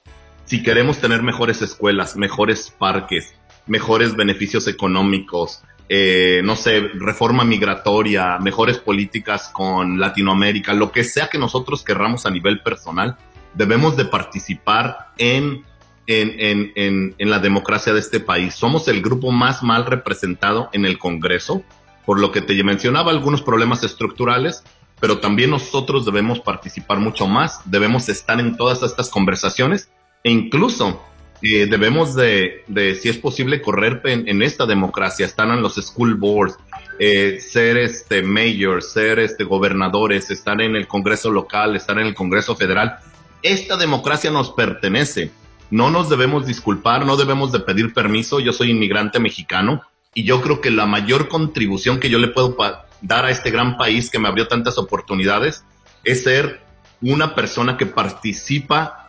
Si 0.48 0.62
queremos 0.62 0.96
tener 0.96 1.22
mejores 1.22 1.60
escuelas, 1.60 2.16
mejores 2.16 2.70
parques, 2.70 3.34
mejores 3.66 4.16
beneficios 4.16 4.66
económicos, 4.66 5.62
eh, 5.90 6.40
no 6.42 6.56
sé, 6.56 6.88
reforma 6.94 7.44
migratoria, 7.44 8.38
mejores 8.38 8.78
políticas 8.78 9.50
con 9.52 10.00
Latinoamérica, 10.00 10.72
lo 10.72 10.90
que 10.90 11.04
sea 11.04 11.28
que 11.28 11.36
nosotros 11.36 11.84
querramos 11.84 12.24
a 12.24 12.30
nivel 12.30 12.62
personal, 12.62 13.18
debemos 13.52 13.98
de 13.98 14.06
participar 14.06 15.08
en 15.18 15.64
en, 16.06 16.72
en, 16.74 17.14
en, 17.18 17.30
la 17.30 17.38
democracia 17.38 17.92
de 17.92 18.00
este 18.00 18.18
país. 18.18 18.54
Somos 18.54 18.88
el 18.88 19.02
grupo 19.02 19.30
más 19.30 19.62
mal 19.62 19.84
representado 19.84 20.70
en 20.72 20.86
el 20.86 20.98
Congreso, 20.98 21.62
por 22.06 22.18
lo 22.18 22.32
que 22.32 22.40
te 22.40 22.64
mencionaba 22.64 23.10
algunos 23.10 23.42
problemas 23.42 23.84
estructurales, 23.84 24.64
pero 25.00 25.18
también 25.18 25.50
nosotros 25.50 26.06
debemos 26.06 26.40
participar 26.40 26.98
mucho 26.98 27.26
más, 27.26 27.60
debemos 27.66 28.08
estar 28.08 28.40
en 28.40 28.56
todas 28.56 28.82
estas 28.82 29.10
conversaciones 29.10 29.90
e 30.22 30.30
incluso 30.30 31.02
eh, 31.42 31.66
debemos 31.66 32.14
de, 32.14 32.64
de, 32.66 32.94
si 32.94 33.08
es 33.08 33.18
posible, 33.18 33.62
correr 33.62 34.00
en, 34.04 34.42
esta 34.42 34.66
democracia, 34.66 35.26
estar 35.26 35.48
en 35.48 35.62
los 35.62 35.76
school 35.76 36.14
boards, 36.14 36.56
eh, 36.98 37.38
ser 37.40 37.76
este 37.76 38.22
mayor, 38.22 38.82
ser 38.82 39.18
este 39.20 39.44
gobernadores, 39.44 40.30
estar 40.30 40.60
en 40.60 40.74
el 40.74 40.88
Congreso 40.88 41.30
local, 41.30 41.76
estar 41.76 41.98
en 41.98 42.06
el 42.06 42.14
Congreso 42.14 42.56
federal. 42.56 42.98
Esta 43.42 43.76
democracia 43.76 44.30
nos 44.30 44.50
pertenece 44.50 45.30
no 45.70 45.90
nos 45.90 46.08
debemos 46.08 46.46
disculpar, 46.46 47.04
no 47.04 47.16
debemos 47.16 47.52
de 47.52 47.60
pedir 47.60 47.92
permiso. 47.92 48.40
Yo 48.40 48.52
soy 48.52 48.70
inmigrante 48.70 49.20
mexicano 49.20 49.82
y 50.14 50.24
yo 50.24 50.40
creo 50.40 50.60
que 50.60 50.70
la 50.70 50.86
mayor 50.86 51.28
contribución 51.28 52.00
que 52.00 52.08
yo 52.08 52.18
le 52.18 52.28
puedo 52.28 52.56
dar 53.02 53.24
a 53.26 53.30
este 53.30 53.50
gran 53.50 53.76
país 53.76 54.10
que 54.10 54.18
me 54.18 54.28
abrió 54.28 54.48
tantas 54.48 54.78
oportunidades 54.78 55.64
es 56.04 56.24
ser 56.24 56.62
una 57.02 57.34
persona 57.34 57.76
que 57.76 57.86
participa 57.86 59.07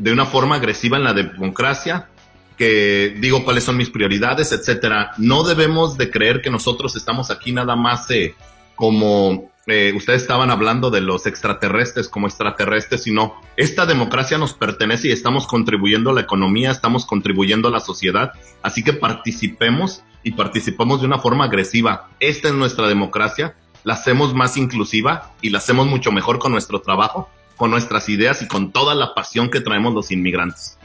de 0.00 0.12
una 0.12 0.26
forma 0.26 0.56
agresiva 0.56 0.96
en 0.96 1.04
la 1.04 1.12
democracia, 1.12 2.08
que 2.56 3.16
digo 3.18 3.44
cuáles 3.44 3.64
son 3.64 3.76
mis 3.76 3.90
prioridades, 3.90 4.52
etcétera. 4.52 5.12
No 5.18 5.44
debemos 5.44 5.96
de 5.96 6.10
creer 6.10 6.42
que 6.42 6.50
nosotros 6.50 6.96
estamos 6.96 7.30
aquí 7.30 7.52
nada 7.52 7.76
más 7.76 8.10
eh, 8.10 8.34
como 8.74 9.50
eh, 9.66 9.92
ustedes 9.94 10.22
estaban 10.22 10.50
hablando 10.50 10.90
de 10.90 11.02
los 11.02 11.26
extraterrestres 11.26 12.08
como 12.08 12.26
extraterrestres, 12.26 13.02
sino 13.02 13.34
esta 13.56 13.84
democracia 13.84 14.38
nos 14.38 14.54
pertenece 14.54 15.08
y 15.08 15.12
estamos 15.12 15.46
contribuyendo 15.46 16.10
a 16.10 16.14
la 16.14 16.22
economía, 16.22 16.70
estamos 16.70 17.04
contribuyendo 17.04 17.68
a 17.68 17.70
la 17.70 17.80
sociedad, 17.80 18.32
así 18.62 18.82
que 18.82 18.94
participemos 18.94 20.02
y 20.22 20.32
participemos 20.32 21.00
de 21.00 21.06
una 21.06 21.18
forma 21.18 21.44
agresiva. 21.44 22.08
Esta 22.20 22.48
es 22.48 22.54
nuestra 22.54 22.88
democracia, 22.88 23.54
la 23.84 23.94
hacemos 23.94 24.34
más 24.34 24.56
inclusiva 24.56 25.32
y 25.42 25.50
la 25.50 25.58
hacemos 25.58 25.86
mucho 25.86 26.10
mejor 26.10 26.38
con 26.38 26.52
nuestro 26.52 26.80
trabajo, 26.80 27.28
con 27.60 27.70
nuestras 27.70 28.08
ideas 28.08 28.40
y 28.40 28.48
con 28.48 28.72
toda 28.72 28.94
la 28.94 29.12
pasión 29.12 29.50
que 29.50 29.60
traemos 29.60 29.92
los 29.92 30.10
inmigrantes. 30.10 30.78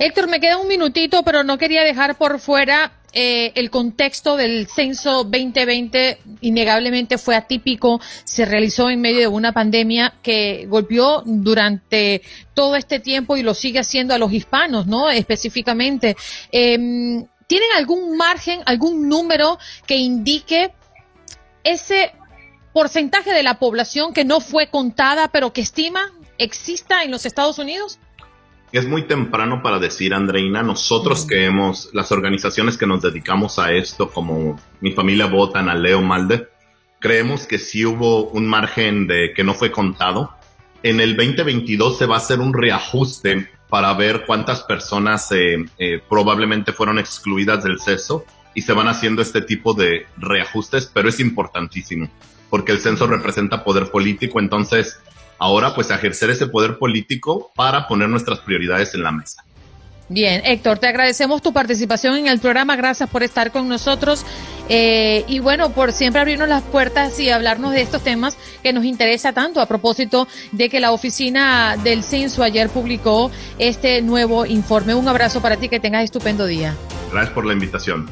Héctor, 0.00 0.28
me 0.28 0.40
queda 0.40 0.56
un 0.56 0.66
minutito, 0.66 1.22
pero 1.22 1.44
no 1.44 1.56
quería 1.56 1.84
dejar 1.84 2.18
por 2.18 2.40
fuera 2.40 2.94
eh, 3.12 3.52
el 3.54 3.70
contexto 3.70 4.36
del 4.36 4.66
censo 4.66 5.22
2020 5.22 6.18
innegablemente 6.40 7.16
fue 7.16 7.36
atípico, 7.36 8.00
se 8.24 8.44
realizó 8.44 8.90
en 8.90 9.00
medio 9.00 9.20
de 9.20 9.28
una 9.28 9.52
pandemia 9.52 10.14
que 10.20 10.66
golpeó 10.66 11.22
durante 11.24 12.22
todo 12.54 12.74
este 12.74 12.98
tiempo 12.98 13.36
y 13.36 13.44
lo 13.44 13.54
sigue 13.54 13.78
haciendo 13.78 14.12
a 14.12 14.18
los 14.18 14.32
hispanos, 14.32 14.88
¿no? 14.88 15.08
Específicamente. 15.08 16.16
Em, 16.50 17.24
¿Tienen 17.46 17.68
algún 17.76 18.16
margen, 18.16 18.62
algún 18.66 19.08
número 19.08 19.60
que 19.86 19.94
indique 19.94 20.72
ese 21.62 22.10
porcentaje 22.76 23.32
de 23.32 23.42
la 23.42 23.58
población 23.58 24.12
que 24.12 24.26
no 24.26 24.40
fue 24.40 24.66
contada, 24.66 25.28
pero 25.28 25.50
que 25.54 25.62
estima 25.62 26.12
exista 26.38 27.02
en 27.02 27.10
los 27.10 27.26
Estados 27.26 27.58
Unidos? 27.58 27.98
es 28.72 28.86
muy 28.86 29.02
temprano 29.02 29.62
para 29.62 29.78
decir, 29.78 30.12
Andreina, 30.12 30.62
nosotros 30.62 31.24
que 31.24 31.44
hemos, 31.44 31.90
las 31.92 32.12
organizaciones 32.12 32.76
que 32.76 32.86
nos 32.86 33.00
dedicamos 33.00 33.58
a 33.58 33.72
esto, 33.72 34.10
como 34.10 34.60
mi 34.80 34.92
familia 34.92 35.26
Votan, 35.26 35.68
a 35.68 35.74
Leo 35.74 36.02
Malde, 36.02 36.48
creemos 36.98 37.46
que 37.46 37.58
sí 37.58 37.84
hubo 37.86 38.28
un 38.28 38.46
margen 38.46 39.06
de 39.06 39.32
que 39.34 39.44
no 39.44 39.54
fue 39.54 39.70
contado. 39.70 40.32
En 40.82 41.00
el 41.00 41.16
2022 41.16 41.96
se 41.96 42.06
va 42.06 42.16
a 42.16 42.18
hacer 42.18 42.40
un 42.40 42.52
reajuste 42.52 43.48
para 43.68 43.94
ver 43.94 44.24
cuántas 44.26 44.62
personas 44.62 45.30
eh, 45.32 45.64
eh, 45.78 46.00
probablemente 46.08 46.72
fueron 46.72 46.98
excluidas 46.98 47.64
del 47.64 47.80
censo 47.80 48.24
y 48.54 48.62
se 48.62 48.72
van 48.72 48.88
haciendo 48.88 49.22
este 49.22 49.42
tipo 49.42 49.74
de 49.74 50.06
reajustes, 50.18 50.90
pero 50.92 51.08
es 51.08 51.18
importantísimo 51.20 52.10
porque 52.50 52.72
el 52.72 52.80
censo 52.80 53.06
representa 53.06 53.64
poder 53.64 53.90
político, 53.90 54.38
entonces 54.38 55.00
ahora 55.38 55.74
pues 55.74 55.90
ejercer 55.90 56.30
ese 56.30 56.46
poder 56.46 56.78
político 56.78 57.50
para 57.54 57.88
poner 57.88 58.08
nuestras 58.08 58.40
prioridades 58.40 58.94
en 58.94 59.02
la 59.02 59.12
mesa. 59.12 59.44
Bien, 60.08 60.40
Héctor, 60.44 60.78
te 60.78 60.86
agradecemos 60.86 61.42
tu 61.42 61.52
participación 61.52 62.14
en 62.16 62.28
el 62.28 62.38
programa, 62.38 62.76
gracias 62.76 63.10
por 63.10 63.24
estar 63.24 63.50
con 63.50 63.68
nosotros 63.68 64.24
eh, 64.68 65.24
y 65.26 65.40
bueno, 65.40 65.70
por 65.70 65.92
siempre 65.92 66.20
abrirnos 66.20 66.48
las 66.48 66.62
puertas 66.62 67.18
y 67.18 67.30
hablarnos 67.30 67.72
de 67.72 67.82
estos 67.82 68.02
temas 68.02 68.36
que 68.62 68.72
nos 68.72 68.84
interesa 68.84 69.32
tanto 69.32 69.60
a 69.60 69.66
propósito 69.66 70.28
de 70.52 70.68
que 70.68 70.78
la 70.78 70.92
oficina 70.92 71.76
del 71.82 72.04
censo 72.04 72.44
ayer 72.44 72.68
publicó 72.68 73.32
este 73.58 74.00
nuevo 74.00 74.46
informe. 74.46 74.94
Un 74.94 75.08
abrazo 75.08 75.42
para 75.42 75.56
ti, 75.56 75.68
que 75.68 75.80
tengas 75.80 76.04
estupendo 76.04 76.46
día. 76.46 76.76
Gracias 77.10 77.34
por 77.34 77.44
la 77.44 77.52
invitación. 77.52 78.08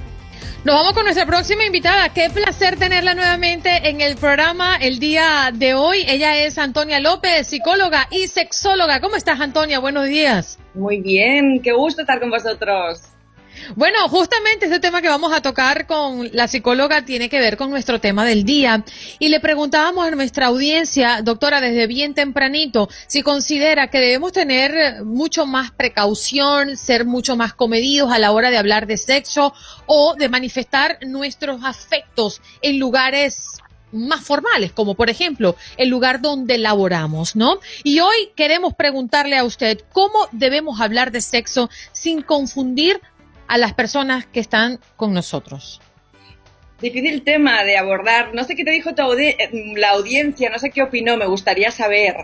Nos 0.64 0.76
vamos 0.76 0.94
con 0.94 1.04
nuestra 1.04 1.26
próxima 1.26 1.62
invitada. 1.66 2.08
Qué 2.08 2.30
placer 2.30 2.78
tenerla 2.78 3.12
nuevamente 3.12 3.90
en 3.90 4.00
el 4.00 4.16
programa 4.16 4.76
el 4.76 4.98
día 4.98 5.50
de 5.52 5.74
hoy. 5.74 6.06
Ella 6.08 6.38
es 6.38 6.56
Antonia 6.56 7.00
López, 7.00 7.46
psicóloga 7.46 8.08
y 8.10 8.28
sexóloga. 8.28 9.02
¿Cómo 9.02 9.14
estás, 9.14 9.42
Antonia? 9.42 9.78
Buenos 9.78 10.06
días. 10.06 10.58
Muy 10.72 11.02
bien, 11.02 11.60
qué 11.62 11.74
gusto 11.74 12.00
estar 12.00 12.18
con 12.18 12.30
vosotros. 12.30 13.13
Bueno, 13.76 14.08
justamente 14.08 14.66
este 14.66 14.80
tema 14.80 15.00
que 15.00 15.08
vamos 15.08 15.32
a 15.32 15.40
tocar 15.40 15.86
con 15.86 16.28
la 16.32 16.48
psicóloga 16.48 17.04
tiene 17.04 17.28
que 17.28 17.40
ver 17.40 17.56
con 17.56 17.70
nuestro 17.70 18.00
tema 18.00 18.24
del 18.24 18.44
día. 18.44 18.84
Y 19.18 19.28
le 19.28 19.40
preguntábamos 19.40 20.06
a 20.06 20.10
nuestra 20.10 20.46
audiencia, 20.46 21.22
doctora, 21.22 21.60
desde 21.60 21.86
bien 21.86 22.14
tempranito, 22.14 22.88
si 23.06 23.22
considera 23.22 23.88
que 23.88 24.00
debemos 24.00 24.32
tener 24.32 25.02
mucho 25.04 25.46
más 25.46 25.70
precaución, 25.70 26.76
ser 26.76 27.04
mucho 27.04 27.36
más 27.36 27.54
comedidos 27.54 28.12
a 28.12 28.18
la 28.18 28.32
hora 28.32 28.50
de 28.50 28.58
hablar 28.58 28.86
de 28.86 28.96
sexo 28.96 29.54
o 29.86 30.14
de 30.14 30.28
manifestar 30.28 30.98
nuestros 31.02 31.64
afectos 31.64 32.40
en 32.62 32.78
lugares 32.78 33.54
más 33.94 34.22
formales, 34.22 34.72
como 34.72 34.94
por 34.94 35.08
ejemplo 35.08 35.56
el 35.76 35.88
lugar 35.88 36.20
donde 36.20 36.58
laboramos, 36.58 37.36
¿no? 37.36 37.60
Y 37.84 38.00
hoy 38.00 38.32
queremos 38.36 38.74
preguntarle 38.74 39.38
a 39.38 39.44
usted 39.44 39.80
cómo 39.92 40.28
debemos 40.32 40.80
hablar 40.80 41.12
de 41.12 41.20
sexo 41.20 41.70
sin 41.92 42.22
confundir 42.22 43.00
a 43.48 43.58
las 43.58 43.74
personas 43.74 44.26
que 44.26 44.40
están 44.40 44.80
con 44.96 45.12
nosotros? 45.12 45.80
Difícil 46.80 47.22
tema 47.22 47.64
de 47.64 47.78
abordar. 47.78 48.34
No 48.34 48.44
sé 48.44 48.56
qué 48.56 48.64
te 48.64 48.70
dijo 48.70 48.90
la 49.76 49.90
audiencia, 49.90 50.50
no 50.50 50.58
sé 50.58 50.70
qué 50.70 50.82
opinó, 50.82 51.16
me 51.16 51.26
gustaría 51.26 51.70
saber. 51.70 52.16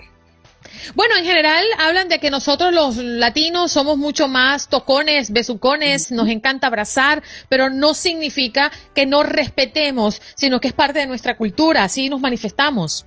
Bueno, 0.94 1.16
en 1.16 1.24
general 1.24 1.64
hablan 1.78 2.08
de 2.08 2.18
que 2.18 2.30
nosotros 2.30 2.72
los 2.72 2.96
latinos 2.96 3.72
somos 3.72 3.96
mucho 3.96 4.28
más 4.28 4.68
tocones, 4.68 5.32
besucones, 5.32 6.10
nos 6.10 6.28
encanta 6.28 6.66
abrazar, 6.66 7.22
pero 7.48 7.70
no 7.70 7.94
significa 7.94 8.70
que 8.94 9.06
no 9.06 9.22
respetemos, 9.22 10.20
sino 10.34 10.60
que 10.60 10.68
es 10.68 10.74
parte 10.74 11.00
de 11.00 11.06
nuestra 11.06 11.36
cultura, 11.36 11.84
así 11.84 12.08
nos 12.08 12.20
manifestamos. 12.20 13.06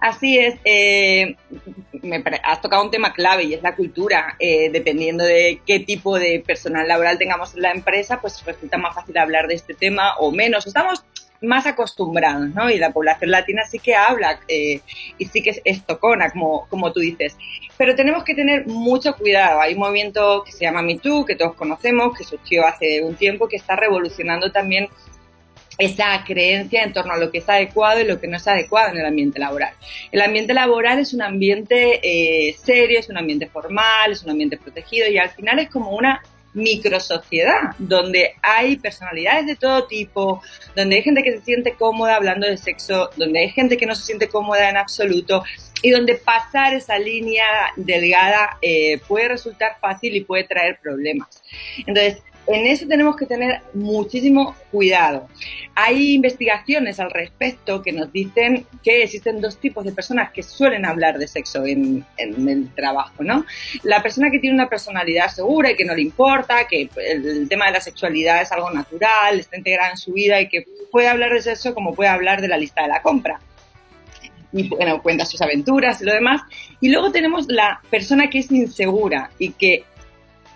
Así 0.00 0.38
es, 0.38 0.56
eh, 0.64 1.36
me, 2.02 2.22
has 2.42 2.60
tocado 2.60 2.84
un 2.84 2.90
tema 2.90 3.12
clave 3.12 3.44
y 3.44 3.54
es 3.54 3.62
la 3.62 3.76
cultura. 3.76 4.36
Eh, 4.38 4.70
dependiendo 4.70 5.24
de 5.24 5.60
qué 5.64 5.80
tipo 5.80 6.18
de 6.18 6.42
personal 6.44 6.88
laboral 6.88 7.18
tengamos 7.18 7.54
en 7.54 7.62
la 7.62 7.72
empresa, 7.72 8.20
pues 8.20 8.44
resulta 8.44 8.78
más 8.78 8.94
fácil 8.94 9.16
hablar 9.18 9.46
de 9.46 9.54
este 9.54 9.74
tema 9.74 10.16
o 10.18 10.32
menos. 10.32 10.66
Estamos 10.66 11.04
más 11.42 11.66
acostumbrados, 11.66 12.50
¿no? 12.50 12.70
Y 12.70 12.78
la 12.78 12.92
población 12.92 13.30
latina 13.30 13.64
sí 13.64 13.78
que 13.78 13.94
habla 13.94 14.40
eh, 14.48 14.80
y 15.18 15.24
sí 15.26 15.42
que 15.42 15.60
es, 15.64 15.84
tocona, 15.84 16.30
como, 16.30 16.66
como 16.68 16.92
tú 16.92 17.00
dices. 17.00 17.36
Pero 17.76 17.94
tenemos 17.94 18.24
que 18.24 18.34
tener 18.34 18.66
mucho 18.66 19.16
cuidado. 19.16 19.60
Hay 19.60 19.74
un 19.74 19.80
movimiento 19.80 20.44
que 20.44 20.52
se 20.52 20.64
llama 20.64 20.82
MeToo, 20.82 21.24
que 21.24 21.34
todos 21.34 21.54
conocemos, 21.54 22.16
que 22.16 22.24
surgió 22.24 22.66
hace 22.66 23.02
un 23.02 23.16
tiempo, 23.16 23.48
que 23.48 23.56
está 23.56 23.76
revolucionando 23.76 24.52
también 24.52 24.88
esa 25.84 26.22
creencia 26.24 26.84
en 26.84 26.92
torno 26.92 27.14
a 27.14 27.16
lo 27.16 27.32
que 27.32 27.38
es 27.38 27.48
adecuado 27.48 28.00
y 28.00 28.04
lo 28.04 28.20
que 28.20 28.28
no 28.28 28.36
es 28.36 28.46
adecuado 28.46 28.92
en 28.92 28.98
el 28.98 29.06
ambiente 29.06 29.40
laboral. 29.40 29.74
El 30.12 30.22
ambiente 30.22 30.54
laboral 30.54 31.00
es 31.00 31.12
un 31.12 31.22
ambiente 31.22 32.00
eh, 32.02 32.54
serio, 32.62 33.00
es 33.00 33.08
un 33.08 33.18
ambiente 33.18 33.48
formal, 33.48 34.12
es 34.12 34.22
un 34.22 34.30
ambiente 34.30 34.56
protegido 34.56 35.08
y 35.08 35.18
al 35.18 35.30
final 35.30 35.58
es 35.58 35.68
como 35.70 35.90
una 35.90 36.22
microsociedad 36.54 37.74
donde 37.78 38.34
hay 38.42 38.76
personalidades 38.76 39.46
de 39.46 39.56
todo 39.56 39.86
tipo, 39.86 40.42
donde 40.76 40.96
hay 40.96 41.02
gente 41.02 41.22
que 41.22 41.32
se 41.32 41.40
siente 41.40 41.74
cómoda 41.74 42.16
hablando 42.16 42.46
de 42.46 42.58
sexo, 42.58 43.10
donde 43.16 43.40
hay 43.40 43.50
gente 43.50 43.76
que 43.76 43.86
no 43.86 43.94
se 43.94 44.04
siente 44.04 44.28
cómoda 44.28 44.68
en 44.68 44.76
absoluto 44.76 45.42
y 45.82 45.90
donde 45.90 46.14
pasar 46.14 46.74
esa 46.74 46.98
línea 46.98 47.44
delgada 47.76 48.58
eh, 48.62 49.00
puede 49.08 49.28
resultar 49.28 49.78
fácil 49.80 50.14
y 50.14 50.20
puede 50.20 50.44
traer 50.44 50.78
problemas. 50.80 51.42
Entonces, 51.78 52.22
en 52.46 52.66
eso 52.66 52.86
tenemos 52.88 53.16
que 53.16 53.26
tener 53.26 53.60
muchísimo 53.74 54.54
cuidado. 54.70 55.28
Hay 55.74 56.14
investigaciones 56.14 56.98
al 56.98 57.10
respecto 57.10 57.82
que 57.82 57.92
nos 57.92 58.12
dicen 58.12 58.66
que 58.82 59.04
existen 59.04 59.40
dos 59.40 59.58
tipos 59.58 59.84
de 59.84 59.92
personas 59.92 60.32
que 60.32 60.42
suelen 60.42 60.84
hablar 60.84 61.18
de 61.18 61.28
sexo 61.28 61.64
en, 61.64 62.04
el 62.18 62.68
trabajo, 62.74 63.22
¿no? 63.22 63.44
La 63.84 64.02
persona 64.02 64.30
que 64.30 64.38
tiene 64.38 64.54
una 64.54 64.68
personalidad 64.68 65.28
segura 65.28 65.70
y 65.70 65.76
que 65.76 65.84
no 65.84 65.94
le 65.94 66.02
importa, 66.02 66.66
que 66.66 66.88
el, 66.96 67.48
tema 67.48 67.66
de 67.66 67.72
la 67.72 67.80
sexualidad 67.80 68.42
es 68.42 68.50
algo 68.52 68.70
natural, 68.70 69.38
está 69.38 69.56
integrada 69.56 69.90
en 69.90 69.96
su 69.96 70.12
vida 70.12 70.40
y 70.40 70.48
que 70.48 70.66
puede 70.90 71.08
hablar 71.08 71.32
de 71.32 71.42
sexo 71.42 71.74
como 71.74 71.94
puede 71.94 72.10
hablar 72.10 72.40
de 72.40 72.48
la 72.48 72.56
lista 72.56 72.82
de 72.82 72.88
la 72.88 73.02
compra 73.02 73.40
y 74.52 74.68
bueno, 74.68 75.02
cuenta 75.02 75.24
sus 75.24 75.40
aventuras 75.40 76.00
y 76.00 76.04
lo 76.04 76.12
demás. 76.12 76.42
Y 76.80 76.90
luego 76.90 77.10
tenemos 77.10 77.46
la 77.48 77.80
persona 77.90 78.28
que 78.28 78.38
es 78.38 78.50
insegura 78.50 79.30
y 79.38 79.52
que 79.52 79.84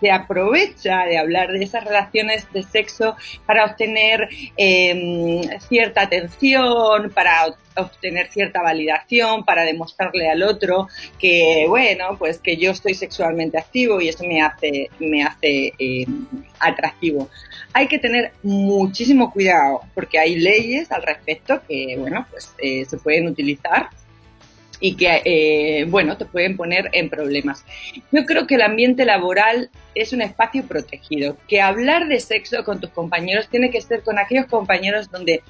se 0.00 0.10
aprovecha 0.10 1.04
de 1.04 1.18
hablar 1.18 1.52
de 1.52 1.64
esas 1.64 1.84
relaciones 1.84 2.46
de 2.52 2.62
sexo 2.62 3.16
para 3.46 3.64
obtener 3.64 4.28
em, 4.56 5.42
cierta 5.60 6.02
atención, 6.02 7.10
para 7.10 7.54
obtener 7.76 8.28
cierta 8.28 8.62
validación, 8.62 9.44
para 9.44 9.64
demostrarle 9.64 10.28
al 10.30 10.42
otro 10.42 10.88
que, 11.18 11.66
bueno, 11.68 12.16
pues 12.18 12.38
que 12.38 12.56
yo 12.56 12.70
estoy 12.70 12.94
sexualmente 12.94 13.58
activo 13.58 14.00
y 14.00 14.08
eso 14.08 14.24
me 14.24 14.40
hace, 14.42 14.90
me 14.98 15.22
hace 15.22 15.72
em, 15.78 16.26
atractivo. 16.58 17.28
Hay 17.72 17.88
que 17.88 17.98
tener 17.98 18.32
muchísimo 18.42 19.30
cuidado 19.30 19.82
porque 19.94 20.18
hay 20.18 20.36
leyes 20.36 20.90
al 20.90 21.02
respecto 21.02 21.60
que, 21.68 21.96
bueno, 21.98 22.26
pues 22.30 22.54
eh, 22.58 22.84
se 22.86 22.96
pueden 22.96 23.28
utilizar 23.28 23.90
y 24.80 24.96
que, 24.96 25.22
eh, 25.24 25.84
bueno, 25.88 26.16
te 26.16 26.24
pueden 26.24 26.56
poner 26.56 26.90
en 26.92 27.08
problemas. 27.08 27.64
Yo 28.12 28.24
creo 28.24 28.46
que 28.46 28.56
el 28.56 28.62
ambiente 28.62 29.04
laboral 29.04 29.70
es 29.94 30.12
un 30.12 30.22
espacio 30.22 30.64
protegido, 30.64 31.36
que 31.48 31.60
hablar 31.60 32.08
de 32.08 32.20
sexo 32.20 32.64
con 32.64 32.80
tus 32.80 32.90
compañeros 32.90 33.48
tiene 33.48 33.70
que 33.70 33.80
ser 33.80 34.02
con 34.02 34.18
aquellos 34.18 34.46
compañeros 34.46 35.10
donde 35.10 35.42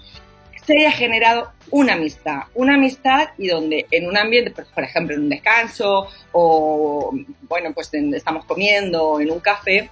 se 0.66 0.78
haya 0.78 0.90
generado 0.90 1.52
una 1.70 1.94
amistad, 1.94 2.42
una 2.54 2.74
amistad 2.74 3.28
y 3.38 3.48
donde 3.48 3.86
en 3.90 4.08
un 4.08 4.16
ambiente, 4.16 4.50
pues, 4.50 4.66
por 4.68 4.84
ejemplo, 4.84 5.14
en 5.14 5.22
un 5.22 5.28
descanso 5.28 6.08
o, 6.32 7.12
bueno, 7.42 7.72
pues 7.72 7.90
estamos 7.92 8.44
comiendo 8.44 9.20
en 9.20 9.30
un 9.30 9.40
café, 9.40 9.90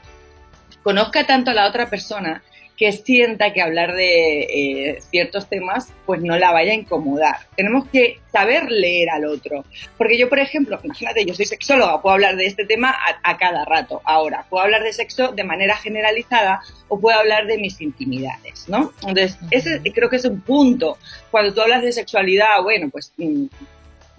conozca 0.83 1.27
tanto 1.27 1.51
a 1.51 1.55
la 1.55 1.69
otra 1.69 1.89
persona 1.89 2.43
que 2.77 2.93
sienta 2.93 3.53
que 3.53 3.63
hablar 3.63 3.95
de 3.95 4.41
eh, 4.41 4.99
ciertos 5.11 5.49
temas 5.49 5.93
pues 6.07 6.21
no 6.21 6.37
la 6.37 6.53
vaya 6.53 6.73
a 6.73 6.75
incomodar. 6.75 7.37
Tenemos 7.57 7.89
que 7.89 8.21
saber 8.33 8.71
leer 8.71 9.11
al 9.11 9.25
otro. 9.27 9.65
Porque 9.97 10.19
yo, 10.19 10.29
por 10.29 10.39
ejemplo, 10.39 10.79
imagínate, 10.83 11.25
yo 11.25 11.35
soy 11.35 11.47
sexóloga, 11.47 12.03
puedo 12.03 12.15
hablar 12.15 12.37
de 12.37 12.47
este 12.47 12.67
tema 12.67 12.95
a, 13.23 13.37
cada 13.37 13.65
rato. 13.65 14.03
Ahora, 14.05 14.45
puedo 14.51 14.65
hablar 14.65 14.83
de 14.83 14.93
sexo 14.93 15.29
de 15.29 15.45
manera 15.45 15.77
generalizada 15.77 16.61
o 16.89 16.99
puedo 16.99 17.19
hablar 17.19 17.47
de 17.47 17.59
mis 17.59 17.81
intimidades, 17.81 18.69
¿no? 18.69 18.93
Entonces, 19.07 19.39
ese 19.51 19.81
creo 19.95 20.11
que 20.11 20.17
es 20.17 20.25
un 20.25 20.41
punto. 20.41 20.99
Cuando 21.31 21.55
tú 21.55 21.61
hablas 21.61 21.83
de 21.83 21.93
sexualidad, 21.93 22.63
bueno, 22.63 22.89
pues 22.91 23.13
mm, 23.17 23.47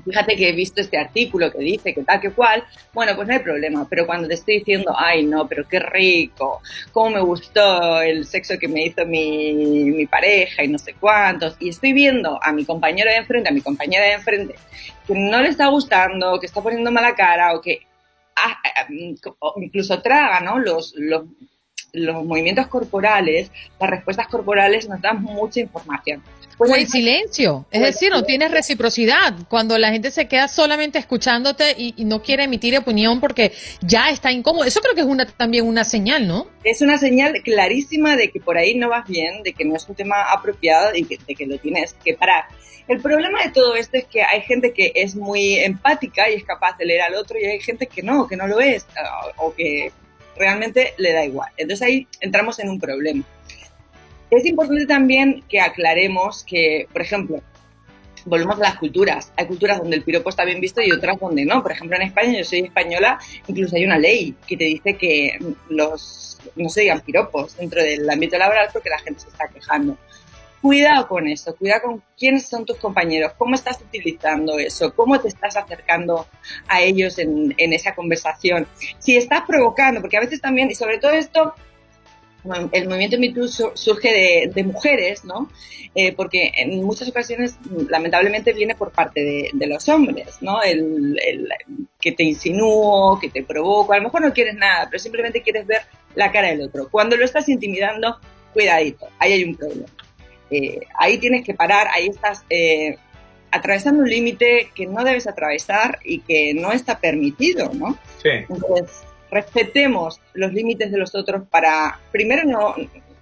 fíjate 0.06 0.36
que 0.36 0.50
he 0.50 0.52
visto 0.52 0.82
este 0.82 0.98
artículo 0.98 1.52
que 1.52 1.60
dice 1.60 1.94
que 1.94 2.04
tal 2.04 2.22
que 2.22 2.32
cual, 2.32 2.64
bueno, 2.94 3.16
pues 3.16 3.28
no 3.28 3.34
hay 3.34 3.40
problema, 3.40 3.88
pero 3.90 4.06
cuando 4.06 4.28
te 4.28 4.36
estoy 4.36 4.60
diciendo, 4.60 4.94
ay 4.98 5.26
no, 5.26 5.48
pero 5.48 5.68
qué 5.68 5.80
rico, 5.80 6.62
cómo 6.92 7.10
me 7.10 7.22
gustó 7.22 8.02
el 8.02 8.26
sexo 8.26 8.58
que 8.60 8.68
me 8.68 8.86
hizo 8.86 9.06
mi, 9.06 9.54
mi 9.54 10.06
pareja 10.06 10.64
y 10.64 10.68
no 10.68 10.78
sé 10.78 10.94
cuántos, 10.94 11.56
y 11.60 11.70
estoy 11.70 11.94
viendo 11.94 12.40
a 12.42 12.52
mi 12.52 12.66
compañero 12.66 13.10
de 13.10 13.18
enfrente, 13.18 13.50
a 13.50 13.54
mi 13.54 13.62
compañera 13.62 14.06
de 14.06 14.14
enfrente, 14.14 14.56
que 15.08 15.14
no 15.14 15.42
le 15.42 15.50
está 15.50 15.68
gustando, 15.68 16.40
que 16.40 16.46
está 16.46 16.62
poniendo 16.62 16.92
mala 16.92 17.16
cara 17.16 17.54
o 17.54 17.62
que 17.62 17.82
ah, 18.36 18.58
ah, 18.64 18.88
incluso 19.58 20.02
traga, 20.02 20.40
¿no? 20.42 20.60
Los 20.60 20.94
movimientos 22.26 22.68
corporales, 22.68 23.52
las 23.80 23.90
respuestas 23.90 24.28
corporales 24.28 24.88
nos 24.90 25.02
dan 25.02 25.22
mucha 25.22 25.62
información. 25.62 26.22
Pues 26.58 26.72
o 26.72 26.76
el 26.76 26.88
silencio, 26.88 27.66
es 27.70 27.82
decir, 27.82 28.12
no 28.12 28.24
tienes 28.24 28.52
reciprocidad. 28.52 29.34
Cuando 29.50 29.78
la 29.78 29.92
gente 29.92 30.10
se 30.10 30.28
queda 30.28 30.48
solamente 30.48 30.98
escuchándote 31.00 31.76
y, 31.78 32.06
no 32.06 32.22
quiere 32.22 32.44
emitir 32.44 32.78
opinión 32.78 33.20
porque 33.20 33.52
ya 33.82 34.10
está 34.10 34.32
incómodo. 34.32 34.64
Eso 34.64 34.80
creo 34.80 34.96
que 34.96 35.02
es 35.02 35.08
una, 35.08 35.26
también 35.26 35.66
una 35.66 35.84
señal, 35.84 36.28
¿no? 36.28 36.48
Es 36.64 36.82
una 36.82 36.98
señal 36.98 37.42
clarísima 37.44 38.16
de 38.16 38.30
que 38.30 38.40
por 38.40 38.58
ahí 38.58 38.76
no 38.76 38.90
vas 38.90 39.08
bien, 39.08 39.44
de 39.44 39.54
que 39.54 39.66
no 39.66 39.76
es 39.76 39.88
un 39.90 39.96
tema 39.96 40.24
apropiado 40.32 40.96
y 40.96 41.04
de 41.04 41.36
que 41.36 41.46
lo 41.46 41.58
tienes 41.58 41.94
que 42.04 42.14
parar. 42.14 42.46
El 42.88 43.02
problema 43.02 43.44
de 43.44 43.52
todo 43.52 43.76
esto 43.76 43.98
es 43.98 44.06
que 44.06 44.22
hay 44.22 44.42
gente 44.42 44.72
que 44.72 44.92
es 44.96 45.16
muy 45.16 45.56
empática 45.56 46.30
y 46.30 46.36
es 46.36 46.44
capaz 46.44 46.78
de 46.78 46.86
leer 46.86 47.02
al 47.02 47.16
otro 47.16 47.40
y 47.40 47.46
hay 47.46 47.60
gente 47.60 47.88
que 47.88 48.04
no, 48.04 48.28
que 48.28 48.38
no 48.38 48.48
lo 48.48 48.60
es 48.60 48.86
o 49.38 49.54
que 49.54 49.92
realmente 50.38 50.94
le 50.98 51.12
da 51.12 51.26
igual. 51.26 51.50
Entonces 51.58 51.88
ahí 51.88 52.08
entramos 52.22 52.60
en 52.60 52.70
un 52.70 52.80
problema. 52.80 53.24
Es 54.30 54.46
importante 54.46 54.86
también 54.86 55.44
que 55.48 55.60
aclaremos 55.60 56.44
que, 56.44 56.88
por 56.92 57.02
ejemplo, 57.02 57.42
volvemos 58.26 58.58
a 58.58 58.64
las 58.64 58.76
culturas. 58.78 59.32
Hay 59.38 59.46
culturas 59.46 59.78
donde 59.78 59.98
el 59.98 60.04
piropo 60.04 60.30
está 60.30 60.44
bien 60.44 60.60
visto 60.60 60.82
y 60.82 60.92
otras 60.92 61.20
donde 61.20 61.46
no. 61.46 61.62
Por 61.62 61.72
ejemplo, 61.72 61.96
en 61.96 62.04
España, 62.04 62.38
yo 62.38 62.44
soy 62.44 62.62
española, 62.62 63.20
incluso 63.48 63.76
hay 63.76 63.86
una 63.86 63.98
ley 63.98 64.36
que 64.48 64.58
te 64.58 64.66
dice 64.66 64.98
que 64.98 65.40
los 65.70 66.40
no 66.56 66.70
se 66.70 66.82
digan 66.82 67.02
piropos 67.02 67.58
dentro 67.58 67.82
del 67.82 68.08
ámbito 68.10 68.38
laboral 68.38 68.70
porque 68.72 68.90
la 68.90 69.00
gente 69.00 69.22
se 69.22 69.30
está 69.30 69.48
quejando. 69.48 69.98
Cuidado 70.62 71.08
con 71.08 71.28
eso, 71.28 71.56
cuidado 71.56 71.84
con 71.84 72.04
quiénes 72.18 72.48
son 72.48 72.66
tus 72.66 72.78
compañeros, 72.78 73.34
cómo 73.38 73.54
estás 73.54 73.80
utilizando 73.82 74.58
eso, 74.58 74.96
cómo 74.96 75.20
te 75.20 75.28
estás 75.28 75.56
acercando 75.56 76.28
a 76.68 76.82
ellos 76.82 77.20
en, 77.20 77.54
en 77.58 77.74
esa 77.74 77.94
conversación. 77.94 78.68
Si 78.98 79.16
estás 79.16 79.42
provocando, 79.46 80.02
porque 80.02 80.18
a 80.18 80.22
veces 80.22 80.42
también, 80.42 80.72
y 80.72 80.76
sobre 80.76 80.98
todo 80.98 81.12
esto 81.12 81.54
el 82.72 82.88
movimiento 82.88 83.18
MeToo 83.18 83.48
surge 83.48 84.50
de, 84.54 84.64
mujeres, 84.64 85.24
¿no? 85.26 85.50
Eh, 85.94 86.14
porque 86.14 86.52
en 86.56 86.84
muchas 86.84 87.08
ocasiones, 87.08 87.58
lamentablemente, 87.90 88.54
viene 88.54 88.76
por 88.76 88.92
parte 88.92 89.52
de, 89.54 89.68
los 89.68 89.88
hombres, 89.90 90.38
¿no? 90.42 90.62
El, 90.62 91.18
que 92.00 92.12
te 92.12 92.24
insinúo, 92.24 93.20
que 93.20 93.30
te 93.30 93.44
provoco, 93.44 93.94
a 93.94 93.98
lo 93.98 94.04
mejor 94.04 94.22
no 94.22 94.34
quieres 94.34 94.56
nada, 94.56 94.88
pero 94.90 95.00
simplemente 95.02 95.42
quieres 95.42 95.66
ver 95.66 95.82
la 96.14 96.32
cara 96.32 96.50
del 96.50 96.62
otro. 96.62 96.88
Cuando 96.90 97.18
lo 97.18 97.26
estás 97.26 97.50
intimidando, 97.50 98.20
cuidadito, 98.54 99.08
ahí 99.18 99.34
hay 99.34 99.44
un 99.44 99.56
problema. 99.56 99.88
Eh, 100.52 100.82
ahí 101.00 101.18
tienes 101.18 101.44
que 101.44 101.54
parar, 101.54 101.88
ahí 101.88 102.08
estás 102.08 102.46
eh, 102.50 102.98
atravesando 103.52 104.04
un 104.04 104.10
límite 104.10 104.70
que 104.76 104.86
no 104.86 105.04
debes 105.04 105.28
atravesar 105.28 106.00
y 106.04 106.20
que 106.20 106.54
no 106.54 106.72
está 106.72 107.00
permitido, 107.00 107.72
¿no? 107.74 107.98
Sí. 108.22 108.30
Entonces, 108.50 109.05
respetemos 109.36 110.22
los 110.34 110.54
límites 110.54 110.90
de 110.92 110.98
los 110.98 111.14
otros 111.14 111.44
para, 111.50 112.00
primero, 112.12 112.44
no, 112.46 112.74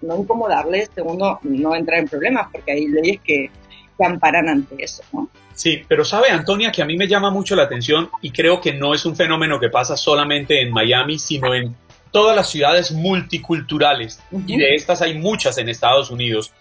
no 0.01 0.17
incomodarles, 0.17 0.91
segundo, 0.93 1.39
no 1.41 1.75
entrar 1.75 1.99
en 1.99 2.07
problemas, 2.07 2.47
porque 2.51 2.71
hay 2.71 2.87
leyes 2.87 3.19
que, 3.23 3.49
que 3.97 4.05
amparan 4.05 4.47
ante 4.47 4.75
eso, 4.83 5.03
¿no? 5.11 5.27
Sí, 5.55 5.81
pero 5.87 6.05
sabe, 6.05 6.29
Antonia, 6.29 6.71
que 6.71 6.83
a 6.83 6.85
mí 6.85 6.95
me 6.97 7.07
llama 7.07 7.31
mucho 7.31 7.55
la 7.55 7.63
atención 7.63 8.09
y 8.21 8.31
creo 8.31 8.61
que 8.61 8.73
no 8.73 8.93
es 8.93 9.05
un 9.05 9.15
fenómeno 9.15 9.59
que 9.59 9.69
pasa 9.69 9.97
solamente 9.97 10.61
en 10.61 10.71
Miami, 10.71 11.17
sino 11.17 11.53
en 11.53 11.75
todas 12.11 12.35
las 12.35 12.49
ciudades 12.49 12.91
multiculturales, 12.91 14.21
y 14.45 14.57
de 14.57 14.75
estas 14.75 15.01
hay 15.01 15.17
muchas 15.17 15.57
en 15.57 15.67
Estados 15.67 16.11
Unidos, 16.11 16.53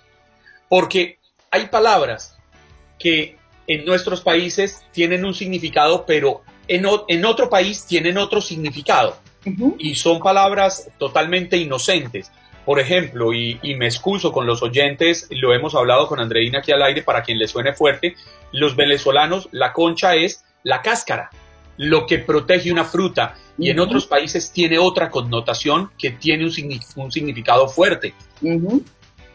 porque 0.70 1.18
hay 1.50 1.66
palabras 1.66 2.38
que 2.98 3.36
en 3.66 3.84
nuestros 3.84 4.22
países 4.22 4.82
tienen 4.92 5.26
un 5.26 5.34
significado, 5.34 6.06
pero 6.06 6.42
en, 6.68 6.86
en 7.08 7.24
otro 7.26 7.50
país 7.50 7.84
tienen 7.84 8.16
otro 8.16 8.40
significado 8.40 9.21
y 9.78 9.94
son 9.94 10.20
palabras 10.20 10.88
totalmente 10.98 11.56
inocentes. 11.56 12.30
Por 12.64 12.78
ejemplo, 12.78 13.32
y, 13.32 13.58
me 13.76 13.86
excuso 13.86 14.30
con 14.30 14.46
los 14.46 14.62
oyentes, 14.62 15.26
lo 15.30 15.52
hemos 15.52 15.74
hablado 15.74 16.06
con 16.06 16.20
Andreina 16.20 16.60
aquí 16.60 16.70
al 16.70 16.82
aire 16.82 17.02
para 17.02 17.22
quien 17.22 17.38
le 17.38 17.48
suene 17.48 17.72
fuerte, 17.72 18.14
los 18.52 18.76
venezolanos, 18.76 19.48
la 19.50 19.72
concha 19.72 20.14
es 20.14 20.44
la 20.62 20.80
cáscara, 20.80 21.30
lo 21.76 22.06
que 22.06 22.18
protege 22.18 22.70
una 22.70 22.84
fruta, 22.84 23.34
y 23.58 23.70
en 23.70 23.80
otros 23.80 24.06
países 24.06 24.52
tiene 24.52 24.78
otra 24.78 25.10
connotación 25.10 25.90
que 25.98 26.12
tiene 26.12 26.44
un, 26.44 27.10
significado 27.10 27.68
fuerte. 27.68 28.14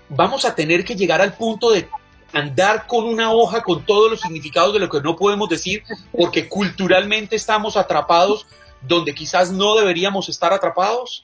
Vamos 0.09 0.45
a 0.45 0.55
tener 0.55 0.85
que 0.85 0.95
llegar 0.95 1.21
al 1.21 1.33
punto 1.33 1.71
de 1.71 1.87
andar 2.33 2.87
con 2.87 3.05
una 3.05 3.31
hoja 3.31 3.61
con 3.61 3.85
todos 3.85 4.09
los 4.09 4.21
significados 4.21 4.73
de 4.73 4.79
lo 4.79 4.89
que 4.89 5.01
no 5.01 5.15
podemos 5.15 5.49
decir, 5.49 5.83
porque 6.11 6.47
culturalmente 6.47 7.35
estamos 7.35 7.75
atrapados 7.75 8.47
donde 8.81 9.13
quizás 9.13 9.51
no 9.51 9.75
deberíamos 9.75 10.29
estar 10.29 10.53
atrapados? 10.53 11.23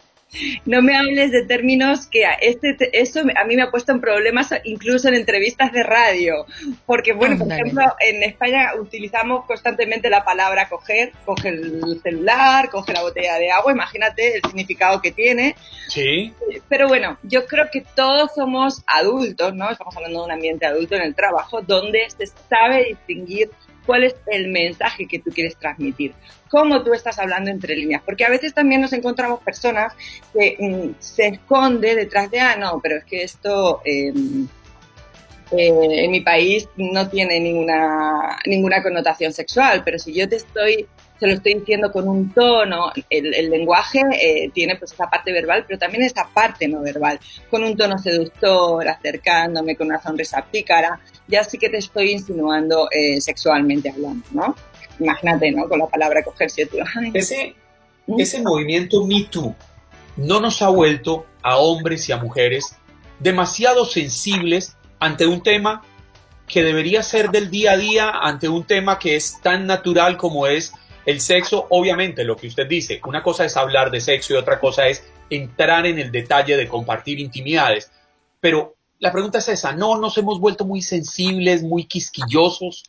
No 0.66 0.82
me 0.82 0.98
hables 0.98 1.32
de 1.32 1.46
términos 1.46 2.08
que 2.08 2.26
este, 2.42 2.76
eso 2.94 3.22
a 3.22 3.46
mí 3.46 3.56
me 3.56 3.62
ha 3.62 3.72
puesto 3.72 3.92
en 3.92 4.02
problemas 4.02 4.50
incluso 4.64 5.08
en 5.08 5.14
entrevistas 5.14 5.72
de 5.72 5.84
radio, 5.84 6.46
porque 6.86 7.14
bueno, 7.14 7.38
por 7.38 7.52
ejemplo, 7.52 7.84
en 8.00 8.24
España 8.24 8.72
utilizamos 8.80 9.46
constantemente 9.46 10.10
la 10.10 10.24
palabra 10.24 10.70
coger, 10.70 11.12
coge 11.26 11.50
el 11.50 12.00
celular, 12.02 12.70
coge 12.70 12.94
la 12.94 13.02
botella 13.02 13.36
de 13.38 13.52
agua, 13.52 13.72
imagínate 13.72 14.38
el 14.38 14.42
significado 14.42 15.02
que 15.02 15.12
tiene. 15.12 15.56
Sí. 15.88 16.34
Pero 16.68 16.88
bueno, 16.88 17.18
yo 17.24 17.46
creo 17.46 17.70
que 17.72 17.82
todos 17.96 18.32
somos 18.34 18.84
adultos, 18.88 19.54
¿no? 19.54 19.70
Estamos 19.70 19.96
hablando 19.96 20.20
de 20.20 20.26
un 20.26 20.32
ambiente 20.32 20.66
adulto 20.66 20.96
en 20.96 21.04
el 21.04 21.16
trabajo 21.16 21.62
donde 21.62 22.10
se 22.10 22.26
sabe 22.50 22.86
distinguir 22.86 23.52
cuál 23.86 24.04
es 24.04 24.16
el 24.28 24.50
mensaje 24.50 25.08
que 25.08 25.20
tú 25.20 25.32
quieres 25.32 25.56
transmitir, 25.58 26.14
cómo 26.50 26.84
tú 26.84 26.94
estás 26.94 27.20
hablando 27.20 27.50
entre 27.50 27.76
líneas, 27.76 28.02
porque 28.06 28.26
a 28.26 28.30
veces 28.30 28.54
también 28.54 28.82
nos 28.82 28.94
encontramos 28.94 29.42
personas 29.42 29.94
que 30.34 30.56
mm, 30.60 30.96
se 31.00 31.28
esconde 31.28 31.96
detrás 31.96 32.30
de, 32.32 32.40
ah, 32.40 32.56
no, 32.56 32.80
pero 32.82 32.98
es 32.98 33.06
que 33.06 33.24
esto 33.24 33.82
em, 33.86 34.48
eh, 35.52 36.04
en 36.06 36.12
mi 36.12 36.22
país 36.22 36.68
no 36.78 37.10
tiene 37.10 37.40
ninguna, 37.40 38.40
ninguna 38.46 38.82
connotación 38.82 39.34
sexual, 39.34 39.84
pero 39.84 40.00
si 40.00 40.14
yo 40.14 40.28
te 40.28 40.38
estoy 40.38 40.88
se 41.24 41.28
lo 41.28 41.36
estoy 41.36 41.54
diciendo 41.54 41.90
con 41.90 42.06
un 42.10 42.34
tono, 42.34 42.92
el, 43.10 43.50
lenguaje 43.50 44.02
eh, 44.20 44.52
tiene 44.54 44.76
pues 44.76 44.92
esa 44.92 45.10
parte 45.10 45.32
verbal, 45.32 45.64
pero 45.66 45.80
también 45.80 46.04
esa 46.04 46.28
parte 46.28 46.68
no 46.68 46.82
verbal, 46.82 47.18
con 47.50 47.64
un 47.64 47.78
tono 47.78 47.98
seductor, 47.98 48.86
acercándome 48.86 49.78
con 49.78 49.88
una 49.88 50.02
sonrisa 50.02 50.46
pícara, 50.52 51.00
ya 51.30 51.46
sí 51.46 51.58
que 51.58 51.70
te 51.70 51.78
estoy 51.78 52.12
insinuando 52.12 52.90
eh, 52.92 53.22
sexualmente 53.22 53.90
hablando, 53.90 54.26
¿no? 54.32 54.54
Imagínate, 55.00 55.50
¿no? 55.52 55.70
Con 55.70 55.80
la 55.80 55.88
palabra 55.88 56.24
cogerse, 56.24 56.66
tío. 56.66 56.84
Ese, 57.14 57.56
ese 58.18 58.42
movimiento 58.42 59.06
Me 59.06 59.24
Too 59.24 59.56
no 60.18 60.42
nos 60.42 60.62
ha 60.62 60.68
vuelto 60.68 61.26
a 61.42 61.56
hombres 61.56 62.10
y 62.10 62.12
a 62.12 62.18
mujeres 62.18 62.76
demasiado 63.20 63.86
sensibles 63.86 64.76
ante 65.00 65.26
un 65.26 65.42
tema 65.42 65.84
que 66.48 66.64
debería 66.64 67.02
ser 67.02 67.32
del 67.32 67.50
día 67.50 67.72
a 67.72 67.78
día, 67.78 68.10
ante 68.10 68.50
un 68.50 68.66
tema 68.66 69.00
que 69.00 69.16
es 69.16 69.40
tan 69.42 69.66
natural 69.66 70.18
como 70.18 70.48
es 70.48 70.74
el 71.06 71.20
sexo, 71.20 71.68
obviamente, 71.70 72.24
lo 72.24 72.36
que 72.36 72.48
usted 72.48 72.68
dice, 72.68 73.02
una 73.06 73.22
cosa 73.22 73.46
es 73.46 73.58
hablar 73.58 73.92
de 73.92 74.02
sexo 74.02 74.34
y 74.34 74.38
otra 74.38 74.60
cosa 74.60 74.88
es 74.88 75.04
entrar 75.30 75.86
en 75.86 76.00
el 76.00 76.12
detalle 76.12 76.58
de 76.58 76.68
compartir 76.68 77.20
intimidades. 77.20 77.92
Pero 78.40 78.76
la 79.00 79.12
pregunta 79.12 79.40
es 79.40 79.50
esa, 79.50 79.74
¿no 79.74 80.00
nos 80.00 80.18
hemos 80.18 80.40
vuelto 80.40 80.66
muy 80.66 80.82
sensibles, 80.82 81.64
muy 81.64 81.86
quisquillosos? 81.86 82.84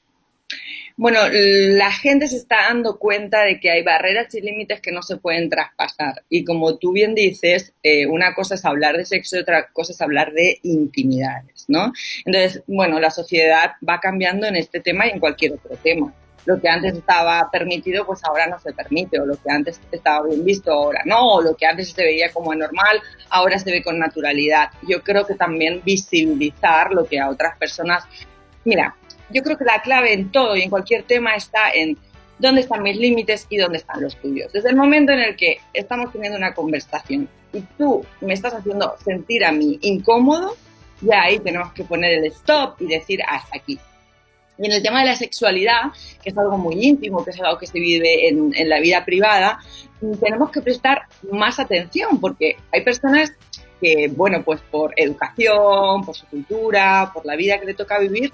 Bueno, 0.96 1.18
la 1.28 1.90
gente 1.90 2.28
se 2.28 2.36
está 2.36 2.68
dando 2.68 2.98
cuenta 2.98 3.42
de 3.42 3.58
que 3.58 3.68
hay 3.68 3.82
barreras 3.82 4.32
y 4.34 4.40
límites 4.40 4.80
que 4.80 4.92
no 4.92 5.02
se 5.02 5.16
pueden 5.16 5.50
traspasar. 5.50 6.22
Y 6.28 6.44
como 6.44 6.78
tú 6.78 6.92
bien 6.92 7.16
dices, 7.16 7.72
eh, 7.82 8.06
una 8.06 8.32
cosa 8.34 8.54
es 8.54 8.64
hablar 8.64 8.96
de 8.96 9.04
sexo 9.04 9.36
y 9.36 9.40
otra 9.40 9.70
cosa 9.72 9.92
es 9.92 10.00
hablar 10.00 10.32
de 10.32 10.60
intimidades, 10.62 11.64
¿no? 11.66 11.92
Entonces, 12.24 12.62
bueno, 12.68 13.00
la 13.00 13.10
sociedad 13.10 13.72
va 13.86 13.98
cambiando 13.98 14.46
en 14.46 14.54
este 14.54 14.78
tema 14.78 15.06
y 15.06 15.10
en 15.10 15.18
cualquier 15.18 15.54
otro 15.54 15.76
tema. 15.82 16.14
Lo 16.46 16.60
que 16.60 16.68
antes 16.68 16.94
estaba 16.94 17.48
permitido, 17.50 18.04
pues 18.04 18.22
ahora 18.24 18.46
no 18.46 18.58
se 18.58 18.72
permite, 18.72 19.18
o 19.18 19.26
lo 19.26 19.34
que 19.34 19.50
antes 19.50 19.80
estaba 19.90 20.26
bien 20.26 20.44
visto, 20.44 20.72
ahora 20.72 21.02
no, 21.04 21.34
o 21.34 21.42
lo 21.42 21.56
que 21.56 21.66
antes 21.66 21.92
se 21.92 22.04
veía 22.04 22.32
como 22.32 22.52
anormal, 22.52 23.00
ahora 23.30 23.58
se 23.58 23.70
ve 23.70 23.82
con 23.82 23.98
naturalidad. 23.98 24.70
Yo 24.86 25.02
creo 25.02 25.26
que 25.26 25.34
también 25.34 25.82
visibilizar 25.84 26.92
lo 26.92 27.06
que 27.06 27.18
a 27.18 27.30
otras 27.30 27.56
personas... 27.58 28.04
Mira, 28.64 28.96
yo 29.30 29.42
creo 29.42 29.56
que 29.56 29.64
la 29.64 29.82
clave 29.82 30.12
en 30.12 30.30
todo 30.30 30.56
y 30.56 30.62
en 30.62 30.70
cualquier 30.70 31.04
tema 31.04 31.34
está 31.34 31.70
en 31.70 31.98
dónde 32.38 32.62
están 32.62 32.82
mis 32.82 32.96
límites 32.96 33.46
y 33.48 33.56
dónde 33.56 33.78
están 33.78 34.02
los 34.02 34.16
tuyos. 34.16 34.52
Desde 34.52 34.70
el 34.70 34.76
momento 34.76 35.12
en 35.12 35.20
el 35.20 35.36
que 35.36 35.58
estamos 35.72 36.12
teniendo 36.12 36.36
una 36.36 36.54
conversación 36.54 37.28
y 37.52 37.60
tú 37.78 38.04
me 38.20 38.34
estás 38.34 38.54
haciendo 38.54 38.96
sentir 39.02 39.44
a 39.44 39.52
mí 39.52 39.78
incómodo, 39.82 40.56
ya 41.00 41.22
ahí 41.22 41.38
tenemos 41.38 41.72
que 41.72 41.84
poner 41.84 42.14
el 42.14 42.24
stop 42.26 42.80
y 42.80 42.86
decir 42.86 43.20
hasta 43.26 43.56
aquí. 43.56 43.78
Y 44.58 44.66
en 44.66 44.72
el 44.72 44.82
tema 44.82 45.00
de 45.00 45.06
la 45.06 45.16
sexualidad, 45.16 45.92
que 46.22 46.30
es 46.30 46.38
algo 46.38 46.56
muy 46.56 46.74
íntimo, 46.84 47.24
que 47.24 47.30
es 47.30 47.40
algo 47.40 47.58
que 47.58 47.66
se 47.66 47.78
vive 47.78 48.28
en, 48.28 48.52
en 48.54 48.68
la 48.68 48.80
vida 48.80 49.04
privada, 49.04 49.58
tenemos 50.20 50.50
que 50.50 50.60
prestar 50.60 51.02
más 51.30 51.58
atención 51.58 52.20
porque 52.20 52.56
hay 52.72 52.82
personas 52.82 53.32
que, 53.80 54.08
bueno, 54.14 54.42
pues 54.44 54.60
por 54.70 54.92
educación, 54.96 56.04
por 56.04 56.14
su 56.14 56.26
cultura, 56.26 57.10
por 57.12 57.26
la 57.26 57.36
vida 57.36 57.58
que 57.58 57.66
le 57.66 57.74
toca 57.74 57.98
vivir, 57.98 58.32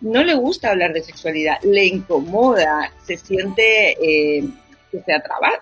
no 0.00 0.24
le 0.24 0.34
gusta 0.34 0.70
hablar 0.70 0.92
de 0.92 1.02
sexualidad, 1.02 1.60
le 1.62 1.86
incomoda, 1.86 2.92
se 3.04 3.16
siente 3.16 3.92
eh, 4.00 4.44
que, 4.90 5.00
se 5.00 5.12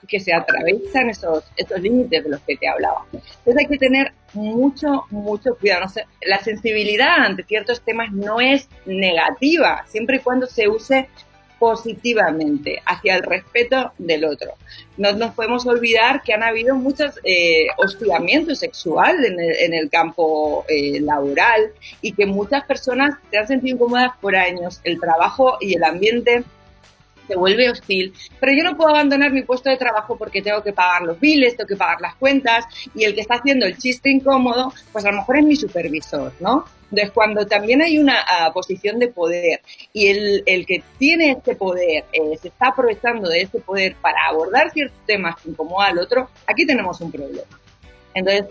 que 0.07 0.20
se 0.20 0.33
atravesan 0.33 1.11
esos, 1.11 1.45
esos 1.57 1.81
límites 1.81 2.24
de 2.24 2.31
los 2.31 2.41
que 2.41 2.57
te 2.57 2.68
hablaba. 2.68 3.05
Entonces 3.12 3.57
hay 3.59 3.66
que 3.66 3.79
tener 3.79 4.12
mucho, 4.33 5.05
mucho 5.11 5.57
cuidado. 5.57 5.83
No 5.83 5.89
sé, 5.89 6.05
la 6.22 6.39
sensibilidad 6.41 7.24
ante 7.24 7.45
ciertos 7.45 7.83
temas 7.83 8.12
no 8.12 8.41
es 8.41 8.68
negativa, 8.87 9.85
siempre 9.87 10.16
y 10.16 10.20
cuando 10.20 10.47
se 10.47 10.68
use 10.68 11.09
positivamente 11.59 12.81
hacia 12.87 13.16
el 13.16 13.22
respeto 13.22 13.93
del 13.99 14.24
otro. 14.24 14.53
No 14.97 15.12
nos 15.12 15.35
podemos 15.35 15.66
olvidar 15.66 16.22
que 16.22 16.33
han 16.33 16.43
habido 16.43 16.76
muchos 16.76 17.18
eh, 17.24 17.66
hostigamientos 17.76 18.61
sexuales 18.61 19.33
en 19.59 19.74
el, 19.74 19.91
campo 19.91 20.64
eh, 20.68 21.01
laboral 21.01 21.72
y 22.01 22.12
que 22.12 22.26
muchas 22.26 22.64
personas 22.64 23.16
se 23.31 23.39
han 23.39 23.49
sentido 23.49 23.76
incómodas 23.76 24.12
por 24.20 24.37
años. 24.37 24.81
El 24.85 25.01
trabajo 25.01 25.57
y 25.61 25.74
el 25.74 25.85
ambiente 25.85 26.45
se 27.29 27.37
vuelve 27.37 27.70
hostil, 27.70 28.12
pero 28.41 28.53
yo 28.53 28.64
no 28.64 28.76
puedo 28.76 28.91
abandonar 28.91 29.31
mi 29.31 29.43
puesto 29.43 29.70
de 29.70 29.76
trabajo 29.76 30.16
porque 30.16 30.43
tengo 30.43 30.62
que 30.62 30.72
pagar 30.72 31.03
los 31.03 31.20
biles, 31.20 31.57
tengo 31.57 31.68
que 31.68 31.76
pagar 31.76 32.01
las 32.01 32.16
cuentas 32.16 32.64
y 32.95 33.05
el 33.05 33.14
que 33.14 33.20
está 33.20 33.35
haciendo 33.35 33.66
el 33.66 33.76
chiste 33.76 34.11
incómodo, 34.11 34.72
pues 34.93 35.05
a 35.05 35.11
lo 35.11 35.18
mejor 35.18 35.39
es 35.39 35.45
mi 35.45 35.57
supervisor, 35.57 36.33
¿no? 36.41 36.64
Entonces, 36.91 37.11
cuando 37.12 37.47
también 37.47 37.83
hay 37.83 37.99
una 37.99 38.16
ah, 38.26 38.51
posición 38.53 38.99
de 38.99 39.09
poder 39.09 39.61
y 39.93 40.07
el, 40.07 40.43
el, 40.47 40.64
que 40.64 40.83
tiene 40.99 41.33
este 41.33 41.55
poder 41.55 42.05
eh, 42.12 42.39
se 42.41 42.49
está 42.49 42.68
aprovechando 42.68 43.29
de 43.29 43.43
ese 43.43 43.61
poder 43.61 43.95
para 44.01 44.24
abordar 44.26 44.70
ciertos 44.70 44.99
temas 45.07 45.37
que 45.37 45.51
incomoda 45.51 45.89
al 45.89 45.99
otro, 45.99 46.31
aquí 46.47 46.66
tenemos 46.66 46.99
un 47.03 47.12
problema. 47.12 47.43
Entonces, 48.14 48.47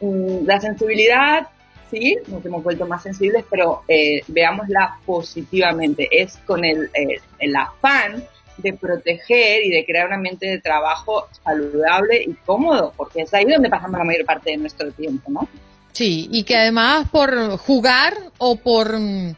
mm, 0.00 0.46
la 0.46 0.60
sensibilidad, 0.60 1.48
sí, 1.90 2.16
nos 2.28 2.44
hemos 2.44 2.62
vuelto 2.62 2.86
más 2.86 3.02
sensibles, 3.02 3.44
pero 3.50 3.82
eh, 3.88 4.22
veámosla 4.28 4.98
positivamente. 5.04 6.08
Es 6.10 6.36
con 6.46 6.64
el, 6.64 6.90
eh, 6.94 7.20
el 7.38 7.56
afán 7.56 8.24
de 8.58 8.72
proteger 8.72 9.64
y 9.64 9.70
de 9.70 9.84
crear 9.84 10.06
un 10.06 10.14
ambiente 10.14 10.46
de 10.46 10.60
trabajo 10.60 11.28
saludable 11.44 12.22
y 12.22 12.34
cómodo, 12.46 12.92
porque 12.96 13.22
es 13.22 13.34
ahí 13.34 13.44
donde 13.44 13.68
pasamos 13.68 13.98
la 13.98 14.04
mayor 14.04 14.24
parte 14.24 14.50
de 14.50 14.56
nuestro 14.56 14.90
tiempo, 14.92 15.30
¿no? 15.30 15.48
Sí, 15.92 16.28
y 16.30 16.44
que 16.44 16.56
además 16.56 17.08
por 17.10 17.56
jugar 17.58 18.14
o 18.38 18.56
por 18.56 18.98
mm, 18.98 19.34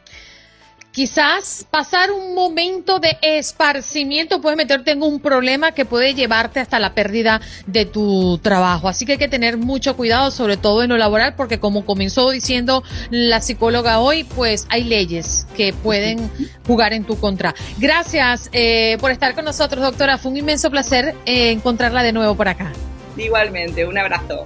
quizás 0.91 1.65
pasar 1.69 2.11
un 2.11 2.33
momento 2.33 2.99
de 2.99 3.17
esparcimiento 3.21 4.41
puedes 4.41 4.57
meterte 4.57 4.91
en 4.91 5.03
un 5.03 5.19
problema 5.19 5.71
que 5.71 5.85
puede 5.85 6.13
llevarte 6.13 6.59
hasta 6.59 6.79
la 6.79 6.93
pérdida 6.93 7.41
de 7.65 7.85
tu 7.85 8.37
trabajo. 8.39 8.87
Así 8.89 9.05
que 9.05 9.13
hay 9.13 9.17
que 9.17 9.27
tener 9.27 9.57
mucho 9.57 9.95
cuidado, 9.95 10.31
sobre 10.31 10.57
todo 10.57 10.83
en 10.83 10.89
lo 10.89 10.97
laboral, 10.97 11.35
porque 11.35 11.59
como 11.59 11.85
comenzó 11.85 12.29
diciendo 12.31 12.83
la 13.09 13.41
psicóloga 13.41 13.99
hoy, 13.99 14.23
pues 14.23 14.65
hay 14.69 14.83
leyes 14.83 15.45
que 15.55 15.73
pueden 15.73 16.29
jugar 16.65 16.93
en 16.93 17.03
tu 17.03 17.19
contra. 17.19 17.53
Gracias 17.77 18.49
eh, 18.51 18.97
por 18.99 19.11
estar 19.11 19.35
con 19.35 19.45
nosotros, 19.45 19.81
doctora. 19.83 20.17
Fue 20.17 20.31
un 20.31 20.37
inmenso 20.37 20.69
placer 20.69 21.15
eh, 21.25 21.51
encontrarla 21.51 22.03
de 22.03 22.13
nuevo 22.13 22.35
por 22.35 22.47
acá. 22.47 22.71
Igualmente, 23.17 23.85
un 23.85 23.97
abrazo. 23.97 24.45